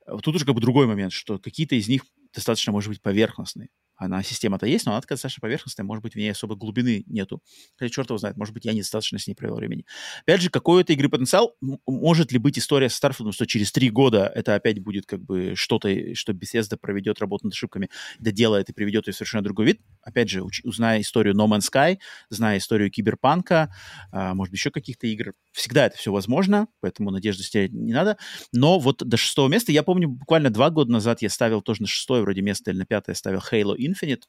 [0.04, 2.02] Вот Тут уже, как бы, другой момент, что какие-то из них
[2.34, 3.68] достаточно, может быть, поверхностные.
[3.98, 7.42] Она, система-то есть, но она такая достаточно поверхностная, может быть, в ней особой глубины нету.
[7.76, 9.84] Хотя черт его знает, может быть, я недостаточно с ней провел времени.
[10.22, 11.56] Опять же, какой у этой игры потенциал?
[11.86, 15.52] Может ли быть история с Starfield, что через три года это опять будет как бы
[15.56, 19.80] что-то, что Bethesda проведет работу над ошибками, доделает и приведет ее в совершенно другой вид?
[20.02, 21.98] Опять же, уч- зная историю No Man's Sky,
[22.30, 23.74] зная историю Киберпанка,
[24.12, 28.16] а, может быть, еще каких-то игр, всегда это все возможно, поэтому надежды стерять не надо.
[28.52, 31.88] Но вот до шестого места, я помню, буквально два года назад я ставил тоже на
[31.88, 34.22] шестое вроде место или на пятое ставил Halo Infinite.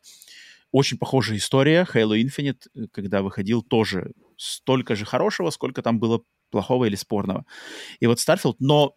[0.71, 1.87] Очень похожая история.
[1.93, 6.21] Halo Infinite, э, когда выходил, тоже столько же хорошего, сколько там было
[6.51, 7.45] плохого или спорного.
[7.99, 8.93] И вот Starfield, но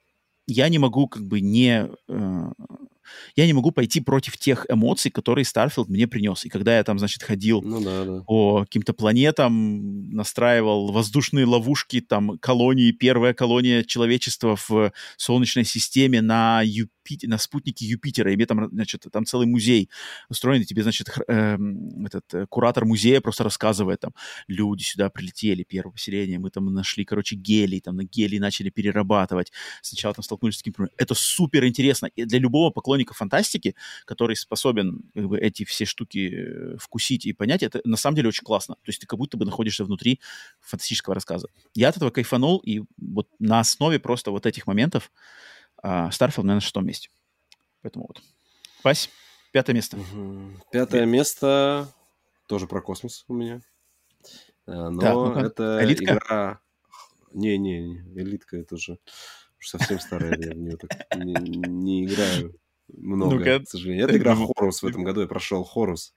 [0.46, 1.88] я не могу как бы не...
[2.08, 2.52] э,
[3.36, 6.44] я не могу пойти против тех эмоций, которые Starfield мне принес.
[6.44, 8.20] И когда я там, значит, ходил Ну да, да.
[8.22, 16.62] по каким-то планетам, настраивал воздушные ловушки, там, колонии, первая колония человечества в Солнечной системе на,
[16.64, 19.88] Юпи- на спутнике Юпитера, и мне там, значит, там целый музей
[20.28, 24.12] устроен, и тебе, значит, хр- эм, этот э, куратор музея просто рассказывает, там,
[24.48, 29.52] люди сюда прилетели, первое поселение, мы там нашли, короче, гелий, там, на гелий начали перерабатывать,
[29.82, 30.88] сначала там столкнулись с таким.
[30.96, 32.06] Это супер интересно.
[32.14, 33.74] И для любого поклонника фантастики,
[34.04, 38.28] который способен как бы, эти все штуки э, вкусить и понять, это на самом деле
[38.28, 38.74] очень классно.
[38.76, 40.20] То есть ты как будто бы находишься внутри
[40.60, 41.48] фантастического рассказа.
[41.74, 45.10] Я от этого кайфанул, и вот на основе просто вот этих моментов
[45.82, 47.10] а, Starfield, наверное, на шестом месте.
[47.82, 48.22] Поэтому вот.
[48.84, 49.10] Вась,
[49.52, 49.96] пятое место.
[49.96, 50.62] Мгм.
[50.70, 51.88] Пятое место
[52.48, 53.60] тоже про космос у меня.
[54.66, 55.40] А, Но Так, ну-ка.
[55.40, 56.14] это Элитка?
[56.14, 56.60] игра...
[57.32, 58.98] Не-не, элитка это уже
[59.58, 62.54] уж совсем старая, я в нее так не, не играю
[62.88, 63.60] много, Ну-ка.
[63.60, 64.04] к сожалению.
[64.06, 64.82] Это игра Ну, Хорус.
[64.82, 66.14] В этом году я прошел Хорус.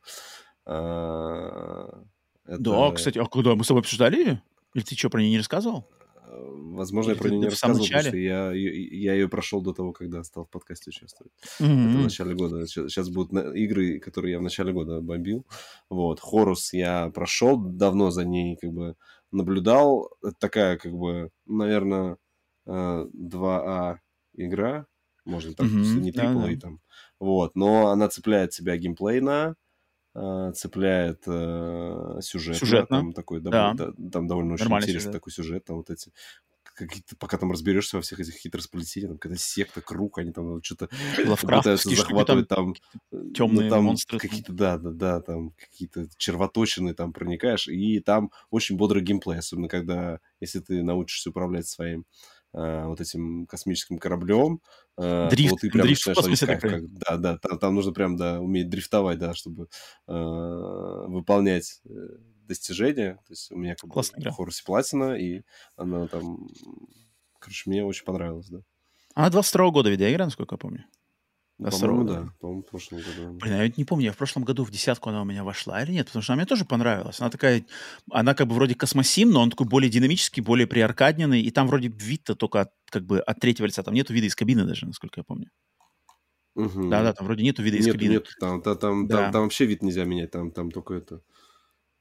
[0.66, 2.04] А,
[2.46, 4.42] это, Да, кстати, а когда мы с тобой обсуждали ее?
[4.74, 5.88] Или ты что, про нее не рассказал?
[6.28, 6.32] э,
[6.76, 9.62] Возможно, я Или про ты нее не рассказывал, потому что я, ее- я ее прошел
[9.62, 11.32] до того, когда стал в подкасте участвовать.
[11.60, 12.68] Это в начале года.
[12.68, 15.46] Сейчас будут на- игры, которые я в начале года бомбил.
[15.90, 16.20] Вот.
[16.20, 18.96] Хорус я прошел, давно за ней как бы
[19.32, 20.12] наблюдал.
[20.22, 22.18] Это такая, как бы, наверное,
[22.68, 23.98] 2А
[24.36, 24.88] игра.
[25.26, 26.50] Можно так, сказать, не Да-да.
[26.52, 26.82] AAA там.
[27.20, 27.56] Вот.
[27.56, 29.56] Но она цепляет себя геймплейно.
[30.16, 32.56] э, цепляет э, сюжет.
[32.58, 32.98] Сюжетно.
[32.98, 33.74] Там такой Да.
[33.74, 35.14] да, там довольно очень Нормальный интересный сюжет.
[35.14, 35.66] такой сюжет.
[35.66, 36.12] Там вот эти
[36.76, 40.90] какие-то, пока там разберешься во всех этих хитросплетениях, там какая-то секта, круг, они там что-то
[41.42, 42.74] пытаются захватывать там,
[43.12, 44.20] там, темные ну, там монстры.
[44.20, 49.70] какие-то, да, да, да, там какие-то червоточины там проникаешь, и там очень бодрый геймплей, особенно
[49.70, 52.04] когда, если ты научишься управлять своим э,
[52.88, 54.62] вот этим космическим кораблем,
[54.98, 57.60] э, Дрифт, то ты прям дрифт в начинаешь ловить космосе кайф, как- да, да, там,
[57.60, 59.68] там нужно прям, да, уметь дрифтовать, да, чтобы
[60.08, 60.14] э,
[61.08, 61.90] выполнять э,
[62.48, 64.32] достижения, то есть у меня как бы игра.
[64.32, 65.42] Хорус Платина, и
[65.76, 66.48] она там,
[67.40, 68.60] короче, мне очень понравилось, да.
[69.16, 70.86] Она 22 года видеоигра, насколько я помню.
[71.58, 73.32] Да, По-моему, да, по-моему, в прошлом году.
[73.40, 75.82] Блин, я ведь не помню, я в прошлом году в десятку она у меня вошла
[75.82, 77.22] или нет, потому что она мне тоже понравилась.
[77.22, 77.66] Она такая,
[78.12, 81.88] она как бы вроде космосим, но он такой более динамический, более приаркадненный, и там вроде
[81.88, 85.22] вид-то только от, как бы от третьего лица, там нету вида из кабины даже, насколько
[85.22, 85.50] я помню.
[86.56, 86.90] Мгм.
[86.90, 88.12] Да-да, там вроде нету вида из Нет, кабины.
[88.14, 89.24] нет, там, та- там, Да.
[89.24, 91.22] там, там вообще вид нельзя менять, там, там только это.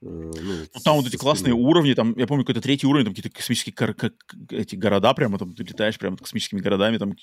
[0.05, 3.15] Э, Ну, Ну, там вот эти классные уровни, там, я помню, какой-то третий уровень, там
[3.15, 4.15] какие-то космические гор- как-
[4.51, 7.15] эти города прямо, там ты летаешь прямо космическими городами, там.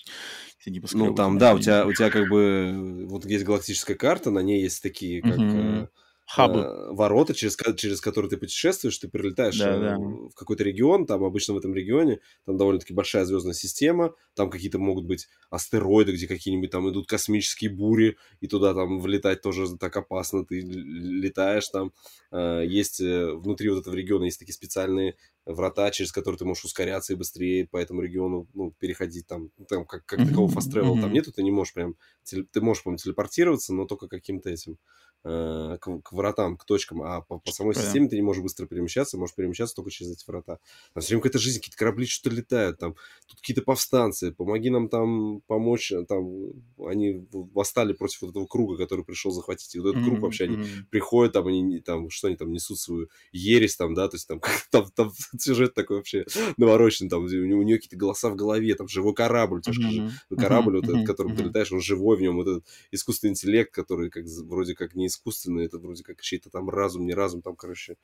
[0.94, 4.62] Ну, там, да, у тебя, у тебя как бы вот есть галактическая карта, на ней
[4.62, 5.88] есть такие, как Мгм.
[6.36, 6.64] Хабы.
[6.64, 9.98] э, ворота, через, через которые ты путешествуешь, ты прилетаешь Да, э, да.
[10.30, 14.80] в какой-то регион, там обычно в этом регионе, там довольно-таки большая звездная система, там какие-то
[14.80, 19.96] могут быть астероиды, где какие-нибудь там идут космические бури, и туда там влетать тоже так
[19.98, 21.92] опасно, ты летаешь там,
[22.32, 26.66] Э, есть э, внутри вот этого региона есть такие специальные врата, через которые ты можешь
[26.66, 30.52] ускоряться и быстрее по этому региону, ну, переходить там, ну, там как, как Мгм, такового
[30.52, 34.50] fast travel там нету, ты не можешь прям, ты можешь, по телепортироваться, но только каким-то
[34.50, 34.78] этим,
[35.24, 37.76] к, к вратам, к точкам, а по, по самой Понятно.
[37.76, 40.60] системе ты не можешь быстро перемещаться, можешь перемещаться только через эти врата.
[40.94, 42.96] Там все время какая-то жизнь, какие-то корабли что-то летают, там,
[43.28, 46.54] тут какие-то повстанцы, помоги нам там помочь, э, там,
[46.86, 50.46] они восстали против вот этого круга, который пришел захватить, и вот этот круг Мгм, вообще,
[50.46, 50.88] они мгм.
[50.90, 54.42] приходят, там, они, там, что они там несут свою ересь, там, да, то есть там,
[54.72, 56.26] там, там сюжет такой вообще
[56.58, 59.74] навороченный, там, у нее, у нее какие-то голоса в голове, там, живой корабль, у тебя
[59.74, 61.48] же же Мгм, корабль, мгм, вот этот, которым ты мгм.
[61.48, 65.66] летаешь, он живой в нем, вот этот искусственный интеллект, который как, вроде как не искусственный,
[65.66, 67.96] это вроде как чей-то там разум, не разум, там, короче,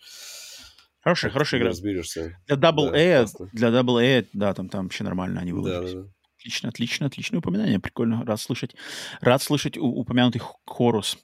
[1.02, 1.70] Хорошая, хорошая игра.
[1.70, 2.38] разберешься.
[2.48, 3.50] Для Double Да, A, классно.
[3.54, 5.94] для Double A, да, там, там вообще нормально они выложились.
[5.94, 6.08] да, да.
[6.40, 7.80] Отлично, отлично, отличное упоминание.
[7.80, 8.76] Прикольно, рад слышать.
[9.22, 11.18] Рад слышать упомянутый хорус.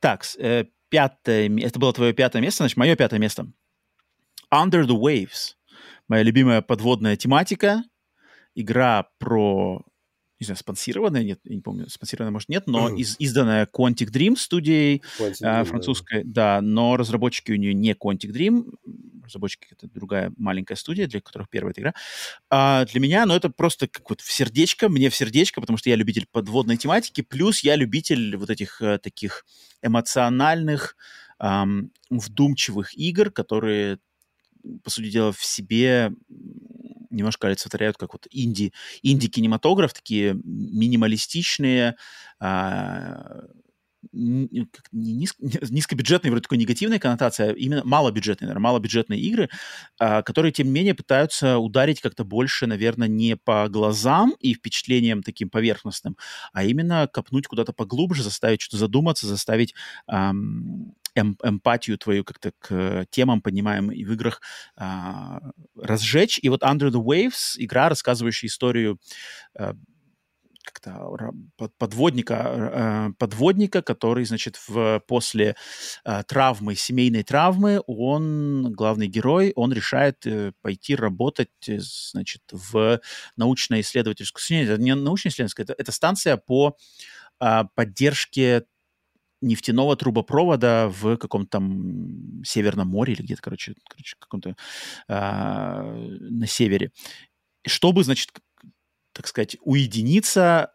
[0.00, 3.50] Так, э, пятое, это было твое пятое место, значит, мое пятое место.
[4.52, 5.54] Under the Waves.
[6.08, 7.82] Моя любимая подводная тематика.
[8.54, 9.84] Игра про,
[10.40, 14.36] не знаю, спонсированная, нет, я не помню, спонсированная, может, нет, но из, изданная Quantic Dream
[14.36, 15.64] студией, Quantic а, Dream, да.
[15.64, 18.72] французская, да, но разработчики у нее не Quantic Dream,
[19.24, 21.94] разработчики это другая маленькая студия, для которых первая эта игра.
[22.50, 25.90] А для меня, ну, это просто как вот в сердечко, мне в сердечко, потому что
[25.90, 29.44] я любитель подводной тематики, плюс я любитель вот этих э, таких
[29.82, 30.96] эмоциональных,
[31.38, 33.98] ам, вдумчивых игр, которые,
[34.82, 36.12] по сути дела, в себе
[37.10, 38.72] немножко олицетворяют как вот инди,
[39.02, 41.96] инди-кинематограф, такие минималистичные,
[42.40, 43.42] а,
[44.12, 44.48] не
[44.92, 45.36] низк-
[45.70, 49.48] низкобюджетные, вроде такой негативной коннотации, а именно малобюджетные, наверное, малобюджетные игры,
[49.98, 55.22] а, которые, тем не менее, пытаются ударить как-то больше, наверное, не по глазам и впечатлениям
[55.22, 56.16] таким поверхностным,
[56.52, 59.74] а именно копнуть куда-то поглубже, заставить что-то задуматься, заставить
[60.06, 64.40] ам, эм- эмпатию твою как-то к темам, поднимаемым и в играх,
[64.76, 65.40] а,
[65.76, 66.38] разжечь.
[66.42, 68.98] И вот Under the Waves, игра, рассказывающая историю
[69.58, 69.74] а,
[70.68, 71.32] как-то
[71.78, 75.56] подводника, э, подводника, который, значит, в, после
[76.04, 83.00] э, травмы, семейной травмы, он, главный герой, он решает э, пойти работать, э, значит, в
[83.36, 84.64] научно-исследовательскую...
[84.64, 86.76] Это не научно-исследовательская, это, это станция по
[87.40, 88.64] а, поддержке
[89.40, 94.56] нефтяного трубопровода в каком-то там Северном море или где-то, короче, короче каком-то
[95.08, 96.92] а, на севере.
[97.66, 98.30] Чтобы, значит,
[99.12, 100.72] так сказать, уединиться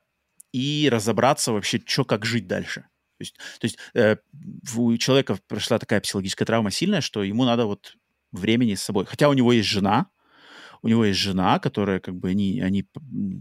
[0.51, 2.81] и разобраться вообще, что как жить дальше.
[3.17, 4.17] То есть, то есть э,
[4.75, 7.95] у человека прошла такая психологическая травма сильная, что ему надо вот
[8.31, 9.05] времени с собой.
[9.05, 10.07] Хотя у него есть жена,
[10.83, 12.85] у него есть жена, которая как бы они, они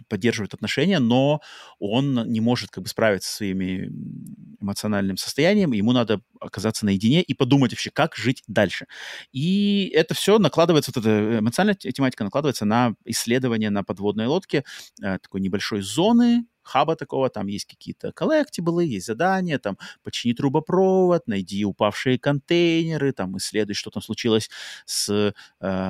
[0.09, 1.40] поддерживают отношения, но
[1.78, 7.23] он не может как бы справиться со своими м, эмоциональным состоянием, ему надо оказаться наедине
[7.23, 8.86] и подумать вообще, как жить дальше.
[9.32, 14.64] И это все накладывается, вот эта эмоциональная те- тематика накладывается на исследование на подводной лодке
[15.02, 21.27] э, такой небольшой зоны, хаба такого, там есть какие-то коллектиблы, есть задания, там почини трубопровод,
[21.27, 24.51] найди упавшие контейнеры, там исследуй, что там случилось
[24.87, 25.33] с э,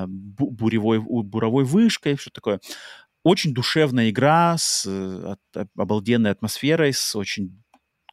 [0.07, 2.61] бу- буревой, буровой вышкой, что такое.
[3.24, 7.62] Очень душевная игра с э, от- обалденной атмосферой, с очень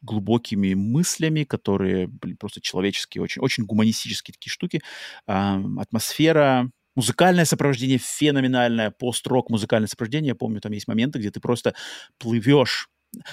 [0.02, 4.82] глубокими мыслями, которые блин, просто человеческие, очень, очень гуманистические такие штуки.
[5.28, 6.70] А, атмосфера,
[7.00, 10.30] музыкальное сопровождение феноменальное, пост-рок музыкальное сопровождение.
[10.30, 11.74] Я помню, там есть моменты, где ты просто
[12.18, 12.90] плывешь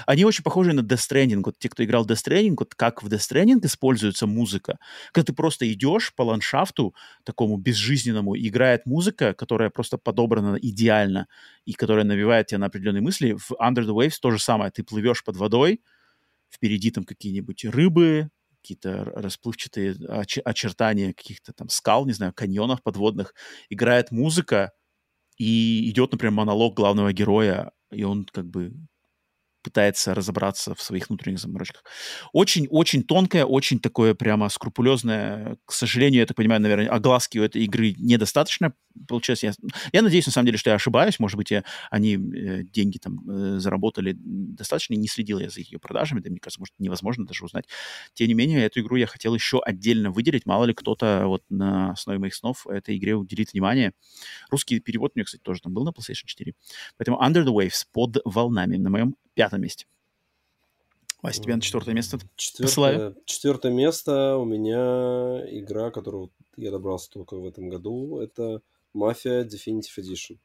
[0.06, 1.42] они очень похожи на Death Stranding.
[1.44, 4.78] Вот те, кто играл в Death Stranding, вот как в Death Stranding используется музыка.
[5.12, 6.94] Когда ты просто идешь по ландшафту
[7.24, 11.26] такому безжизненному, играет музыка, которая просто подобрана идеально
[11.66, 13.34] и которая навевает тебя на определенные мысли.
[13.34, 14.70] В Under the Waves то же самое.
[14.70, 15.82] Ты плывешь под водой,
[16.50, 18.30] впереди там какие-нибудь рыбы,
[18.66, 23.34] какие-то расплывчатые оч- очертания каких-то там скал, не знаю, каньонов подводных.
[23.70, 24.72] Играет музыка,
[25.38, 28.72] и идет, например, монолог главного героя, и он как бы
[29.66, 31.82] пытается разобраться в своих внутренних заморочках.
[32.32, 35.56] Очень-очень тонкое, очень такое прямо скрупулезное.
[35.64, 38.74] К сожалению, я так понимаю, наверное, огласки у этой игры недостаточно.
[39.08, 39.52] Получается, я,
[39.92, 41.18] я надеюсь, на самом деле, что я ошибаюсь.
[41.18, 45.80] Может быть, я, они э, деньги там э, заработали достаточно, не следил я за ее
[45.80, 46.20] продажами.
[46.20, 47.64] Да, мне кажется, может, невозможно даже узнать.
[48.14, 50.46] Тем не менее, эту игру я хотел еще отдельно выделить.
[50.46, 53.94] Мало ли кто-то вот на основе моих снов этой игре уделит внимание.
[54.48, 56.54] Русский перевод у меня, кстати, тоже там был на PlayStation 4.
[56.98, 59.86] Поэтому Under the Waves под волнами на моем пятом месте.
[61.22, 63.16] Вася, тебя на четвертое место четвертое, посылаю.
[63.24, 68.18] Четвертое место у меня игра, которую я добрался только в этом году.
[68.18, 68.62] Это
[68.94, 70.38] Mafia Definitive Edition.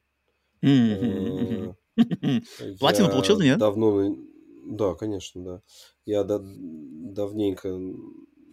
[2.78, 3.58] Платину получил, нет?
[3.58, 4.16] Давно...
[4.64, 5.60] Да, конечно, да.
[6.06, 7.78] Я давненько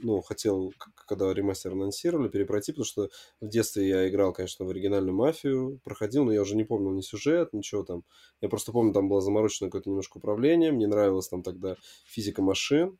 [0.02, 0.74] ну, хотел,
[1.08, 3.10] когда ремастер анонсировали, перепройти, потому что
[3.42, 7.02] в детстве я играл, конечно, в оригинальную мафию, проходил, но я уже не помнил ни
[7.02, 8.04] сюжет, ничего там.
[8.42, 12.98] Я просто помню, там было заморочено какое-то немножко управление, мне нравилась там тогда физика машин,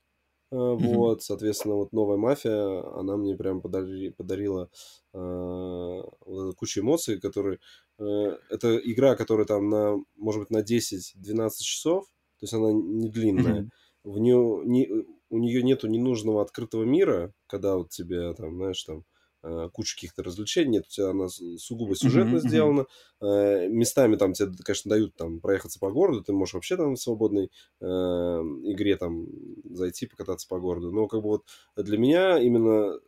[0.52, 0.78] mm-hmm.
[0.96, 4.70] Вот, соответственно, вот новая мафия, она мне прям подари, подарила
[5.14, 7.60] вот кучу эмоций, которые...
[8.00, 12.06] Uh, это игра, которая там на, может быть, на 10-12 часов,
[12.40, 13.64] то есть она не длинная.
[13.64, 13.70] Mm-hmm.
[14.06, 14.90] В нее не,
[15.30, 19.06] у нее нету ненужного открытого мира, когда вот тебе там, знаешь, там
[19.44, 22.86] э, куча каких-то развлечений, нет, у тебя она сугубо сюжетно uh-huh, сделана.
[23.22, 23.68] Uh-huh.
[23.70, 27.52] Местами там тебе, конечно, дают там проехаться по городу, ты можешь вообще там в свободной
[27.82, 29.28] э, игре там
[29.70, 30.92] зайти, покататься по городу.
[30.92, 31.46] Но как бы вот
[31.76, 33.00] для меня именно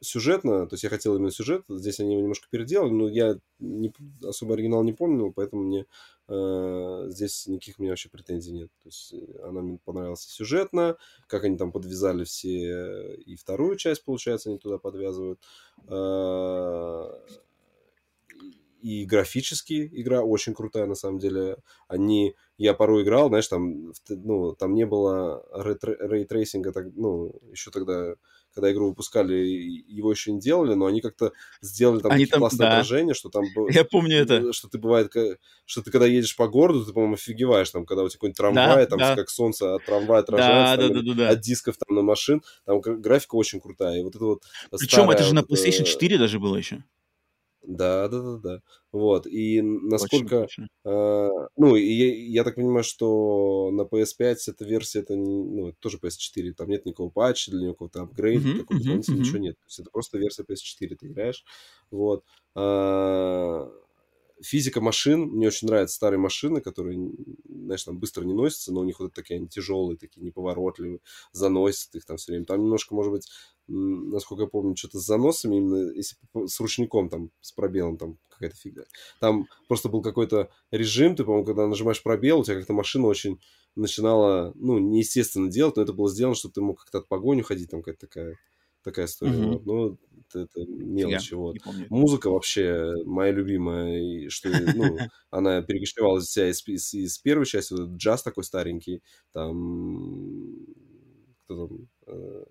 [0.00, 3.92] сюжетно, то есть я хотел именно сюжет, здесь они его немножко переделали, но я не,
[4.22, 5.86] особо оригинал не помнил, поэтому мне
[6.28, 8.70] э, здесь никаких меня вообще претензий нет.
[8.82, 10.96] То есть э, она мне понравилась сюжетно,
[11.26, 15.40] как они там подвязали все, и вторую часть, получается, они туда подвязывают.
[15.88, 17.10] Э,
[18.82, 21.58] и графически игра очень крутая, на самом деле.
[21.86, 28.14] Они, я порой играл, знаешь, там, ну, там не было рейтрейсинга, так, ну, еще тогда
[28.54, 32.68] когда игру выпускали, его еще не делали, но они как-то сделали там они там, классные
[32.68, 32.72] да.
[32.72, 33.44] отражения, что там...
[33.70, 34.52] Я помню это.
[34.52, 35.12] Что ты бывает,
[35.66, 38.84] что ты когда едешь по городу, ты, по-моему, офигеваешь, там, когда у тебя какой-нибудь трамвай,
[38.84, 39.16] да, там, да.
[39.16, 42.42] как солнце от трамвая отражается, да, там, да, да, да, от дисков там на машин,
[42.64, 43.98] там графика очень крутая.
[43.98, 44.42] И вот это вот
[44.78, 46.84] Причем это же на PlayStation 4 даже было еще.
[47.62, 48.62] Да, да, да, да.
[48.92, 49.26] Вот.
[49.26, 50.46] И насколько...
[50.84, 55.76] Э, ну, и я, я так понимаю, что на PS5 эта версия, это, ну, это
[55.78, 56.52] тоже PS4.
[56.54, 59.12] Там нет никакого патча, для никакого там апгрейда, uh-huh, какого-то uh-huh, uh-huh.
[59.12, 59.56] ничего нет.
[59.58, 61.44] То есть это просто версия PS4 ты играешь.
[61.90, 62.24] Вот.
[62.54, 63.70] А,
[64.42, 66.98] физика машин, мне очень нравятся старые машины, которые,
[67.48, 71.00] знаешь, там быстро не носятся, но у них вот такие они тяжелые, такие неповоротливые,
[71.32, 72.46] заносят их там все время.
[72.46, 73.28] Там немножко, может быть,
[73.68, 78.56] насколько я помню, что-то с заносами, именно если с ручником там, с пробелом там какая-то
[78.56, 78.84] фигня.
[79.20, 83.40] Там просто был какой-то режим, ты, по-моему, когда нажимаешь пробел, у тебя как-то машина очень
[83.76, 87.70] начинала, ну, неестественно делать, но это было сделано, чтобы ты мог как-то от погоню ходить,
[87.70, 88.36] там какая-то такая
[88.82, 89.32] такая история.
[89.32, 89.52] Mm-hmm.
[89.52, 89.66] Вот.
[89.66, 89.98] Ну,
[90.38, 91.34] это, мелочи.
[91.34, 91.56] вот.
[91.88, 94.98] Музыка вообще моя любимая, и что, ну,
[95.30, 99.02] она перекочевала вся из, из, из первой части, вот джаз такой старенький,
[99.32, 100.56] там,
[101.44, 102.44] кто там, э,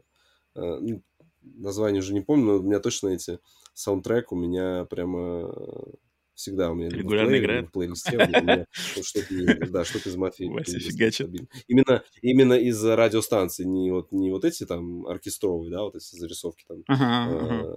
[0.55, 1.03] э, ну,
[1.41, 3.39] название уже не помню, но у меня точно эти
[3.73, 5.53] саундтрек у меня прямо
[6.39, 7.67] всегда у меня регулярно в играет.
[7.67, 10.45] В плейлисте у меня что-то, да, что-то из мафии.
[11.67, 16.63] Именно, именно из радиостанции, не вот, не вот эти там оркестровые, да, вот эти зарисовки
[16.65, 17.75] там, э,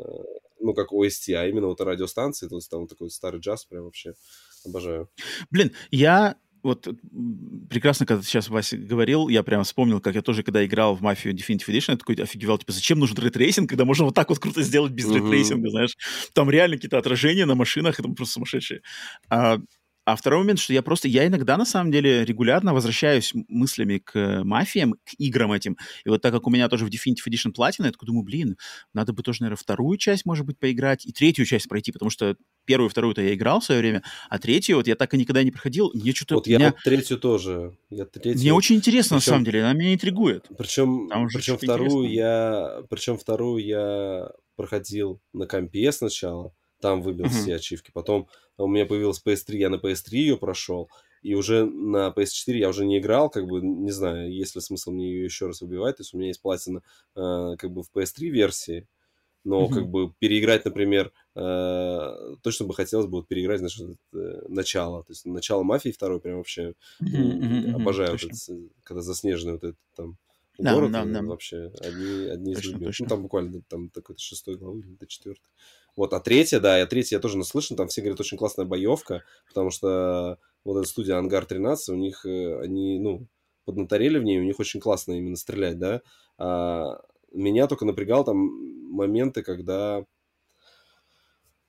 [0.61, 4.15] ну, как OST, а именно вот радиостанции, то есть там такой старый джаз прям вообще
[4.65, 5.11] обожаю.
[5.51, 6.89] Блин, я вот
[7.69, 11.03] прекрасно, когда ты сейчас, Вася, говорил, я прям вспомнил, как я тоже, когда играл в
[11.03, 14.39] Mafia Definitive Edition, я такой офигевал, типа, зачем нужен рейтрейсинг, когда можно вот так вот
[14.39, 15.15] круто сделать без uh-huh.
[15.15, 15.97] рейтрейсинга, знаешь?
[16.33, 18.83] Там реально какие-то отражения на машинах, это просто сумасшедшие.
[19.29, 19.59] А,
[20.05, 24.43] А второй момент, что я просто, я иногда, на самом деле, регулярно возвращаюсь мыслями к
[24.43, 25.77] мафиям, к играм этим.
[26.05, 28.57] И вот так как у меня тоже в Definitive Edition Platinum, я такой думаю, блин,
[28.93, 32.37] надо бы тоже, наверное, вторую часть, может быть, поиграть и третью часть пройти, потому что
[32.65, 35.43] первую и вторую-то я играл в свое время, а третью вот я так и никогда
[35.45, 35.91] не проходил.
[35.95, 36.35] Мне что-то...
[36.37, 36.71] Вот я меня...
[36.71, 37.77] вот третью тоже.
[37.91, 38.41] Я третью...
[38.41, 40.47] Мне очень интересно, Причем- на самом деле, она меня интригует.
[40.59, 42.15] Причем, причем вторую интересное.
[42.17, 47.35] я, причем вторую я проходил на компе сначала, там выбил Мгм.
[47.35, 48.29] все ачивки, потом
[48.65, 50.91] у меня появилась PS3, я на PS3 ее прошел,
[51.23, 54.91] и уже на PS4 я уже не играл, как бы, не знаю, есть ли смысл
[54.91, 56.83] мне ее еще раз выбивать, то есть у меня есть платина
[57.17, 58.89] э, как бы в PS3 версии,
[59.45, 59.75] но Мгм.
[59.75, 65.13] как бы переиграть, например, э, точно бы хотелось бы вот переиграть, значит, э, начало, то
[65.13, 68.37] есть начало Мафии второй прям вообще мгм, Обожаю, вот точно.
[68.37, 70.17] это когда заснеженный вот этот там
[70.59, 71.23] город, да, э, да.
[71.23, 72.87] вообще одни, одни из Точно, любимых.
[72.93, 73.05] точно.
[73.05, 75.51] Ну, там буквально там такой-то шестой главы или до четвертой.
[75.97, 79.23] Вот, а третья, да, я третья я тоже наслышан, там все говорят, очень классная боевка,
[79.49, 83.27] потому что вот эта студия Ангар 13, у них, э, они, ну,
[83.65, 86.01] поднаторели в ней, у них очень классно именно стрелять, да.
[86.39, 87.01] А
[87.33, 88.37] меня только напрягал там
[88.91, 90.05] моменты, когда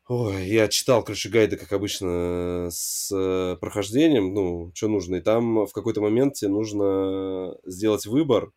[0.10, 5.16] Ой, я читал, короче, гайды, как обычно, с э, прохождением, ну, что нужно.
[5.16, 8.52] И там в какой-то момент тебе нужно сделать выбор,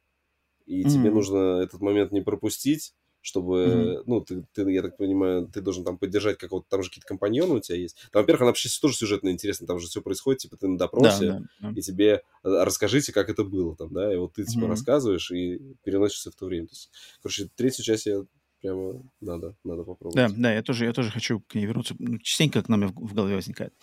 [0.66, 1.12] и тебе Мгм.
[1.12, 2.94] нужно этот момент не пропустить,
[3.26, 7.08] чтобы, ну, ты, ты, я так понимаю, ты должен там поддержать какого-то, там же какие-то
[7.08, 7.96] компаньоны у тебя есть.
[8.12, 10.84] Там, во-первых, она вообще тоже сюжетно интересно, там же все происходит, типа, ты на Да,
[10.84, 11.72] допросе, да, да.
[11.74, 14.70] и тебе э, расскажите, как это было там, да, и вот ты, типа, Мгм.
[14.70, 16.68] рассказываешь и переносишься в то время.
[16.68, 16.90] То есть,
[17.20, 18.22] короче, третью часть я
[18.62, 20.14] прямо надо, надо попробовать.
[20.14, 21.94] Да, да, я тоже, я тоже хочу к ней вернуться.
[21.98, 23.74] Ну, частенько к нам в голове возникает.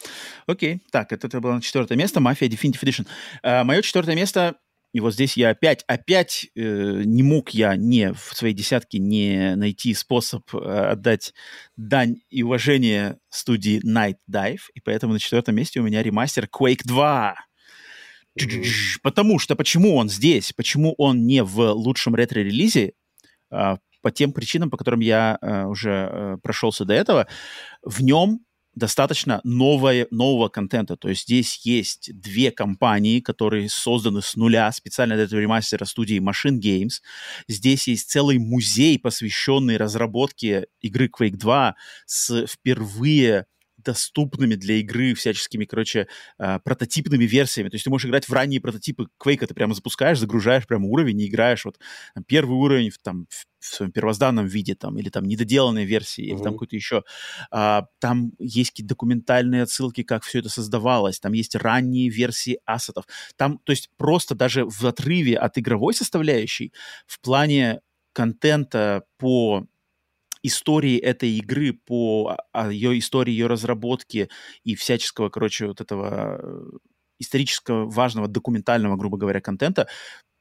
[0.48, 3.64] Окей, так, это, это было четвертое место, Мафия Definitive Edition.
[3.66, 4.56] мое четвертое место,
[4.94, 9.56] и вот здесь я опять, опять э, не мог я не в своей десятке не
[9.56, 11.34] найти способ э, отдать
[11.76, 16.82] дань и уважение студии Night Dive, и поэтому на четвертом месте у меня ремастер Quake
[16.86, 17.36] 2.
[18.38, 19.00] Чу-чу-чу.
[19.02, 20.54] Потому что почему он здесь?
[20.54, 22.94] Почему он не в лучшем ретро-релизе?
[23.50, 27.28] А, по тем причинам, по которым я э, уже э, прошелся до этого.
[27.82, 28.42] В нем
[28.76, 30.96] достаточно новое, нового контента.
[30.96, 36.20] То есть здесь есть две компании, которые созданы с нуля специально для этого ремастера студии
[36.20, 37.02] Machine Games.
[37.48, 41.76] Здесь есть целый музей, посвященный разработке игры Quake 2
[42.06, 43.46] с впервые
[43.84, 46.08] доступными для игры всяческими, короче,
[46.40, 47.70] э, прототипными версиями.
[47.70, 51.22] То есть ты можешь играть в ранние прототипы Quake, ты прямо запускаешь, загружаешь прямо уровень
[51.22, 51.80] и играешь вот
[52.14, 56.38] там, первый уровень в, там, в, своем первозданном виде, там, или там недоделанной версии, или
[56.38, 57.04] там какой-то еще.
[57.50, 63.06] А, там есть какие-то документальные отсылки, как все это создавалось, там есть ранние версии ассетов.
[63.38, 66.74] Там, то есть просто даже в отрыве от игровой составляющей
[67.08, 67.80] в плане
[68.14, 69.66] контента по
[70.44, 74.30] истории этой игры, по а, ее истории, ее разработки
[74.64, 76.78] и всяческого, короче, вот этого э,
[77.20, 79.88] исторического, важного, документального, грубо говоря, контента,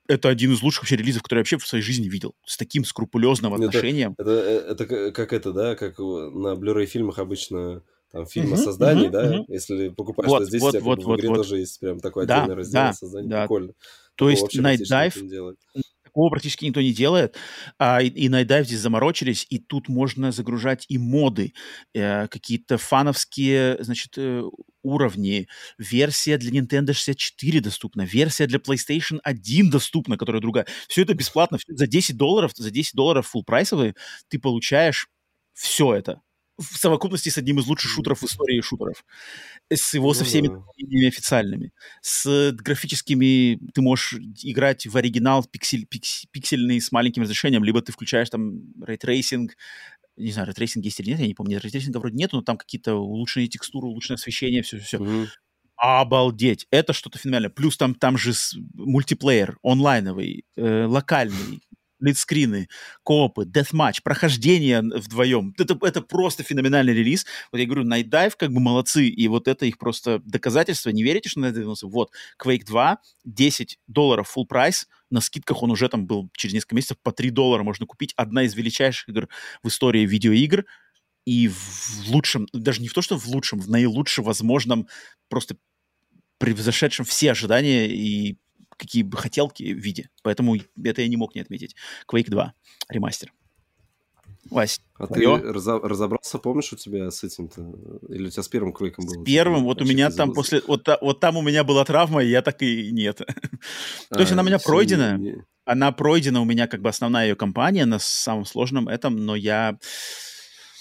[0.09, 2.35] это один из лучших вообще релизов, который я вообще в своей жизни видел.
[2.45, 4.15] С таким скрупулезным Это- отношением.
[4.19, 8.57] Это, э, это к- как это, да, как на Blu-ray фильмах обычно там фильм о
[8.57, 12.25] создании, да, если покупаешь, Вот, то здесь вот, вот, в игре тоже есть прям такой
[12.25, 13.43] отдельный раздел о создании, да.
[13.43, 13.73] прикольно.
[14.17, 15.55] То есть Night Dive.
[16.13, 17.37] Такого практически никто не делает,
[17.79, 21.55] а, и, и Dive здесь заморочились, и тут можно загружать и моды,
[21.95, 24.43] э, какие-то фановские, значит, э,
[24.83, 25.49] уровни,
[25.79, 30.67] версия для Nintendo 64 доступна, версия для PlayStation 1 доступна, которая другая.
[30.89, 33.95] Все это бесплатно, за 10 долларов, за 10 долларов full price овые
[34.29, 35.09] ты получаешь
[35.55, 36.21] все это
[36.63, 39.05] в совокупности с одним из лучших шутеров в истории шутеров.
[39.71, 40.55] С его, со Ну всеми да.
[40.55, 41.73] дополнениями официальными.
[42.01, 47.93] С графическими ты можешь играть в оригинал пиксель, пикс- пиксельный с маленьким разрешением, либо ты
[47.93, 49.57] включаешь там рейтрейсинг,
[50.17, 52.37] не знаю, ray tracing есть или нет, я не помню, ray tracing а вроде нету,
[52.37, 54.99] но там какие-то улучшенные текстуры, улучшенное освещение, все-все-все.
[54.99, 55.29] Мгм.
[55.77, 56.67] Обалдеть!
[56.71, 57.51] Это что-то феноменальное.
[57.51, 58.33] Плюс там, там же
[58.75, 61.63] мультиплеер, онлайновый, э, локальный,
[62.03, 62.69] сплитскрины,
[63.05, 65.55] коопы, deathmatch, прохождение вдвоем.
[65.59, 67.25] Это, это просто феноменальный релиз.
[67.51, 70.91] Вот я говорю, Night Dive как бы молодцы, и вот это их просто доказательство.
[70.91, 71.87] Не верите, что на это вернулся?
[71.87, 72.11] Вот,
[72.43, 76.99] Quake 2, 10 долларов full price, на скидках он уже там был через несколько месяцев
[77.03, 78.13] по 3 доллара можно купить.
[78.17, 79.29] Одна из величайших игр
[79.63, 80.65] в истории видеоигр,
[81.25, 84.89] и в лучшем, даже не в то, что в лучшем, в наилучшем возможном,
[85.29, 85.57] просто
[86.39, 88.37] превзошедшем все ожидания и
[88.83, 90.09] какие бы хотелки виде.
[90.23, 91.77] Поэтому это я не мог не отметить.
[92.11, 92.53] Quake 2
[92.91, 93.33] ремастер.
[94.51, 95.39] Вась, А твоё?
[95.39, 97.61] ты разо- разобрался, помнишь, у тебя с этим-то?
[98.09, 99.23] Или у тебя с первым квейком было?
[99.23, 100.35] с первым, вот у меня там забыл?
[100.35, 103.19] после, вот, вот там у меня была травма, и я так и нет.
[104.11, 107.29] То есть А, она у меня пройдена, не- она пройдена у меня как бы основная
[107.29, 109.79] ее компания на самом сложном этом, но я...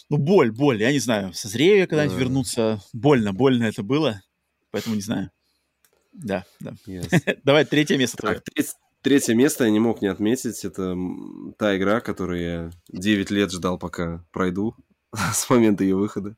[0.10, 2.20] Ну, боль, боль, я не знаю, созрею я когда-нибудь А.
[2.20, 2.82] вернуться.
[2.94, 4.22] Больно, больно это было.
[4.72, 5.30] поэтому не знаю.
[6.12, 6.74] Да, да.
[6.88, 7.40] Yes.
[7.44, 8.36] Давай, третье место твое.
[8.36, 10.64] Так, треть- третье место я не мог не отметить.
[10.66, 10.96] Это
[11.58, 14.76] та игра, которую я 9 лет ждал, пока пройду
[15.34, 16.36] с момента ее выхода.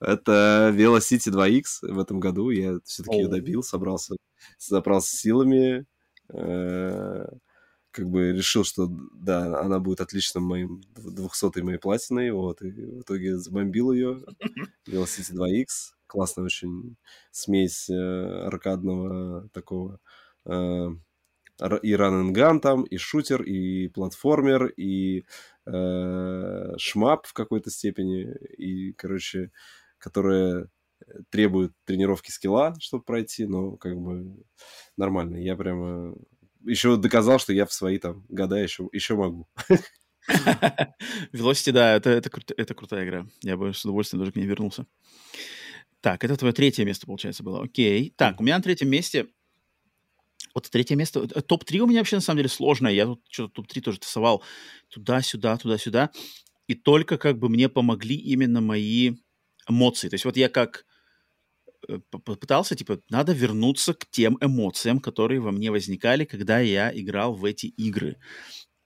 [0.00, 2.50] Это Velocity 2X в этом году.
[2.50, 3.30] Я все-таки ее О.
[3.30, 4.14] добил, собрался,
[4.56, 5.84] собрался с силами.
[6.32, 7.26] э,
[7.98, 12.30] Как бы решил, что да, она будет отличным моим 200 моей платиной.
[12.30, 14.22] Вот, и в итоге забомбил ее.
[14.86, 15.66] Velocity 2X.
[16.06, 16.96] Классная очень
[17.32, 19.98] смесь э, аркадного такого
[20.46, 20.90] э,
[21.82, 25.24] и gun там, и шутер, и платформер, и
[25.66, 29.50] э, шмап в какой-то степени, и, короче,
[29.98, 30.68] которая
[31.30, 34.36] требует тренировки скилла, чтобы пройти, но как бы
[34.96, 35.38] нормально.
[35.38, 36.14] Я прямо
[36.64, 39.48] еще доказал, что я в свои там года еще, еще могу.
[41.32, 43.26] Velocity, да, это, это, это крутая игра.
[43.42, 44.86] Я бы с удовольствием даже к ней вернулся.
[46.00, 47.62] Так, это твое третье место, получается, было.
[47.64, 48.12] Окей.
[48.16, 49.26] Так, у меня на третьем месте...
[50.54, 51.28] Вот третье место...
[51.34, 52.92] э, Топ-3 у меня вообще, на самом деле, сложное.
[52.92, 54.42] Я тут что-то топ-3 тоже тасовал
[54.88, 56.10] туда-сюда, туда-сюда.
[56.66, 59.16] И только как бы мне помогли именно мои
[59.68, 60.08] эмоции.
[60.08, 60.84] То есть вот я как
[61.88, 66.90] э, п- попытался, типа, надо вернуться к тем эмоциям, которые во мне возникали, когда я
[66.94, 68.16] играл в эти игры.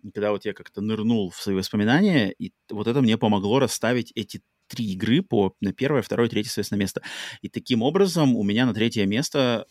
[0.02, 4.12] И когда вот я как-то нырнул в свои воспоминания, и вот это мне помогло расставить
[4.14, 7.02] эти три игры по на первое, второе, третье, соответственно, место.
[7.42, 9.66] И таким образом у меня на третье место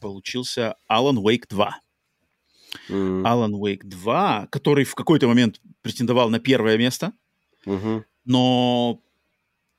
[0.00, 1.80] получился Alan Wake 2.
[2.88, 7.12] М, Alan Wake 2, который в какой-то момент претендовал на первое место,
[7.64, 8.04] мгм.
[8.24, 9.00] но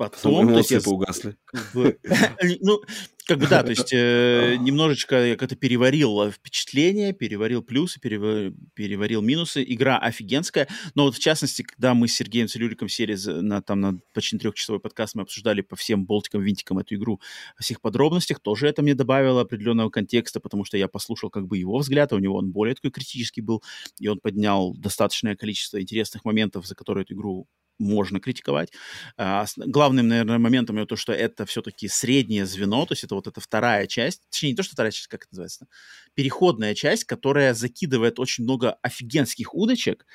[0.10, 0.48] потом...
[0.48, 1.36] то есть эмоции я поугасли.
[1.46, 2.00] как бы,
[2.62, 2.82] ну,
[3.28, 8.54] как бы да, то есть э, немножечко я как-то переварил э, впечатления, переварил плюсы, перева-
[8.74, 9.64] переварил минусы.
[9.64, 14.00] Игра офигенская, но вот в частности, когда мы с Сергеем Целюриком сели на, там, на
[14.14, 17.22] почти трехчасовой подкаст, мы обсуждали по всем болтикам, винтикам эту игру
[17.58, 21.58] во всех подробностях, тоже это мне добавило определенного контекста, потому что я послушал как бы
[21.58, 23.64] его взгляд, а у него он более такой критический был,
[24.00, 27.48] и он поднял достаточное количество интересных моментов, за которые эту игру
[27.82, 28.72] можно критиковать.
[29.18, 33.28] А, главным, наверное, моментом ее то, что это все-таки среднее звено, то есть это вот
[33.28, 35.68] эта вторая часть, точнее, не то, что вторая часть, как это называется,
[36.14, 40.06] переходная часть, которая закидывает очень много офигенских удочек,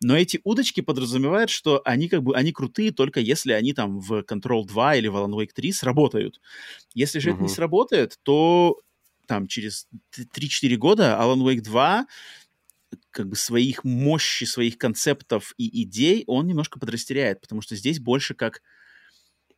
[0.00, 4.20] но эти удочки подразумевают, что они как бы, они крутые только если они там в
[4.20, 6.40] Control 2 или в Alan Wake 3 сработают.
[6.94, 8.80] Если же это не сработает, то
[9.26, 12.06] там через т- 3-4 года Alan Wake 2
[13.10, 18.34] как бы своих мощи, своих концептов и идей он немножко подрастеряет, потому что здесь больше
[18.34, 18.62] как,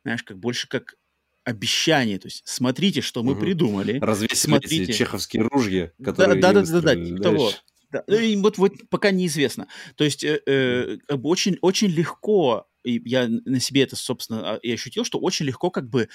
[0.03, 0.95] знаешь, как больше как
[1.43, 3.41] обещание, то есть смотрите, что мы Мгм.
[3.41, 3.99] придумали.
[3.99, 4.93] Развесили Смотрите.
[4.93, 7.51] чеховские ружья, которые да, да, да, да, типа того.
[7.91, 9.67] Да, ну и вот, вот пока неизвестно.
[9.95, 14.71] То есть э, э, очень, очень легко, и я на себе это, собственно, а, и
[14.71, 16.09] ощутил, что очень легко как бы,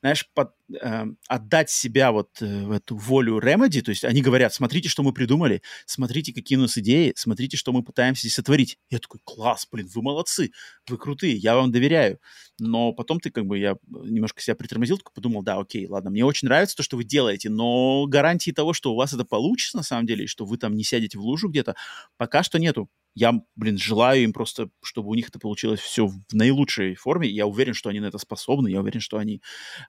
[0.00, 4.54] знаешь, под, э, отдать себя вот э, в эту волю Remedy, то есть они говорят,
[4.54, 8.78] смотрите, что мы придумали, смотрите, какие у нас идеи, смотрите, что мы пытаемся здесь сотворить.
[8.90, 10.50] Я такой, класс, блин, вы молодцы,
[10.88, 12.20] вы крутые, я вам доверяю.
[12.58, 16.24] Но потом ты как бы, я немножко себя притормозил, только подумал, да, окей, ладно, мне
[16.24, 19.82] очень нравится то, что вы делаете, но гарантии того, что у вас это получится на
[19.82, 21.74] самом деле, и что вы там не сядете в лужу где-то,
[22.16, 22.88] пока что нету.
[23.14, 27.28] Я, блин, желаю им просто, чтобы у них это получилось все в наилучшей форме.
[27.28, 28.68] Я уверен, что они на это способны.
[28.68, 29.42] Я уверен, что они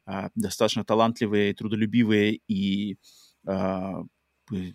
[0.05, 2.97] а, достаточно талантливые, трудолюбивые и
[4.47, 4.73] п-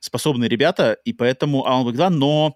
[0.00, 0.96] способные ребята.
[1.04, 2.54] И поэтому Wake 2, но,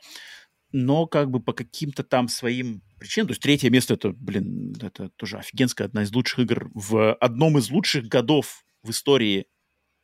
[0.72, 3.28] но как бы по каким-то там своим причинам.
[3.28, 7.58] То есть третье место это, блин, это тоже офигенская, одна из лучших игр в одном
[7.58, 9.46] из лучших годов в истории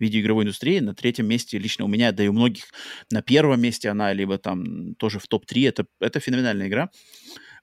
[0.00, 0.80] видеоигровой индустрии.
[0.80, 2.64] На третьем месте лично у меня, да и у многих
[3.10, 5.68] на первом месте она, либо там тоже в топ-3.
[5.68, 6.90] Это, это феноменальная игра.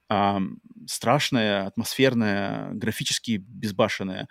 [0.09, 4.27] Ам, страшная, атмосферная, графически безбашенная,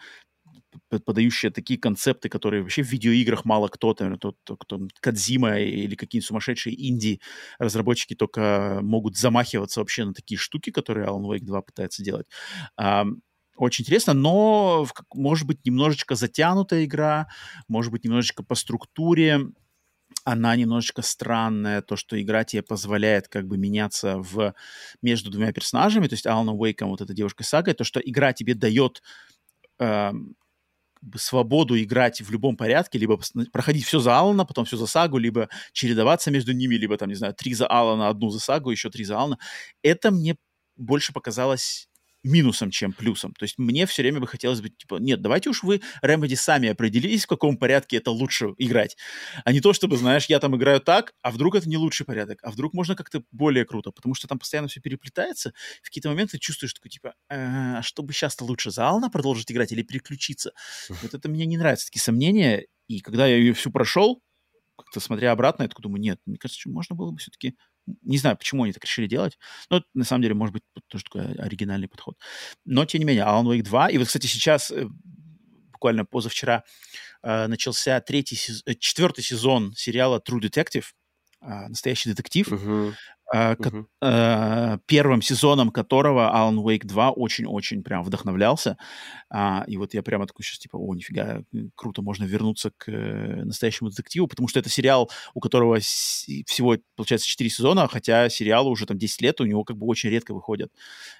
[1.04, 6.26] подающая такие концепты, которые вообще в видеоиграх мало кто, наверное, тот, кто, Кадзима или какие-нибудь
[6.26, 7.20] сумасшедшие инди
[7.58, 12.26] разработчики только могут замахиваться вообще на такие штуки, которые Alan Wake 2 пытается делать.
[13.56, 17.28] Очень интересно, но, может быть, немножечко затянутая игра,
[17.68, 19.40] может быть, немножечко по структуре,
[20.24, 24.54] она немножечко странная, то, что игра тебе позволяет как бы меняться в,
[25.02, 28.54] между двумя персонажами, то есть Алана Уэйком, вот эта девушка Сагой, то, что игра тебе
[28.54, 29.02] дает
[29.78, 33.20] бы свободу играть в любом порядке, либо
[33.52, 37.14] проходить все за Алана, потом все за Сагу, либо чередоваться между ними, либо там, не
[37.14, 39.38] знаю, три за Алана, одну за Сагу, еще три за Алана.
[39.82, 40.36] Это мне
[40.76, 41.88] больше показалось
[42.26, 43.32] минусом, чем плюсом.
[43.34, 46.68] То есть мне все время бы хотелось бы, типа, нет, давайте уж вы, Remedy, сами
[46.68, 48.96] определились, в каком порядке это лучше играть.
[49.44, 52.38] А не то, чтобы, знаешь, я там играю так, а вдруг это не лучший порядок,
[52.42, 55.52] а вдруг можно как-то более круто, потому что там постоянно все переплетается.
[55.82, 59.72] В какие-то моменты ты чувствуешь такой, типа, а чтобы сейчас-то лучше за Ална продолжить играть
[59.72, 60.52] или переключиться?
[60.88, 62.66] Вот это мне не нравится, такие сомнения.
[62.88, 64.22] И когда я ее всю прошел,
[64.76, 67.56] как-то смотря обратно, я такой думаю, нет, мне кажется, что можно было бы все-таки
[68.02, 69.38] не знаю, почему они так решили делать.
[69.70, 72.16] Но на самом деле, может быть, тоже такой оригинальный подход.
[72.64, 73.90] Но, тем не менее, Alan Wake 2.
[73.90, 74.86] И вот, кстати, сейчас, э,
[75.72, 76.64] буквально позавчера,
[77.22, 80.86] э, начался третий, э, четвертый сезон сериала True Detective.
[81.40, 82.48] Настоящий детектив.
[83.34, 84.80] Uh-huh uh-huh.
[84.86, 88.76] первым сезоном которого Alan Wake 2 очень-очень прям вдохновлялся.
[89.28, 91.42] А, и вот я прямо такой сейчас типа, о, нифига,
[91.74, 97.26] круто, можно вернуться к э, настоящему детективу, потому что это сериал, у которого всего, получается,
[97.26, 100.70] 4 сезона, хотя сериалу уже там 10 лет, у него как бы очень редко выходят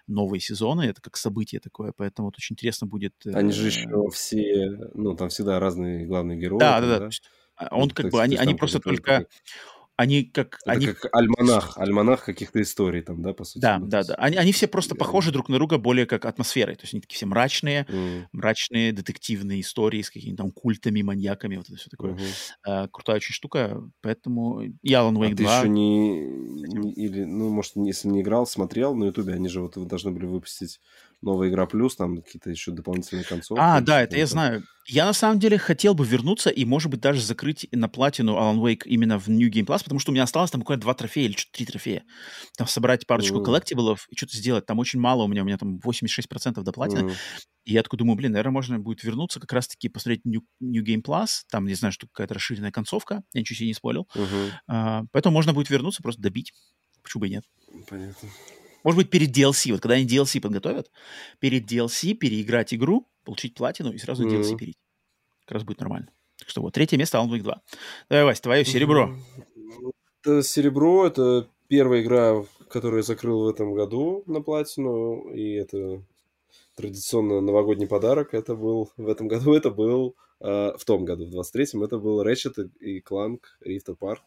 [0.06, 3.14] новые сезоны, это как событие такое, поэтому вот очень интересно будет...
[3.26, 6.60] Они же еще все, ну, там всегда разные главные герои.
[6.60, 7.08] Да, да, да.
[7.56, 9.26] А он ну, как бы, они, они просто только
[9.97, 10.59] они как...
[10.62, 10.86] Это они...
[10.86, 13.62] как альманах, альманах каких-то историй там, да, по сути?
[13.62, 14.14] Да, да, да.
[14.16, 16.77] Они, они все просто похожи друг на друга более как атмосферой.
[16.77, 18.27] То есть они такие все мрачные, mm.
[18.32, 22.12] мрачные детективные истории с какими-то там культами, маньяками, вот это все такое.
[22.12, 22.52] Mm-hmm.
[22.66, 25.36] А, крутая очень штука, поэтому и Alan Wake а 2...
[25.36, 26.93] ты еще не, не...
[26.93, 30.81] Или, ну, может, если не играл, смотрел на Ютубе, они же вот должны были выпустить
[31.22, 33.60] новая игра плюс, там какие-то еще дополнительные концовки.
[33.62, 34.62] А, да, это я знаю.
[34.88, 38.59] Я на самом деле хотел бы вернуться и, может быть, даже закрыть на платину Alan
[38.59, 41.26] Wake именно в New Game Plus, потому что у меня осталось там буквально два трофея
[41.26, 42.05] или что-то три трофея.
[42.56, 43.44] Там собрать парочку mm.
[43.44, 44.64] коллектиблов и что-то сделать.
[44.64, 47.10] Там очень мало у меня, у меня там 86% до платины.
[47.10, 47.14] Mm.
[47.64, 51.02] И я такой думаю, блин, наверное, можно будет вернуться как раз-таки посмотреть New, New Game
[51.02, 51.43] Plus.
[51.51, 53.24] Там, не знаю, что какая-то расширенная концовка.
[53.32, 54.09] Я ничего себе не спойлил.
[54.14, 54.51] Uh-huh.
[54.68, 56.52] А, поэтому можно будет вернуться, просто добить.
[57.02, 57.44] Почему бы и нет?
[57.88, 58.28] Понятно.
[58.86, 60.92] Может быть, перед DLC, вот когда они DLC подготовят,
[61.40, 64.42] перед DLC переиграть игру, получить платину и сразу mm-hmm.
[64.42, 64.78] DLC перейти.
[65.44, 66.08] Как раз будет нормально.
[66.38, 67.62] Так что вот, третье место Alan Wake 2.
[68.10, 69.16] Давай, Вась, твое серебро.
[70.22, 76.00] Это серебро, это первая игра, которую я закрыл в этом году на платину, и это
[76.76, 78.34] традиционно новогодний подарок.
[78.34, 82.24] Это был в этом году, это был э, в том году, в 23-м, это был
[82.24, 84.20] Ratchet и Clank Rift Apart.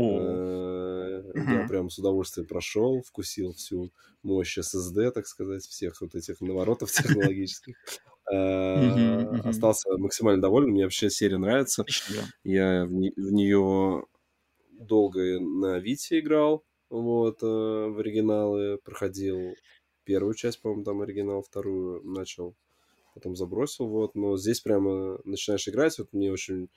[0.00, 6.40] Э, я прям с удовольствием прошел, вкусил всю мощь SSD, так сказать, всех вот этих
[6.40, 7.76] наворотов технологических.
[8.32, 10.70] Э, остался максимально доволен.
[10.70, 11.84] Мне вообще серия нравится.
[12.44, 14.04] Я в нее
[14.70, 18.78] долго на Вите играл, вот, э, в оригиналы.
[18.78, 19.54] Проходил
[20.04, 22.56] первую часть, по-моему, там оригинал, вторую начал,
[23.14, 24.14] потом забросил, вот.
[24.14, 26.68] Но здесь прямо начинаешь играть, вот мне очень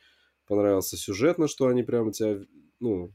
[0.48, 2.42] понравился сюжет, на что они прямо тебя
[2.84, 3.14] ну,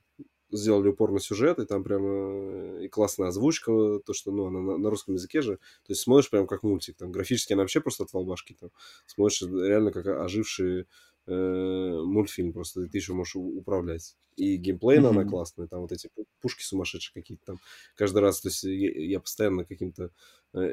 [0.51, 4.61] сделали упор на сюжет, и там прямо э, и классная озвучка, то, что, ну, она
[4.61, 7.81] на, на русском языке же, то есть смотришь прям как мультик, там, графически она вообще
[7.81, 8.71] просто от волбашки, там,
[9.07, 10.87] смотришь реально как оживший
[11.27, 14.17] э, мультфильм, просто ты еще можешь управлять.
[14.37, 15.11] И геймплейно mm-hmm.
[15.11, 16.09] она классная, там вот эти
[16.41, 17.57] пушки сумасшедшие какие-то там,
[17.97, 20.13] каждый раз, то есть я, я постоянно каким-то
[20.55, 20.71] э,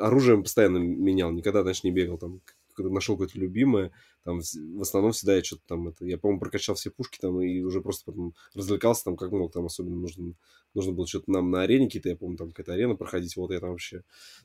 [0.00, 2.42] оружием постоянно менял, никогда, значит, не бегал там
[2.76, 3.92] когда нашел какое-то любимое,
[4.22, 7.60] там в основном всегда я что-то там это, я, по-моему, прокачал все пушки там и
[7.60, 10.34] уже просто потом развлекался там как мог, там особенно нужно,
[10.74, 13.60] нужно было что-то нам на арене какие-то, я помню, там какая-то арена проходить, вот я
[13.60, 14.02] там вообще,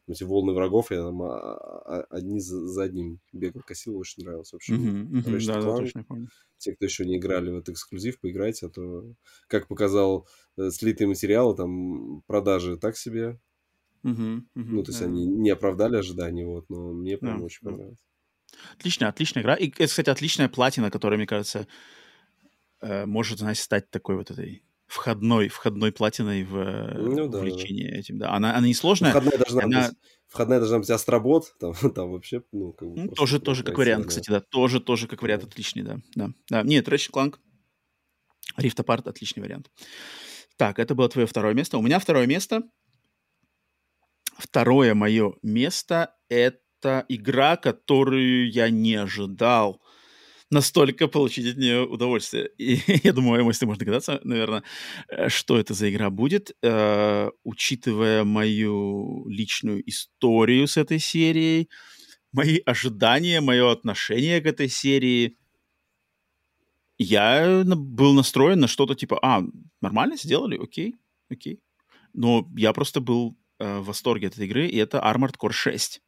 [0.07, 4.55] эти волны врагов, я там а, а, одни за, за одним бегал, косил, очень нравился
[4.55, 4.73] вообще.
[4.73, 6.27] Uh-huh, uh-huh, да, да, точно помню.
[6.57, 9.05] Те, кто еще не играли в этот эксклюзив, поиграйте, а то,
[9.47, 10.27] как показал
[10.57, 13.39] э, слитые материалы, там продажи так себе,
[14.03, 15.05] Uh-huh, uh-huh, ну, то есть да.
[15.05, 17.99] они не оправдали ожиданий, вот, но мне прям да, очень понравилось.
[18.77, 19.55] Отличная, отличная игра.
[19.55, 21.67] И это, кстати, отличная платина, которая, мне кажется,
[22.81, 27.89] э, может, знаете, стать такой вот этой входной, входной платиной в э, ну, да, увлечении
[27.89, 27.97] да.
[27.97, 28.17] этим.
[28.17, 28.33] Да.
[28.33, 29.11] Она, она не сложная.
[29.11, 29.87] Входная должна, она...
[29.87, 29.97] быть,
[30.27, 34.03] входная должна быть астробот, там, там вообще, ну, как бы ну, Тоже, тоже как вариант,
[34.03, 34.09] да.
[34.09, 34.41] кстати, да.
[34.41, 35.99] Тоже, тоже как вариант отличный, да.
[36.15, 36.31] да.
[36.49, 36.63] да.
[36.63, 37.35] Нет, Ratchet Clank,
[38.59, 39.71] Rift Apart отличный вариант.
[40.57, 41.77] Так, это было твое второе место.
[41.77, 42.61] У меня второе место.
[44.37, 49.81] Второе мое место— это это игра, которую я не ожидал
[50.49, 52.49] настолько получить от нее удовольствие.
[52.57, 54.63] И я думаю, если можно догадаться, наверное,
[55.07, 61.69] э, что это за игра будет, э, учитывая мою личную историю с этой серией,
[62.33, 65.37] мои ожидания, мое отношение к этой серии.
[66.97, 69.43] Я был настроен на что-то типа, а,
[69.81, 70.95] нормально сделали, окей,
[71.29, 71.59] окей.
[72.13, 76.01] Но я просто был э, в восторге от этой игры, и это Armored Core 6.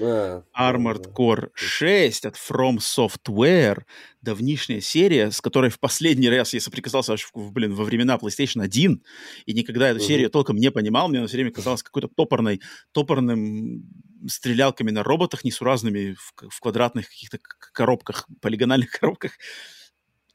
[0.00, 1.12] А, Armored.
[1.12, 3.82] Core 6 от From Software,
[4.22, 9.02] давнишняя серия, с которой в последний раз я соприкасался, блин, во времена PlayStation 1,
[9.46, 12.60] и никогда эту серию толком не понимал, мне она все время казалась какой-то топорной,
[12.92, 13.84] топорным
[14.26, 17.38] стрелялками на роботах несуразными в, в квадратных каких-то
[17.72, 19.32] коробках, полигональных коробках.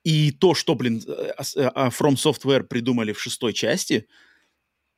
[0.03, 4.07] И то, что, блин, э, э, а, From Software придумали в шестой части,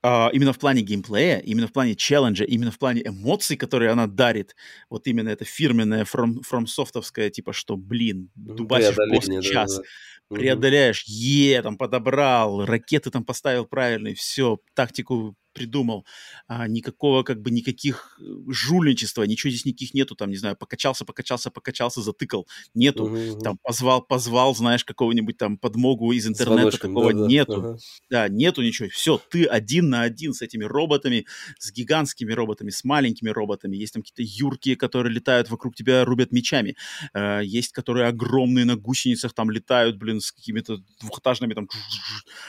[0.08, 4.06] а, именно в плане геймплея, именно в плане челленджа, именно в плане эмоций, которые она
[4.06, 4.56] дарит,
[4.88, 9.78] вот именно это фирменное From, From Softовское, типа, что, блин, дубасишь босса Преодоление, да, час,
[9.78, 9.84] да.
[10.30, 10.40] Мгм.
[10.42, 16.06] преодоляешь, е, там подобрал, ракеты там поставил правильные, все, тактику придумал,
[16.48, 21.06] а, никакого, как бы, никаких э, жульничества, ничего здесь никаких нету, там, не знаю, покачался,
[21.06, 23.42] покачался, покачался, затыкал, нету, Мгм, мгм.
[23.44, 27.28] там, позвал, позвал, знаешь, какого-нибудь там подмогу из интернета, такого да-да.
[27.28, 27.78] нету, Ага.
[28.10, 28.90] да, нету ничего.
[28.90, 31.26] Все, ты один на один с этими роботами,
[31.60, 33.78] с гигантскими роботами, с маленькими роботами.
[33.78, 36.76] Есть там какие-то юркие, которые летают вокруг тебя, рубят мечами.
[37.14, 41.68] Э, есть, которые огромные на гусеницах там летают, блин, с какими-то двухэтажными там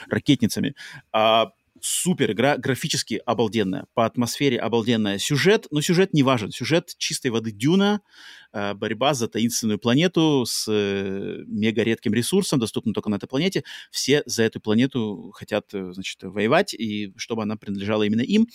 [0.09, 0.75] ракетницами.
[1.11, 1.51] А,
[1.87, 5.17] супер игра, графически обалденная, по атмосфере обалденная.
[5.19, 6.51] Сюжет, но сюжет не важен.
[6.51, 8.01] Сюжет чистой воды Дюна,
[8.51, 13.63] э, борьба за таинственную планету с э, мега редким ресурсом, доступным только на этой планете.
[13.89, 18.47] Все за эту планету хотят, э, значит, воевать, и чтобы она принадлежала именно им.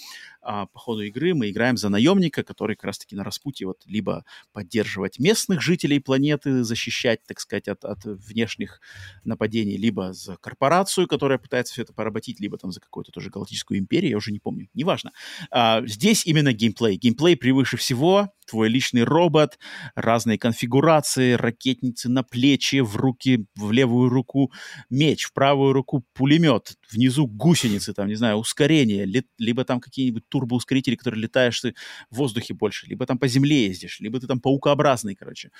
[0.42, 4.26] А по ходу игры мы играем за наемника, который как раз-таки на распутье вот либо
[4.52, 8.80] поддерживать местных жителей планеты, защищать, так сказать, от, от внешних
[9.24, 13.78] нападений, либо за корпорацию, которая пытается все это поработить, либо там за какую-то тоже галактическую
[13.78, 15.12] империю, я уже не помню, неважно.
[15.50, 16.96] А, здесь именно геймплей.
[16.96, 19.58] Геймплей превыше всего, твой личный робот,
[19.94, 24.52] разные конфигурации, ракетницы на плечи, в руки, в левую руку
[24.90, 30.28] меч, в правую руку пулемет, внизу гусеницы, там, не знаю, ускорение, лет- либо там какие-нибудь
[30.28, 31.74] турбоускорители, которые летаешь ты
[32.10, 35.50] в воздухе больше, либо там по земле ездишь, либо ты там паукообразный, короче.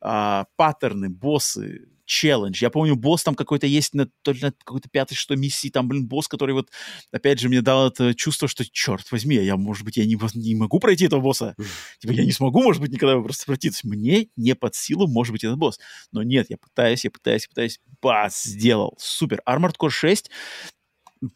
[0.00, 2.60] А, паттерны, боссы, челлендж.
[2.60, 5.86] Я помню, босс там какой-то есть на, то ли на какой-то пятой, что миссии, там,
[5.86, 6.68] блин, босс, который вот,
[7.12, 10.54] опять же, мне дал это чувство, что, черт возьми, я, может быть, я не, не
[10.56, 11.54] могу пройти этого босса.
[12.00, 13.70] Типа, я не смогу, может быть, никогда просто пройти.
[13.70, 15.78] То есть мне не под силу, может быть, этот босс.
[16.10, 17.80] Но нет, я пытаюсь, я пытаюсь, я пытаюсь.
[18.02, 18.96] Бас, сделал.
[18.98, 19.40] Супер.
[19.48, 20.30] Armored Core 6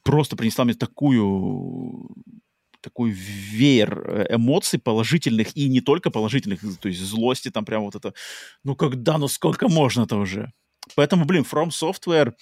[0.02, 2.08] просто принесла мне такую
[2.84, 7.94] такой веер э, эмоций положительных и не только положительных, то есть злости там прям вот
[7.94, 8.12] это,
[8.62, 10.52] ну когда, ну сколько можно-то уже?
[10.94, 12.34] Поэтому, блин, From Software,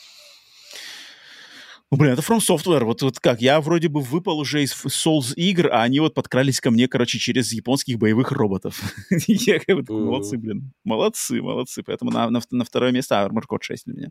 [1.90, 5.34] ну, блин, это From Software, вот, вот как, я вроде бы выпал уже из Souls
[5.36, 8.80] игр, а они вот подкрались ко мне, короче, через японских боевых роботов.
[9.26, 13.58] Я как бы молодцы, блин, молодцы, молодцы, поэтому на, на, на второе место Armored Core
[13.60, 14.08] 6 для меня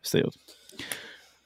[0.00, 0.32] встает.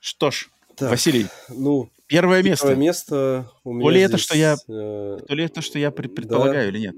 [0.00, 2.68] Что ж, Так, Василий, ну, первое место.
[2.68, 5.90] первое место у меня То ли это, что я- э, То ли это, что я
[5.90, 6.94] пред- предполагаю или нет?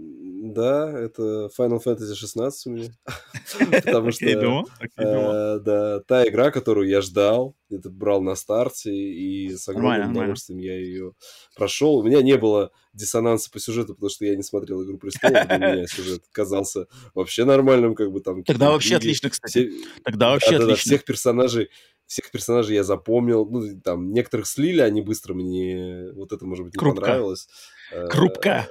[0.56, 2.88] Да, это Final Fantasy 16 у меня.
[3.84, 4.64] Потому что.
[4.96, 10.58] Э, да, та игра, которую я ждал, это брал на старте, и с огромным удовольствием
[10.60, 11.12] я ее
[11.56, 11.96] прошел.
[11.96, 15.58] У меня не было диссонанса по сюжету, потому что я не смотрел «Игру престолов», для
[15.58, 18.42] меня сюжет казался вообще нормальным, как бы там...
[18.42, 19.70] Тогда вообще отлично, кстати.
[20.02, 20.76] Тогда вообще отлично.
[20.76, 21.68] всех персонажей
[22.06, 23.44] всех персонажей я запомнил.
[23.46, 26.12] Ну, там, некоторых слили, они быстро мне...
[26.14, 27.00] Вот это, может быть, не Крупка.
[27.00, 27.48] понравилось.
[27.92, 28.68] Э, Крупка.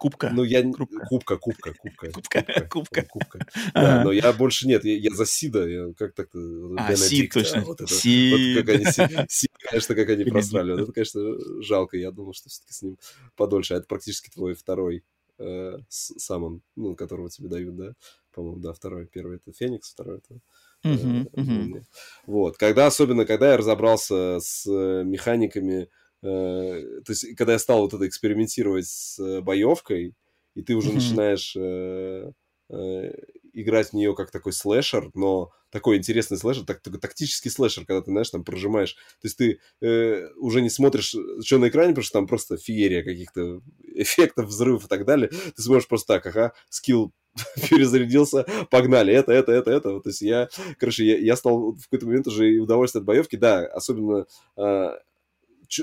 [0.00, 0.30] Кубка.
[0.30, 0.62] Ну, я...
[0.62, 1.06] Крупка.
[1.06, 2.10] Кубка, кубка, кубка.
[2.10, 3.02] Кубка, кубка.
[3.02, 3.46] Кубка.
[3.74, 6.38] Да, но я больше нет, я, я за Сида, я как так-то...
[6.78, 7.60] А, Сид, точно.
[7.60, 8.56] Вот, это, Сид.
[8.56, 10.72] вот как они, Си- Сид, конечно, как они просрали.
[10.72, 11.98] Вот это, конечно, жалко.
[11.98, 12.96] Я думал, что все-таки с ним
[13.36, 13.74] подольше.
[13.74, 15.04] А это практически твой второй
[15.38, 17.92] э, самон, ну, которого тебе дают, да?
[18.32, 19.06] По-моему, да, второй.
[19.06, 20.40] Первый это Феникс, второй это
[20.82, 21.28] мгм.
[21.34, 21.82] Лунный.
[22.26, 22.56] Вот.
[22.56, 25.88] Когда, особенно, когда я разобрался с э, механиками,
[26.22, 30.14] то есть, когда я стал вот это экспериментировать с э, боевкой,
[30.54, 30.96] и ты уже Мгм.
[30.96, 32.32] начинаешь э,
[32.70, 33.12] э,
[33.52, 38.00] играть в нее как такой слэшер, но такой интересный слэшер, так, такой тактический слэшер, когда
[38.02, 38.94] ты, знаешь, там прожимаешь.
[39.20, 41.14] То есть ты э, уже не смотришь,
[41.44, 43.60] что на экране, потому что там просто феерия каких-то
[43.94, 45.28] эффектов, взрывов и так далее.
[45.28, 47.12] Ты смотришь просто так, ага, скилл
[47.70, 50.00] перезарядился, погнали, это, это, это, это.
[50.00, 50.48] То есть я,
[50.78, 54.26] короче, я, я стал в какой-то момент уже и удовольствие от боевки, да, особенно,
[54.56, 54.90] э,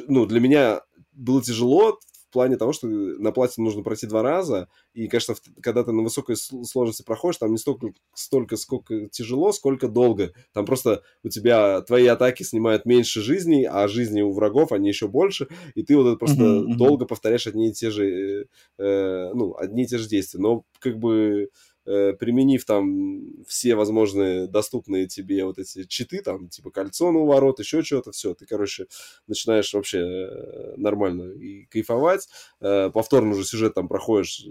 [0.08, 0.82] ну, для меня
[1.14, 2.00] было тяжело
[2.30, 6.04] в плане того, что на платину нужно пройти два раза, и, конечно, когда ты на
[6.04, 10.34] высокой сл- сложности проходишь, там не столько, столько, сколько тяжело, сколько долго.
[10.54, 15.08] Там просто у тебя твои атаки снимают меньше жизней, а жизни у врагов, они еще
[15.08, 16.78] больше, и ты вот это просто мгм.
[16.78, 18.46] долго повторяешь одни и те же, э,
[18.78, 20.42] э, ну, одни и те же действия.
[20.42, 21.50] Но как бы
[21.88, 27.82] применив там все возможные доступные тебе вот эти читы, там, типа кольцо на ворот, еще
[27.82, 28.88] что-то, все, ты, короче,
[29.28, 32.28] начинаешь вообще э, нормально и кайфовать.
[32.60, 34.46] Э, повторно уже сюжет там проходишь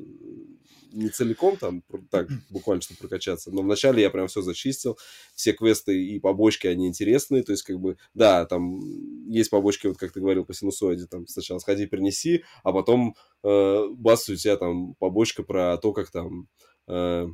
[0.92, 4.98] не целиком там, так, буквально, чтобы прокачаться, но вначале я прям все зачистил,
[5.34, 8.80] все квесты и побочки, они интересные, то есть, как бы, да, там
[9.28, 13.88] есть побочки, вот как ты говорил, по синусоиде, там, сначала сходи, принеси, а потом э,
[13.90, 16.48] бас, у тебя там побочка про то, как там,
[16.88, 17.26] э,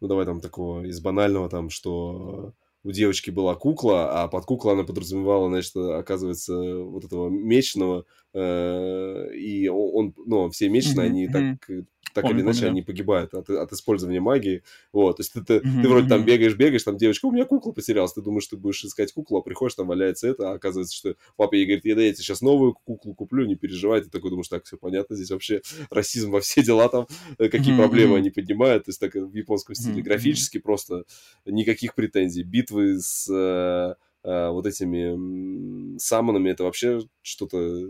[0.00, 4.74] ну, давай там такого из банального, там, что у девочки была кукла, а под куклой
[4.74, 11.10] она подразумевала, значит, оказывается, вот этого меченого, э, и он, ну, все меченые, mm-hmm.
[11.10, 11.70] они так
[12.14, 12.70] так помню, или иначе помню.
[12.72, 14.62] они погибают от, от использования магии.
[14.92, 15.82] Вот, то есть ты, ты, mm-hmm.
[15.82, 18.84] ты вроде там бегаешь, бегаешь, там девочка, у меня кукла потерялась, ты думаешь, ты будешь
[18.84, 22.02] искать куклу, а приходишь, там валяется это, а оказывается, что папа ей говорит, я, да,
[22.02, 25.30] я тебе сейчас новую куклу куплю, не переживай, ты такой думаешь, так, все понятно, здесь
[25.30, 27.06] вообще расизм во все дела там,
[27.38, 27.78] э, какие mm-hmm.
[27.78, 30.04] проблемы они поднимают, то есть так в японском стиле, mm-hmm.
[30.04, 31.04] графически просто
[31.46, 37.88] никаких претензий, битвы с э, э, вот этими самонами, это вообще что-то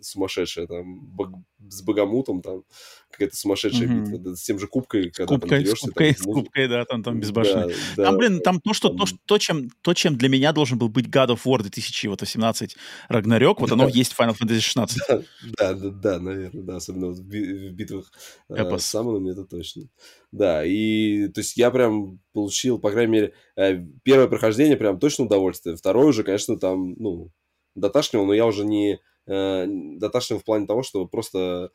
[0.00, 1.30] сумасшедшая, там, баг,
[1.68, 2.62] с Богомутом, там,
[3.10, 4.04] какая-то сумасшедшая mm-hmm.
[4.04, 5.76] битва, да, с тем же Кубкой, когда кубкой, там дерешься.
[5.76, 7.74] С кубкой, там, с кубкой, да, там, там безбашенный.
[7.96, 8.90] Да, там, да, блин, там то, что.
[8.90, 12.76] То, то, чем, то, чем для меня должен был быть God of War 2018
[13.08, 14.98] Рагнарёк, вот оно есть в Final Fantasy 16.
[15.58, 18.12] Да, да, да, наверное, да, особенно в битвах
[18.48, 19.88] э, с самонами, это точно.
[20.32, 25.24] Да, и, то есть, я прям получил, по крайней мере, э, первое прохождение прям точно
[25.24, 27.30] удовольствие, второе уже, конечно, там, ну,
[27.74, 31.70] доташнивал, но я уже не э, доташнивал в плане того, что просто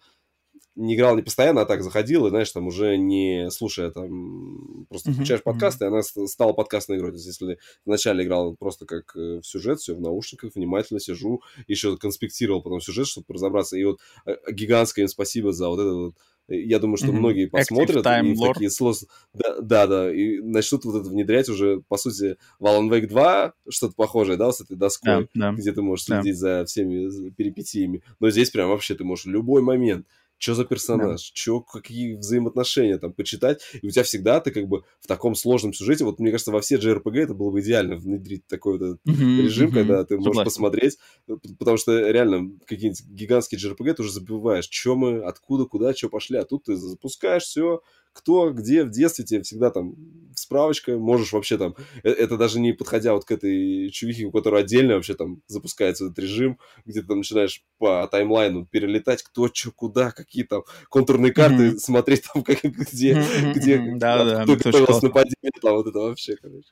[0.76, 5.12] не играл не постоянно, а так заходил, и, знаешь, там уже не слушая, там, просто
[5.12, 5.86] включаешь uh-huh, подкаст, uh-huh.
[5.86, 7.12] и она стала подкастной игрой.
[7.12, 11.42] То есть, если вначале играл просто как э, в сюжет, все в наушниках, внимательно сижу,
[11.68, 13.78] еще конспектировал потом сюжет, чтобы разобраться.
[13.78, 16.16] И вот э, гигантское им спасибо за вот это вот
[16.52, 17.12] я думаю, что mm-hmm.
[17.12, 19.08] многие посмотрят и такие сложные...
[19.34, 23.54] Да, да, да, и начнут вот это внедрять уже, по сути, в Alan Wake 2
[23.70, 25.56] что-то похожее, да, с этой доской, yeah, yeah.
[25.56, 26.62] где ты можешь следить yeah.
[26.62, 28.04] за всеми перипетиями.
[28.20, 30.06] Но здесь прям вообще ты можешь в любой момент
[30.42, 31.32] что за персонаж, да.
[31.36, 35.72] что, какие взаимоотношения там почитать, и у тебя всегда ты как бы в таком сложном
[35.72, 39.42] сюжете, вот мне кажется, во все JRPG это было бы идеально внедрить такой вот mm-hmm,
[39.42, 39.74] режим, mm-hmm.
[39.74, 40.46] когда ты можешь Согласен.
[40.46, 40.98] посмотреть,
[41.28, 46.10] э, потому что реально какие-нибудь гигантские JRPG ты уже забываешь, что мы, откуда, куда, что
[46.10, 47.82] пошли, а тут ты запускаешь все,
[48.14, 49.96] кто, где в детстве тебе всегда там
[50.36, 54.62] справочка, можешь вообще там, э, это даже не подходя вот к этой чувихе, у которой
[54.62, 59.72] отдельно вообще там запускается этот режим, где ты там начинаешь по таймлайну перелетать, кто, что,
[59.72, 61.78] куда, какие там контурные карты, mm-hmm.
[61.78, 63.54] смотреть там, как, где, mm-hmm.
[63.54, 66.68] где, да, да, кто готовился нападение, там вот это вообще, короче.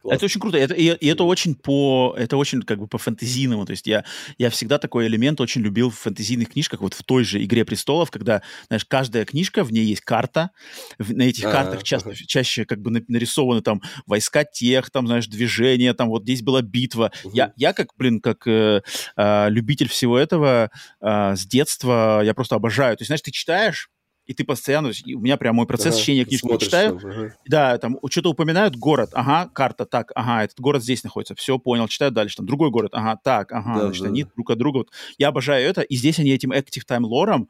[0.00, 0.16] Классно.
[0.16, 3.66] Это очень круто, это, и, и это очень по, это очень как бы по фэнтезийному,
[3.66, 4.04] то есть я,
[4.38, 8.10] я всегда такой элемент очень любил в фэнтезийных книжках, вот в той же «Игре престолов»,
[8.10, 10.50] когда, знаешь, каждая книжка, в ней есть карта,
[10.98, 16.08] на этих картах часто, чаще как бы нарисованы там войска тех, там, знаешь, движения, там
[16.08, 17.12] вот здесь была битва.
[17.24, 17.34] Угу.
[17.34, 18.82] Я, я как, блин, как э,
[19.16, 20.70] э, любитель всего этого
[21.00, 22.96] э, с детства, я просто обожаю.
[22.96, 23.90] То есть, знаешь, ты читаешь,
[24.30, 27.34] и ты постоянно, у меня прям мой процесс ага, чтения книжки читаю, там, ага.
[27.46, 31.88] да, там что-то упоминают город, ага, карта, так, ага, этот город здесь находится, все, понял,
[31.88, 34.08] читаю дальше, там другой город, ага, так, ага, да, значит, да.
[34.08, 34.90] они друг от друга, вот.
[35.18, 37.48] я обожаю это, и здесь они этим active time лором,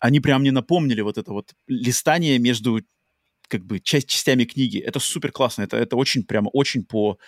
[0.00, 2.80] они прям мне напомнили вот это вот листание между
[3.48, 4.78] как бы часть, частями книги.
[4.78, 5.62] Это супер классно.
[5.62, 7.18] Это, это очень прямо очень по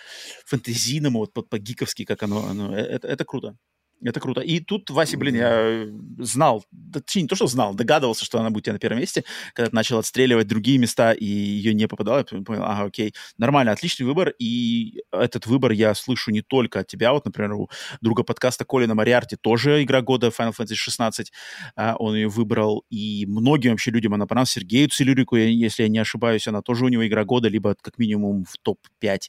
[0.45, 2.45] фэнтезийному, вот по, по гиковски, как оно.
[2.45, 3.57] оно э, это, это круто.
[4.01, 4.39] Это круто.
[4.39, 5.85] И тут, Вася, блин, я
[6.19, 6.63] знал,
[6.93, 9.69] точнее, не то, что знал, догадывался, что она будет у тебя на первом месте, когда
[9.69, 14.05] ты начал отстреливать другие места, и ее не попадало, я понял, ага, окей, нормально, отличный
[14.05, 17.69] выбор, и этот выбор я слышу не только от тебя, вот, например, у
[17.99, 21.31] друга подкаста Колина Мариарти тоже игра года Final Fantasy 16,
[21.75, 25.99] а, он ее выбрал, и многим вообще людям она понравилась, Сергею Целюрику, если я не
[25.99, 29.19] ошибаюсь, она тоже у него игра года, либо как минимум в топ-5,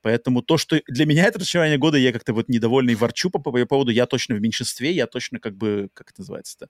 [0.00, 3.52] поэтому то, что для меня это разочарование года, я как-то вот недовольный ворчу по, по
[3.66, 6.68] поводу, я точно в меньшинстве, я точно как бы, как это называется-то,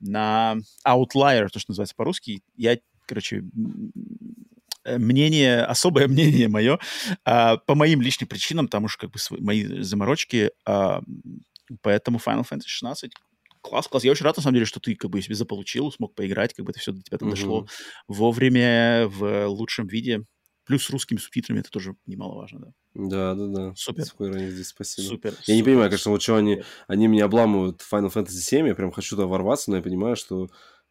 [0.00, 2.76] на outlier, то, что называется по-русски, я,
[3.06, 3.42] короче,
[4.84, 6.78] э, мнение, особое мнение мое,
[7.24, 11.00] а, по моим личным причинам, там уж как бы свои, мои заморочки, а,
[11.80, 13.12] поэтому Final Fantasy 16
[13.62, 14.04] класс, класс.
[14.04, 16.66] Я очень рад, на самом деле, что ты как бы себе заполучил, смог поиграть, как
[16.66, 17.32] бы это все до тебя там mm-hmm.
[17.32, 17.66] дошло
[18.08, 20.24] вовремя, в лучшем виде.
[20.68, 22.72] Плюс с русскими субтитрами это тоже немаловажно, да.
[22.94, 23.74] Да, да, да.
[23.74, 24.04] Супер.
[24.04, 25.06] Square здесь спасибо.
[25.08, 25.30] Супер.
[25.32, 28.74] Я супер, не понимаю, конечно, вот что они, они меня обламывают Final Fantasy 7, я
[28.74, 30.44] прям хочу туда ворваться, но я понимаю, что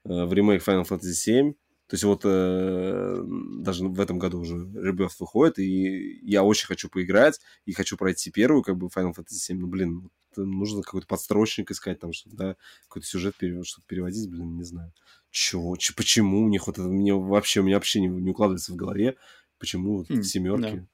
[0.03, 1.53] э, в ремейк Final Fantasy 7
[1.87, 3.23] то есть вот э,
[3.61, 8.29] даже в этом году уже Rebirth выходит, и я очень хочу поиграть, и хочу пройти
[8.29, 9.57] первую, как бы, Final Fantasy 7.
[9.57, 12.55] Ну, блин, нужно какой-то подстрочник искать, там, чтобы, да,
[12.89, 14.91] какой-то сюжет перевод, чтобы переводить, блин, не знаю.
[15.31, 18.73] Чего, ч- почему у них вот это, мне вообще, у меня вообще не, не укладывается
[18.73, 19.15] в голове,
[19.59, 20.75] Почему вот хм, семерки?
[20.75, 20.87] Да.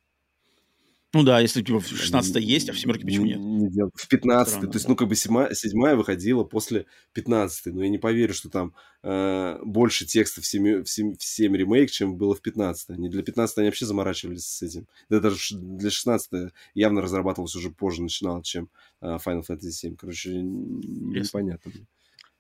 [1.16, 3.38] Ну да, если типа, в 16 есть, а в семерке почему нет?
[3.38, 7.84] Не, не в 15 то есть, ну, как бы седьмая, седьмая выходила после 15 но
[7.84, 8.74] я не поверю, что там
[9.04, 13.10] э, больше текста в 7, в, 7, в 7 ремейк, чем было в 15 они
[13.10, 14.88] Для 15 они вообще заморачивались с этим.
[15.10, 18.70] Да даже для 16 явно разрабатывалось уже позже начинал, чем
[19.02, 19.96] э, Final Fantasy 7.
[19.96, 21.38] Короче, Интересно.
[21.38, 21.72] непонятно.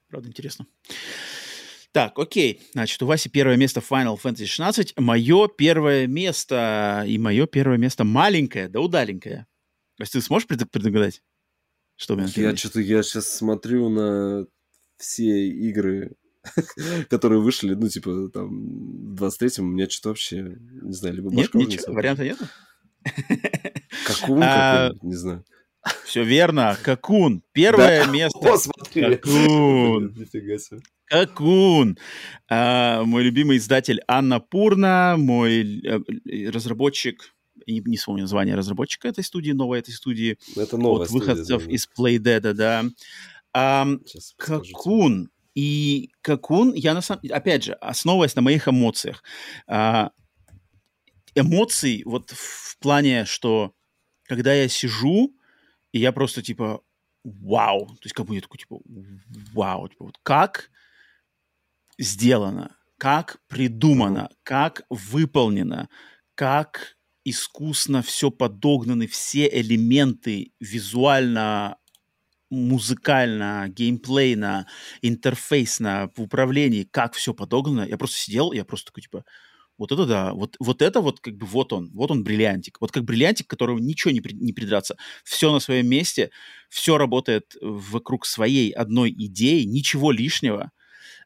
[0.09, 0.65] Правда, интересно.
[1.93, 2.59] Так, окей.
[2.73, 4.99] Значит, у Васи первое место Final Fantasy 16.
[4.99, 9.45] Мое первое место и мое первое место маленькое, да удаленькое.
[9.97, 11.21] То есть ты сможешь пред- предугадать?
[11.95, 14.47] Что у меня Я что-то, я сейчас смотрю на
[14.97, 16.15] все игры,
[17.09, 21.59] которые вышли, ну, типа, там, в 23-м, у меня что-то вообще, не знаю, либо башка
[21.59, 22.39] Нет, ничего, варианта нет?
[24.07, 25.45] Какун а, не знаю.
[26.05, 27.43] Все верно, Какун.
[27.51, 28.39] Первое место.
[28.39, 29.17] О, смотри.
[29.17, 30.15] Какун.
[31.13, 31.99] Какун.
[32.49, 37.35] А, мой любимый издатель Анна Пурна, мой э, разработчик,
[37.67, 40.39] не, не вспомню название разработчика этой студии, новой этой студии.
[40.55, 42.85] Это новая От выходцев из Playdead, да.
[43.53, 43.85] А,
[44.37, 45.29] Какун.
[45.53, 49.23] И Какун, я на самом опять же, основываясь на моих эмоциях,
[49.67, 50.09] а,
[51.35, 53.75] эмоций вот в плане, что
[54.23, 55.31] когда я сижу,
[55.91, 56.81] и я просто типа,
[57.23, 58.79] вау, то есть как бы я такой типа,
[59.53, 60.71] вау, типа вот как
[61.97, 65.89] сделано, как придумано, как выполнено,
[66.35, 66.95] как
[67.25, 71.77] искусно все подогнаны, все элементы визуально,
[72.49, 74.67] музыкально, геймплейно,
[75.01, 77.87] интерфейсно, в управлении, как все подогнано.
[77.87, 79.25] Я просто сидел, я просто такой, типа,
[79.77, 82.79] вот это да, вот, вот это вот как бы вот он, вот он бриллиантик.
[82.79, 84.97] Вот как бриллиантик, которого ничего не, при, не придраться.
[85.23, 86.29] Все на своем месте,
[86.69, 90.71] все работает вокруг своей одной идеи, ничего лишнего–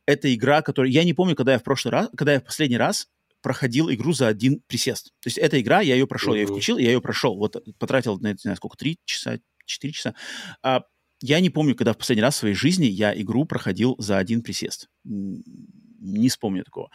[0.07, 0.91] это игра, которая...
[0.91, 3.07] Я не помню, когда я в прошлый раз, когда я в последний раз
[3.41, 5.11] проходил игру за один присест.
[5.21, 7.37] То есть эта игра, я ее прошел, я ее включил, я ее прошел.
[7.37, 10.15] Вот потратил, не знаю, сколько, три часа, четыре часа.
[10.63, 10.81] А,
[11.21, 14.41] я не помню, когда в последний раз в своей жизни я игру проходил за один
[14.41, 14.89] присест.
[15.03, 16.89] Не вспомню такого.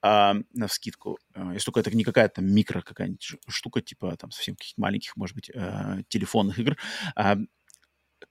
[0.00, 1.18] А, на вскидку.
[1.34, 5.34] А, если только это не какая-то микро какая-нибудь штука, типа там совсем каких-то маленьких, может
[5.34, 6.76] быть, э, телефонных игр.
[7.16, 7.36] А,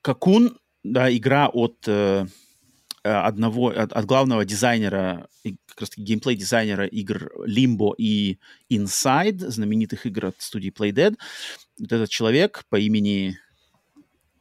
[0.01, 1.87] Какун, да, игра от...
[3.03, 8.37] Э, Э, одного, от, от главного дизайнера, как раз таки геймплей-дизайнера игр Limbo и
[8.69, 11.15] Inside, знаменитых игр от студии Playdead.
[11.79, 13.39] Вот этот человек по имени...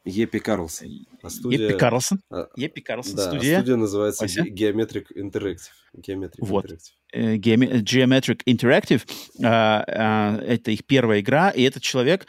[0.04, 1.06] Епи Карлсон.
[1.22, 1.68] А студия...
[1.68, 2.20] Епи Карлсон.
[2.30, 3.58] А, Епи Карлсон да, студия.
[3.58, 4.42] студия называется Вася?
[4.42, 5.70] Geometric Interactive.
[5.96, 6.66] Geometric вот.
[6.66, 6.90] Interactive.
[7.14, 9.06] Uh, Geometric Interactive.
[9.38, 12.26] Uh, uh, это их первая игра, и этот человек...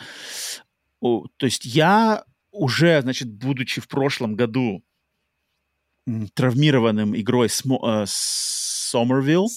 [1.03, 4.82] Uh, то есть я уже, значит, будучи в прошлом году
[6.34, 9.48] травмированным игрой Смо, э, Сомервилл.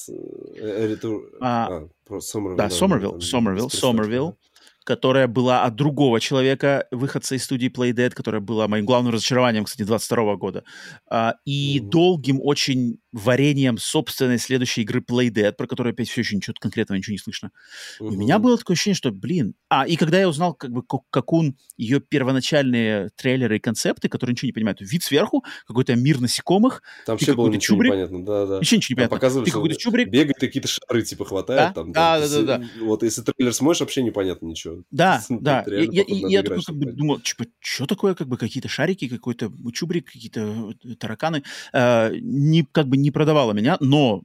[0.56, 0.96] Э,
[1.40, 2.56] а, а, Сомервилл.
[2.56, 4.36] Да, Сомервилл, Сомервилл, Сомервилл
[4.84, 9.86] которая была от другого человека, выходца из студии Playdead, которая была моим главным разочарованием, кстати,
[9.86, 10.64] 22 года.
[11.08, 11.88] А, и mm-hmm.
[11.88, 17.12] долгим очень вареньем собственной следующей игры Playdead, про которую опять все еще ничего конкретного ничего
[17.12, 17.52] не слышно.
[18.00, 18.08] Mm-hmm.
[18.08, 19.54] у меня было такое ощущение, что, блин...
[19.68, 24.32] А, и когда я узнал, как бы, как он, ее первоначальные трейлеры и концепты, которые
[24.32, 28.46] ничего не понимают, вид сверху, какой-то мир насекомых, там вообще было ничего чубрик, непонятно, да,
[28.46, 28.58] да.
[28.58, 29.16] Еще ничего не понятно.
[29.16, 30.08] показывали, ты какой-то чубрик.
[30.08, 31.60] Бегает, какие-то шары, типа, хватает.
[31.60, 34.82] Да, там, да, там, да, да, да, Вот если трейлер смотришь, вообще непонятно ничего.
[34.90, 35.64] Да, да.
[35.68, 39.52] Я, я, я такой как бы думал, типа, что такое, как бы какие-то шарики, какой-то
[39.72, 41.44] чубрик, какие-то э, тараканы.
[41.72, 44.22] Э, не, как бы не продавало меня, но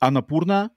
[0.00, 0.70] Анапурна,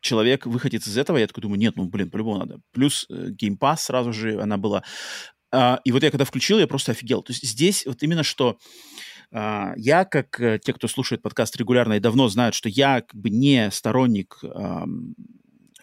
[0.00, 2.60] человек выходит из этого, я такой думаю, нет, ну, блин, по-любому надо.
[2.72, 4.82] Плюс э, Game Pass сразу же она была.
[5.52, 7.22] Э, и вот я когда включил, я просто офигел.
[7.22, 8.58] То есть здесь вот именно что...
[9.34, 13.20] Uh, я, как uh, те, кто слушает подкаст регулярно и давно знают, что я как
[13.20, 14.86] бы не сторонник uh,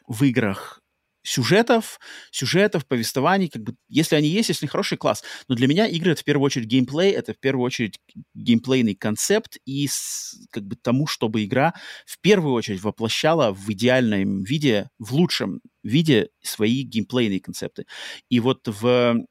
[0.07, 0.79] в играх
[1.23, 1.99] сюжетов,
[2.31, 5.23] сюжетов, повествований, как бы, если они есть, если хороший, класс.
[5.47, 7.99] Но для меня игры— это в первую очередь геймплей, это в первую очередь
[8.35, 11.73] геймплейный концепт и с, как бы тому, чтобы игра
[12.05, 17.85] в первую очередь воплощала в идеальном виде, в лучшем виде свои геймплейные концепты.
[18.29, 19.25] И вот в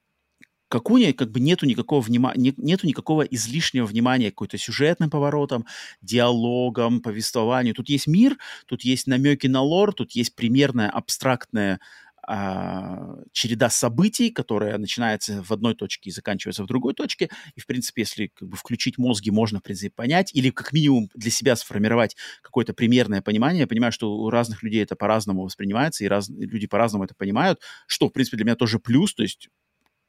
[0.72, 5.66] Какуне как бы нету никакого внимания, нету никакого излишнего внимания к какой-то сюжетным поворотам,
[6.00, 7.74] диалогам, повествованию.
[7.74, 11.78] Тут есть мир, тут есть намеки на лор, тут есть примерная абстрактная
[12.26, 17.28] а, череда событий, которая начинается в одной точке и заканчивается в другой точке.
[17.54, 21.10] И, в принципе, если как бы, включить мозги, можно, в принципе, понять или как минимум
[21.14, 23.60] для себя сформировать какое-то примерное понимание.
[23.60, 27.60] Я понимаю, что у разных людей это по-разному воспринимается, и раз, люди по-разному это понимают,
[27.86, 29.12] что, в принципе, для меня тоже плюс.
[29.14, 29.50] То есть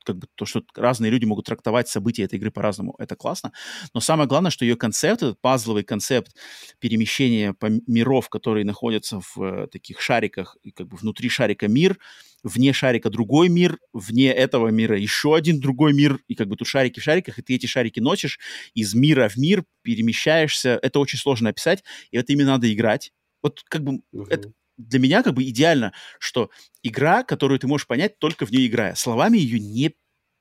[0.03, 3.51] как бы то, что разные люди могут трактовать события этой игры по-разному, это классно.
[3.93, 6.35] Но самое главное, что ее концепт, этот пазловый концепт
[6.79, 11.97] перемещения по миров, которые находятся в э, таких шариках, и как бы внутри шарика мир,
[12.43, 16.67] вне шарика другой мир, вне этого мира еще один другой мир, и как бы тут
[16.67, 18.39] шарики в шариках, и ты эти шарики носишь
[18.73, 20.79] из мира в мир, перемещаешься.
[20.81, 23.13] Это очень сложно описать, и это именно надо играть.
[23.41, 24.27] Вот как бы uh-huh.
[24.29, 26.49] это для меня как бы идеально, что
[26.81, 28.95] игра, которую ты можешь понять только в ней играя.
[28.95, 29.95] Словами ее не...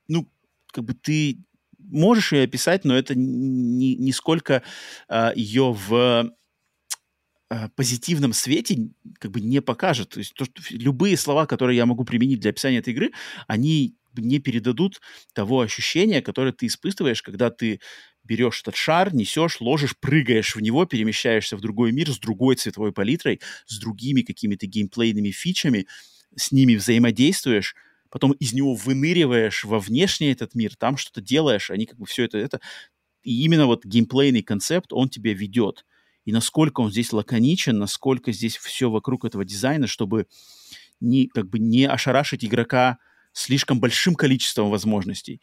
[0.09, 0.31] Ну,
[0.73, 1.45] как бы ты
[1.79, 4.63] можешь ее описать, но это не, не сколько
[5.09, 6.33] а, ее в
[7.51, 10.11] а, позитивном свете как бы не покажет.
[10.11, 13.13] То есть то, что любые слова, которые я могу применить для описания этой игры,
[13.47, 15.01] они не передадут
[15.33, 17.81] того ощущения, которое ты испытываешь, когда ты
[18.25, 22.93] берешь этот шар, несешь, ложишь, прыгаешь в него, перемещаешься в другой мир с другой цветовой
[22.93, 25.87] палитрой, с другими какими-то геймплейными фичами,
[26.37, 27.75] с ними взаимодействуешь,
[28.11, 32.25] потом из него выныриваешь во внешний этот мир, там что-то делаешь, они как бы все
[32.25, 32.61] это, это...
[33.23, 35.85] И именно вот геймплейный концепт, он тебя ведет.
[36.25, 40.27] И насколько он здесь лаконичен, насколько здесь все вокруг этого дизайна, чтобы
[41.01, 42.99] не, как бы не ошарашить игрока
[43.33, 45.41] слишком большим количеством возможностей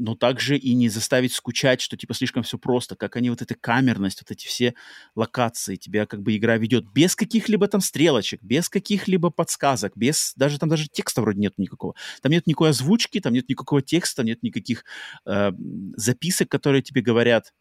[0.00, 3.54] но также и не заставить скучать, что типа слишком все просто, как они вот эта
[3.54, 4.74] камерность, вот эти все
[5.14, 10.58] локации, тебя как бы игра ведет без каких-либо там стрелочек, без каких-либо подсказок, без даже
[10.58, 11.94] там даже текста вроде нет никакого.
[12.22, 14.84] Там нет никакой озвучки, там нет никакого текста, нет никаких
[15.26, 15.52] э,
[15.96, 17.52] записок, которые тебе говорят.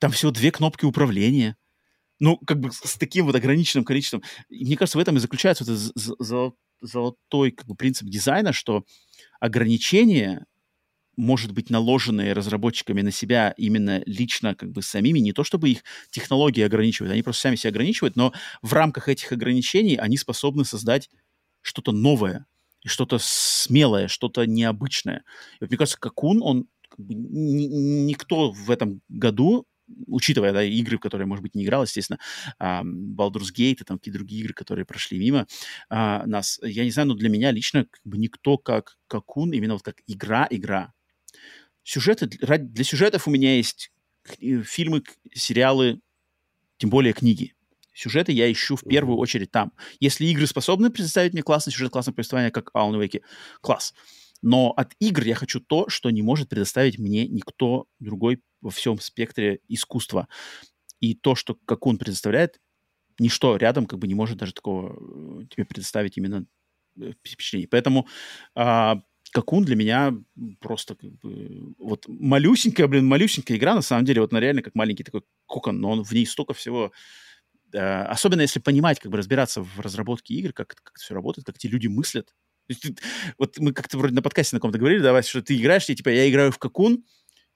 [0.00, 1.56] Там всего две кнопки управления.
[2.18, 4.22] Ну, как бы с таким вот ограниченным количеством.
[4.50, 8.84] Мне кажется, в этом и заключается вот этот золотой как бы, принцип дизайна, что
[9.38, 10.46] ограничения
[11.16, 15.82] может быть, наложенные разработчиками на себя именно лично как бы самими, не то чтобы их
[16.10, 18.32] технологии ограничивают, они просто сами себя ограничивают, но
[18.62, 21.10] в рамках этих ограничений они способны создать
[21.62, 22.46] что-то новое,
[22.84, 25.24] что-то смелое, что-то необычное.
[25.54, 29.66] И вот мне кажется, Какун, он как бы, никто в этом году
[30.06, 32.18] учитывая да, игры, в которые, может быть, не играл, естественно,
[32.60, 35.46] uh, Baldur's Gate и там какие-то другие игры, которые прошли мимо
[35.92, 39.74] uh, нас, я не знаю, но для меня лично как бы никто как Какун, именно
[39.74, 40.92] вот как игра-игра,
[41.86, 43.92] сюжеты, для сюжетов у меня есть
[44.64, 46.00] фильмы, сериалы,
[46.78, 47.54] тем более книги.
[47.94, 49.72] Сюжеты я ищу в первую очередь там.
[50.00, 53.22] Если игры способны представить мне классный сюжет, классное повествование, как Alan Wake,
[53.62, 53.94] класс.
[54.42, 58.98] Но от игр я хочу то, что не может предоставить мне никто другой во всем
[59.00, 60.28] спектре искусства.
[61.00, 62.60] И то, что как он предоставляет,
[63.18, 64.92] ничто рядом как бы не может даже такого
[65.40, 66.46] э, тебе предоставить именно
[67.00, 67.68] э, впечатление.
[67.68, 68.08] Поэтому
[68.54, 70.14] а, Какун для меня
[70.60, 74.74] просто как бы вот малюсенькая, блин, малюсенькая игра, на самом деле, вот она реально как
[74.74, 76.92] маленький такой кокон, но он, в ней столько всего
[77.72, 81.46] э, особенно если понимать, как бы разбираться в разработке игр, как, как это все работает,
[81.46, 82.34] как эти люди мыслят.
[83.38, 86.08] Вот мы как-то вроде на подкасте на ком-то говорили, давай, что ты играешь, я, типа,
[86.08, 87.04] я играю в Какун,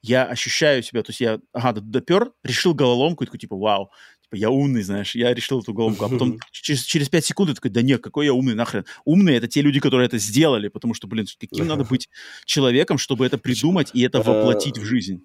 [0.01, 3.91] я ощущаю себя, то есть я, ага, допер, решил головоломку, и такой, типа, вау,
[4.31, 7.55] типа, я умный, знаешь, я решил эту головку, а потом через, через 5 секунд я
[7.55, 8.85] такой, да нет, какой я умный, нахрен.
[9.05, 12.09] Умные— это те люди, которые это сделали, потому что, блин, каким надо быть
[12.45, 15.21] человеком, чтобы это придумать и это воплотить в жизнь?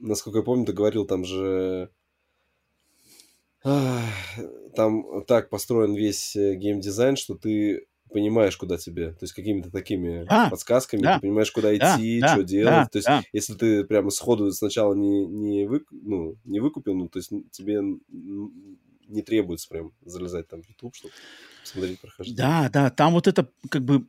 [0.00, 1.90] Насколько я помню, ты говорил, там же...
[3.62, 10.24] Там так построен весь э, геймдизайн, что ты понимаешь, куда тебе, то есть какими-то такими
[10.28, 12.74] а, подсказками, да, ты понимаешь, куда идти, да, что да, делать.
[12.74, 13.22] Да, то есть, да.
[13.32, 17.80] если ты прямо сходу сначала не, не, вы, ну, не выкупил, ну, то есть тебе
[19.08, 21.14] не требуется прям залезать там в YouTube, чтобы
[21.62, 22.38] смотреть прохождение.
[22.38, 24.06] Да, да, там вот это как бы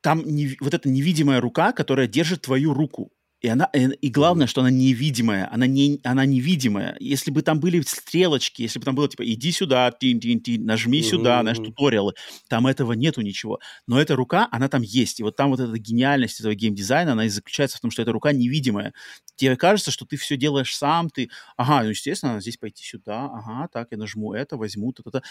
[0.00, 3.12] там не, вот эта невидимая рука, которая держит твою руку.
[3.42, 6.96] И она, и главное, что она невидимая, она не, она невидимая.
[7.00, 10.64] Если бы там были стрелочки, если бы там было типа иди сюда, тин, тин, тин,
[10.64, 11.02] нажми mm-hmm.
[11.02, 12.14] сюда, знаешь, туториалы,
[12.48, 13.58] там этого нету ничего.
[13.88, 15.18] Но эта рука, она там есть.
[15.18, 18.12] И вот там вот эта гениальность этого геймдизайна, она и заключается в том, что эта
[18.12, 18.94] рука невидимая.
[19.34, 23.68] Тебе кажется, что ты все делаешь сам, ты, ага, ну естественно, здесь пойти сюда, ага,
[23.72, 25.22] так, я нажму это, возьму, то-то-то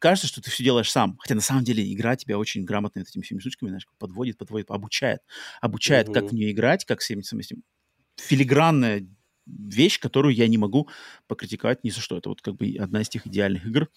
[0.00, 1.16] кажется, что ты все делаешь сам.
[1.18, 5.20] Хотя на самом деле игра тебя очень грамотно этими всеми штучками, знаешь, подводит, подводит, обучает.
[5.60, 6.12] Обучает, mm-hmm.
[6.12, 7.62] как в нее играть, как с этим, этим.
[8.16, 9.06] Филигранная
[9.46, 10.88] вещь, которую я не могу
[11.26, 12.16] покритиковать ни за что.
[12.16, 13.88] Это вот как бы одна из тех идеальных игр.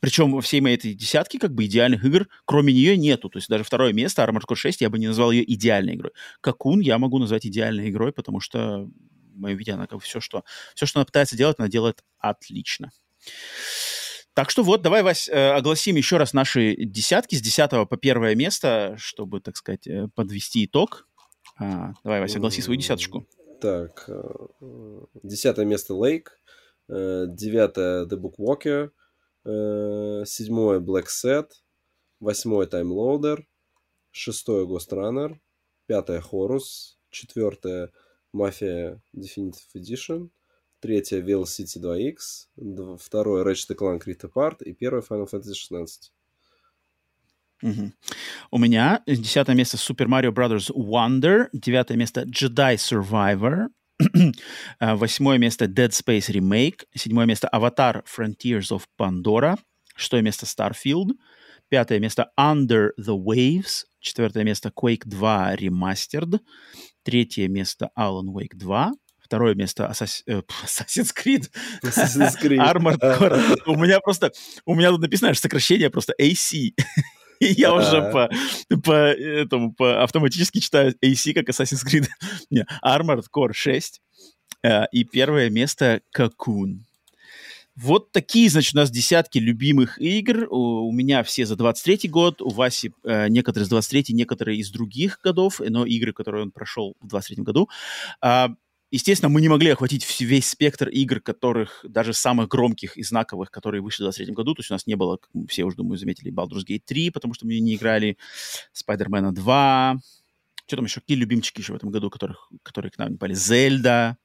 [0.00, 3.28] Причем во всей моей этой десятке как бы идеальных игр, кроме нее, нету.
[3.28, 6.12] То есть даже второе место, Armored Core 6, я бы не назвал ее идеальной игрой.
[6.40, 8.90] Какун я могу назвать идеальной игрой, потому что
[9.34, 10.44] в моем виде она как бы все, что,
[10.74, 12.90] все, что она пытается делать, она делает отлично.
[14.36, 18.34] Так что вот, давай, Вась, э, огласим еще раз наши десятки с десятого по первое
[18.34, 21.08] место, чтобы, так сказать, э, подвести итог.
[21.58, 23.26] А, давай, Вась, огласи свою десяточку.
[23.62, 24.22] Так, э,
[25.22, 26.38] десятое место Лейк,
[26.86, 28.90] девятое The Book Walker,
[30.26, 31.48] седьмое Black Set,
[32.20, 33.38] восьмое Time Loader,
[34.10, 35.34] шестое Ghost Runner,
[35.86, 37.90] пятое Horus, четвертое
[38.34, 40.28] Mafia Definitive Edition,
[40.80, 46.12] третье Veil City 2X, второе Ratchet Clank Rift Apart и первое Final Fantasy 16.
[47.62, 47.92] Угу.
[48.50, 50.70] У меня десятое место Super Mario Bros.
[50.70, 53.68] Wonder, девятое место Jedi Survivor,
[54.80, 59.58] восьмое место Dead Space Remake, седьмое место Avatar Frontiers of Pandora,
[59.96, 61.12] шестое место Starfield,
[61.70, 66.40] пятое место Under the Waves, четвертое место Quake 2 Remastered,
[67.02, 68.92] третье место Alan Wake 2,
[69.26, 71.50] второе место Assassin's, э, Assassin's Creed,
[71.82, 72.58] Assassin's Creed.
[72.58, 73.58] Armored Core.
[73.66, 74.32] У меня просто,
[74.64, 76.70] у меня тут написано сокращение просто AC.
[77.40, 78.30] И я уже по,
[78.82, 82.06] по, этому, по автоматически читаю AC как Assassin's Creed.
[82.50, 84.00] Не, Armored Core 6.
[84.62, 86.80] Э, и первое место Cocoon.
[87.76, 90.46] Вот такие, значит, у нас десятки любимых игр.
[90.50, 94.70] У, у меня все за 23 год, у Васи э, некоторые с 23, некоторые из
[94.70, 97.68] других годов, но игры, которые он прошел в 23 году.
[98.22, 98.48] А,
[98.90, 103.82] естественно, мы не могли охватить весь спектр игр, которых, даже самых громких и знаковых, которые
[103.82, 104.54] вышли в 23 году.
[104.54, 107.34] То есть у нас не было, как все уже, думаю, заметили, Baldur's Gate 3, потому
[107.34, 108.16] что мы не играли,
[108.74, 109.96] Spider-Man 2.
[110.66, 111.00] Что там еще?
[111.00, 113.34] Какие любимчики еще в этом году, которых, которые к нам не пали?
[113.34, 114.16] Зельда.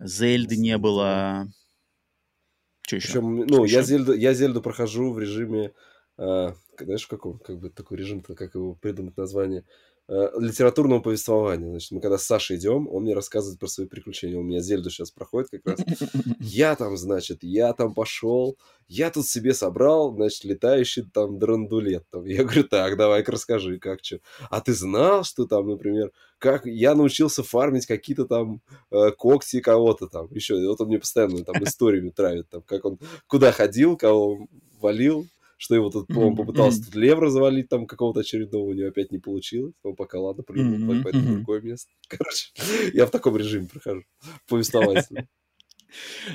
[0.00, 1.48] Зельды не было.
[2.82, 3.08] Что еще?
[3.08, 5.72] Причем, ну, я Зельду, я Зельду прохожу в режиме,
[6.16, 11.68] э, знаешь, в каком, как бы такой режим, как его придумать название, э, литературного повествования.
[11.68, 14.38] Значит, мы когда с Сашей идем, он мне рассказывает про свои приключения.
[14.38, 15.80] У меня Зельду сейчас проходит как раз.
[16.40, 18.56] Я там, значит, я там пошел,
[18.86, 22.04] я тут себе собрал, значит, летающий там драндулет.
[22.10, 22.24] Там.
[22.24, 24.20] Я говорю, так, давай-ка расскажи, как что.
[24.48, 30.06] А ты знал, что там, например, как я научился фармить какие-то там э, когти кого-то
[30.06, 30.58] там, еще.
[30.58, 34.46] И вот он мне постоянно там историями травит, там, как он куда ходил, кого
[34.80, 35.26] валил,
[35.58, 39.18] что его тут, по-моему, попытался тут лев завалить там какого-то очередного, у него опять не
[39.18, 39.74] получилось.
[39.82, 41.90] Он пока, ладно, прыгнул, в другое место.
[42.08, 42.52] Короче,
[42.94, 44.04] я в таком режиме прохожу,
[44.48, 45.28] повествовательно.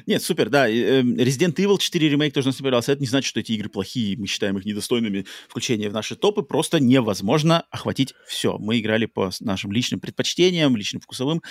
[0.07, 0.69] Нет, супер, да.
[0.69, 2.91] Эм, Resident Evil 4 ремейк тоже нас понравился.
[2.91, 6.41] Это не значит, что эти игры плохие, мы считаем их недостойными включения в наши топы.
[6.41, 8.57] Просто невозможно охватить все.
[8.57, 11.41] Мы играли по нашим личным предпочтениям, личным вкусовым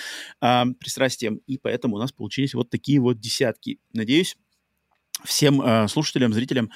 [0.41, 3.79] э, пристрастиям, и поэтому у нас получились вот такие вот десятки.
[3.93, 4.35] Надеюсь,
[5.23, 6.71] всем э, слушателям, зрителям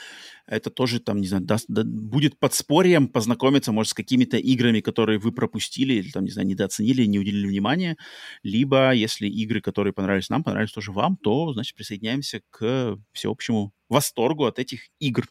[0.47, 5.19] это тоже там, не знаю, даст, да, будет подспорьем познакомиться, может, с какими-то играми, которые
[5.19, 7.97] вы пропустили или там, не знаю, недооценили, не уделили внимания,
[8.43, 14.45] либо если игры, которые понравились нам, понравились тоже вам, то, значит, присоединяемся к всеобщему восторгу
[14.45, 15.25] от этих игр.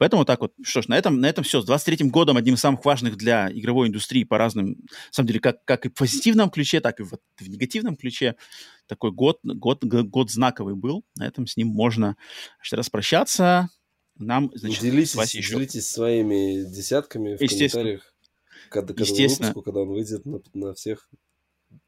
[0.00, 1.60] Поэтому так вот, что ж, на этом, на этом все.
[1.60, 5.40] С 23-м годом одним из самых важных для игровой индустрии по разным, на самом деле,
[5.40, 8.36] как, как и в позитивном ключе, так и в, в негативном ключе.
[8.86, 11.04] Такой год, год, год знаковый был.
[11.16, 12.16] На этом с ним можно
[12.72, 13.68] распрощаться.
[14.16, 15.56] Нам, значит, делитесь, еще...
[15.56, 18.14] делитесь своими десятками в комментариях,
[18.70, 21.10] когда, когда, выпуску, когда он выйдет на, на всех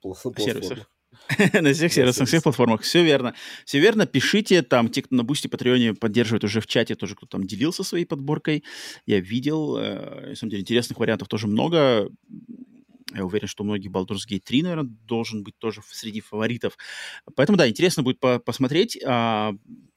[0.02, 0.86] платформах.
[1.60, 2.82] на всех сервисах, на всех платформах.
[2.82, 3.34] Все верно.
[3.64, 4.06] Все верно.
[4.06, 7.84] Пишите там, те, кто на Бусти, Патреоне поддерживает уже в чате, тоже кто там делился
[7.84, 8.64] своей подборкой.
[9.06, 9.76] Я видел.
[9.76, 12.08] Э, на самом деле, интересных вариантов тоже много.
[13.14, 16.78] Я уверен, что у многих Baldur's Gate 3, наверное, должен быть тоже среди фаворитов.
[17.34, 18.98] Поэтому, да, интересно будет по посмотреть.
[19.04, 19.52] А,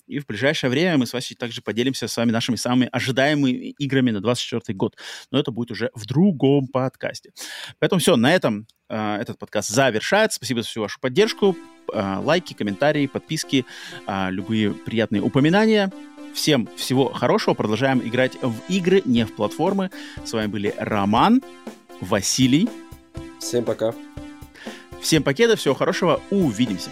[0.07, 4.11] и в ближайшее время мы с вами также поделимся с вами нашими самыми ожидаемыми играми
[4.11, 4.95] на 24 год.
[5.32, 7.32] Но это будет уже в другом подкасте.
[7.80, 10.38] Поэтому все, на этом э, этот подкаст завершается.
[10.38, 11.56] Спасибо за всю вашу поддержку.
[11.94, 13.65] Э, лайки, комментарии, подписки,
[14.07, 15.91] э, любые приятные упоминания.
[16.34, 17.53] Всем всего хорошего.
[17.53, 19.90] Продолжаем играть в игры, не в платформы.
[20.23, 21.41] С вами были Роман,
[22.02, 22.69] Василий.
[23.40, 23.94] Всем пока.
[25.02, 26.22] Всем пакета, всего хорошего.
[26.30, 26.90] Увидимся.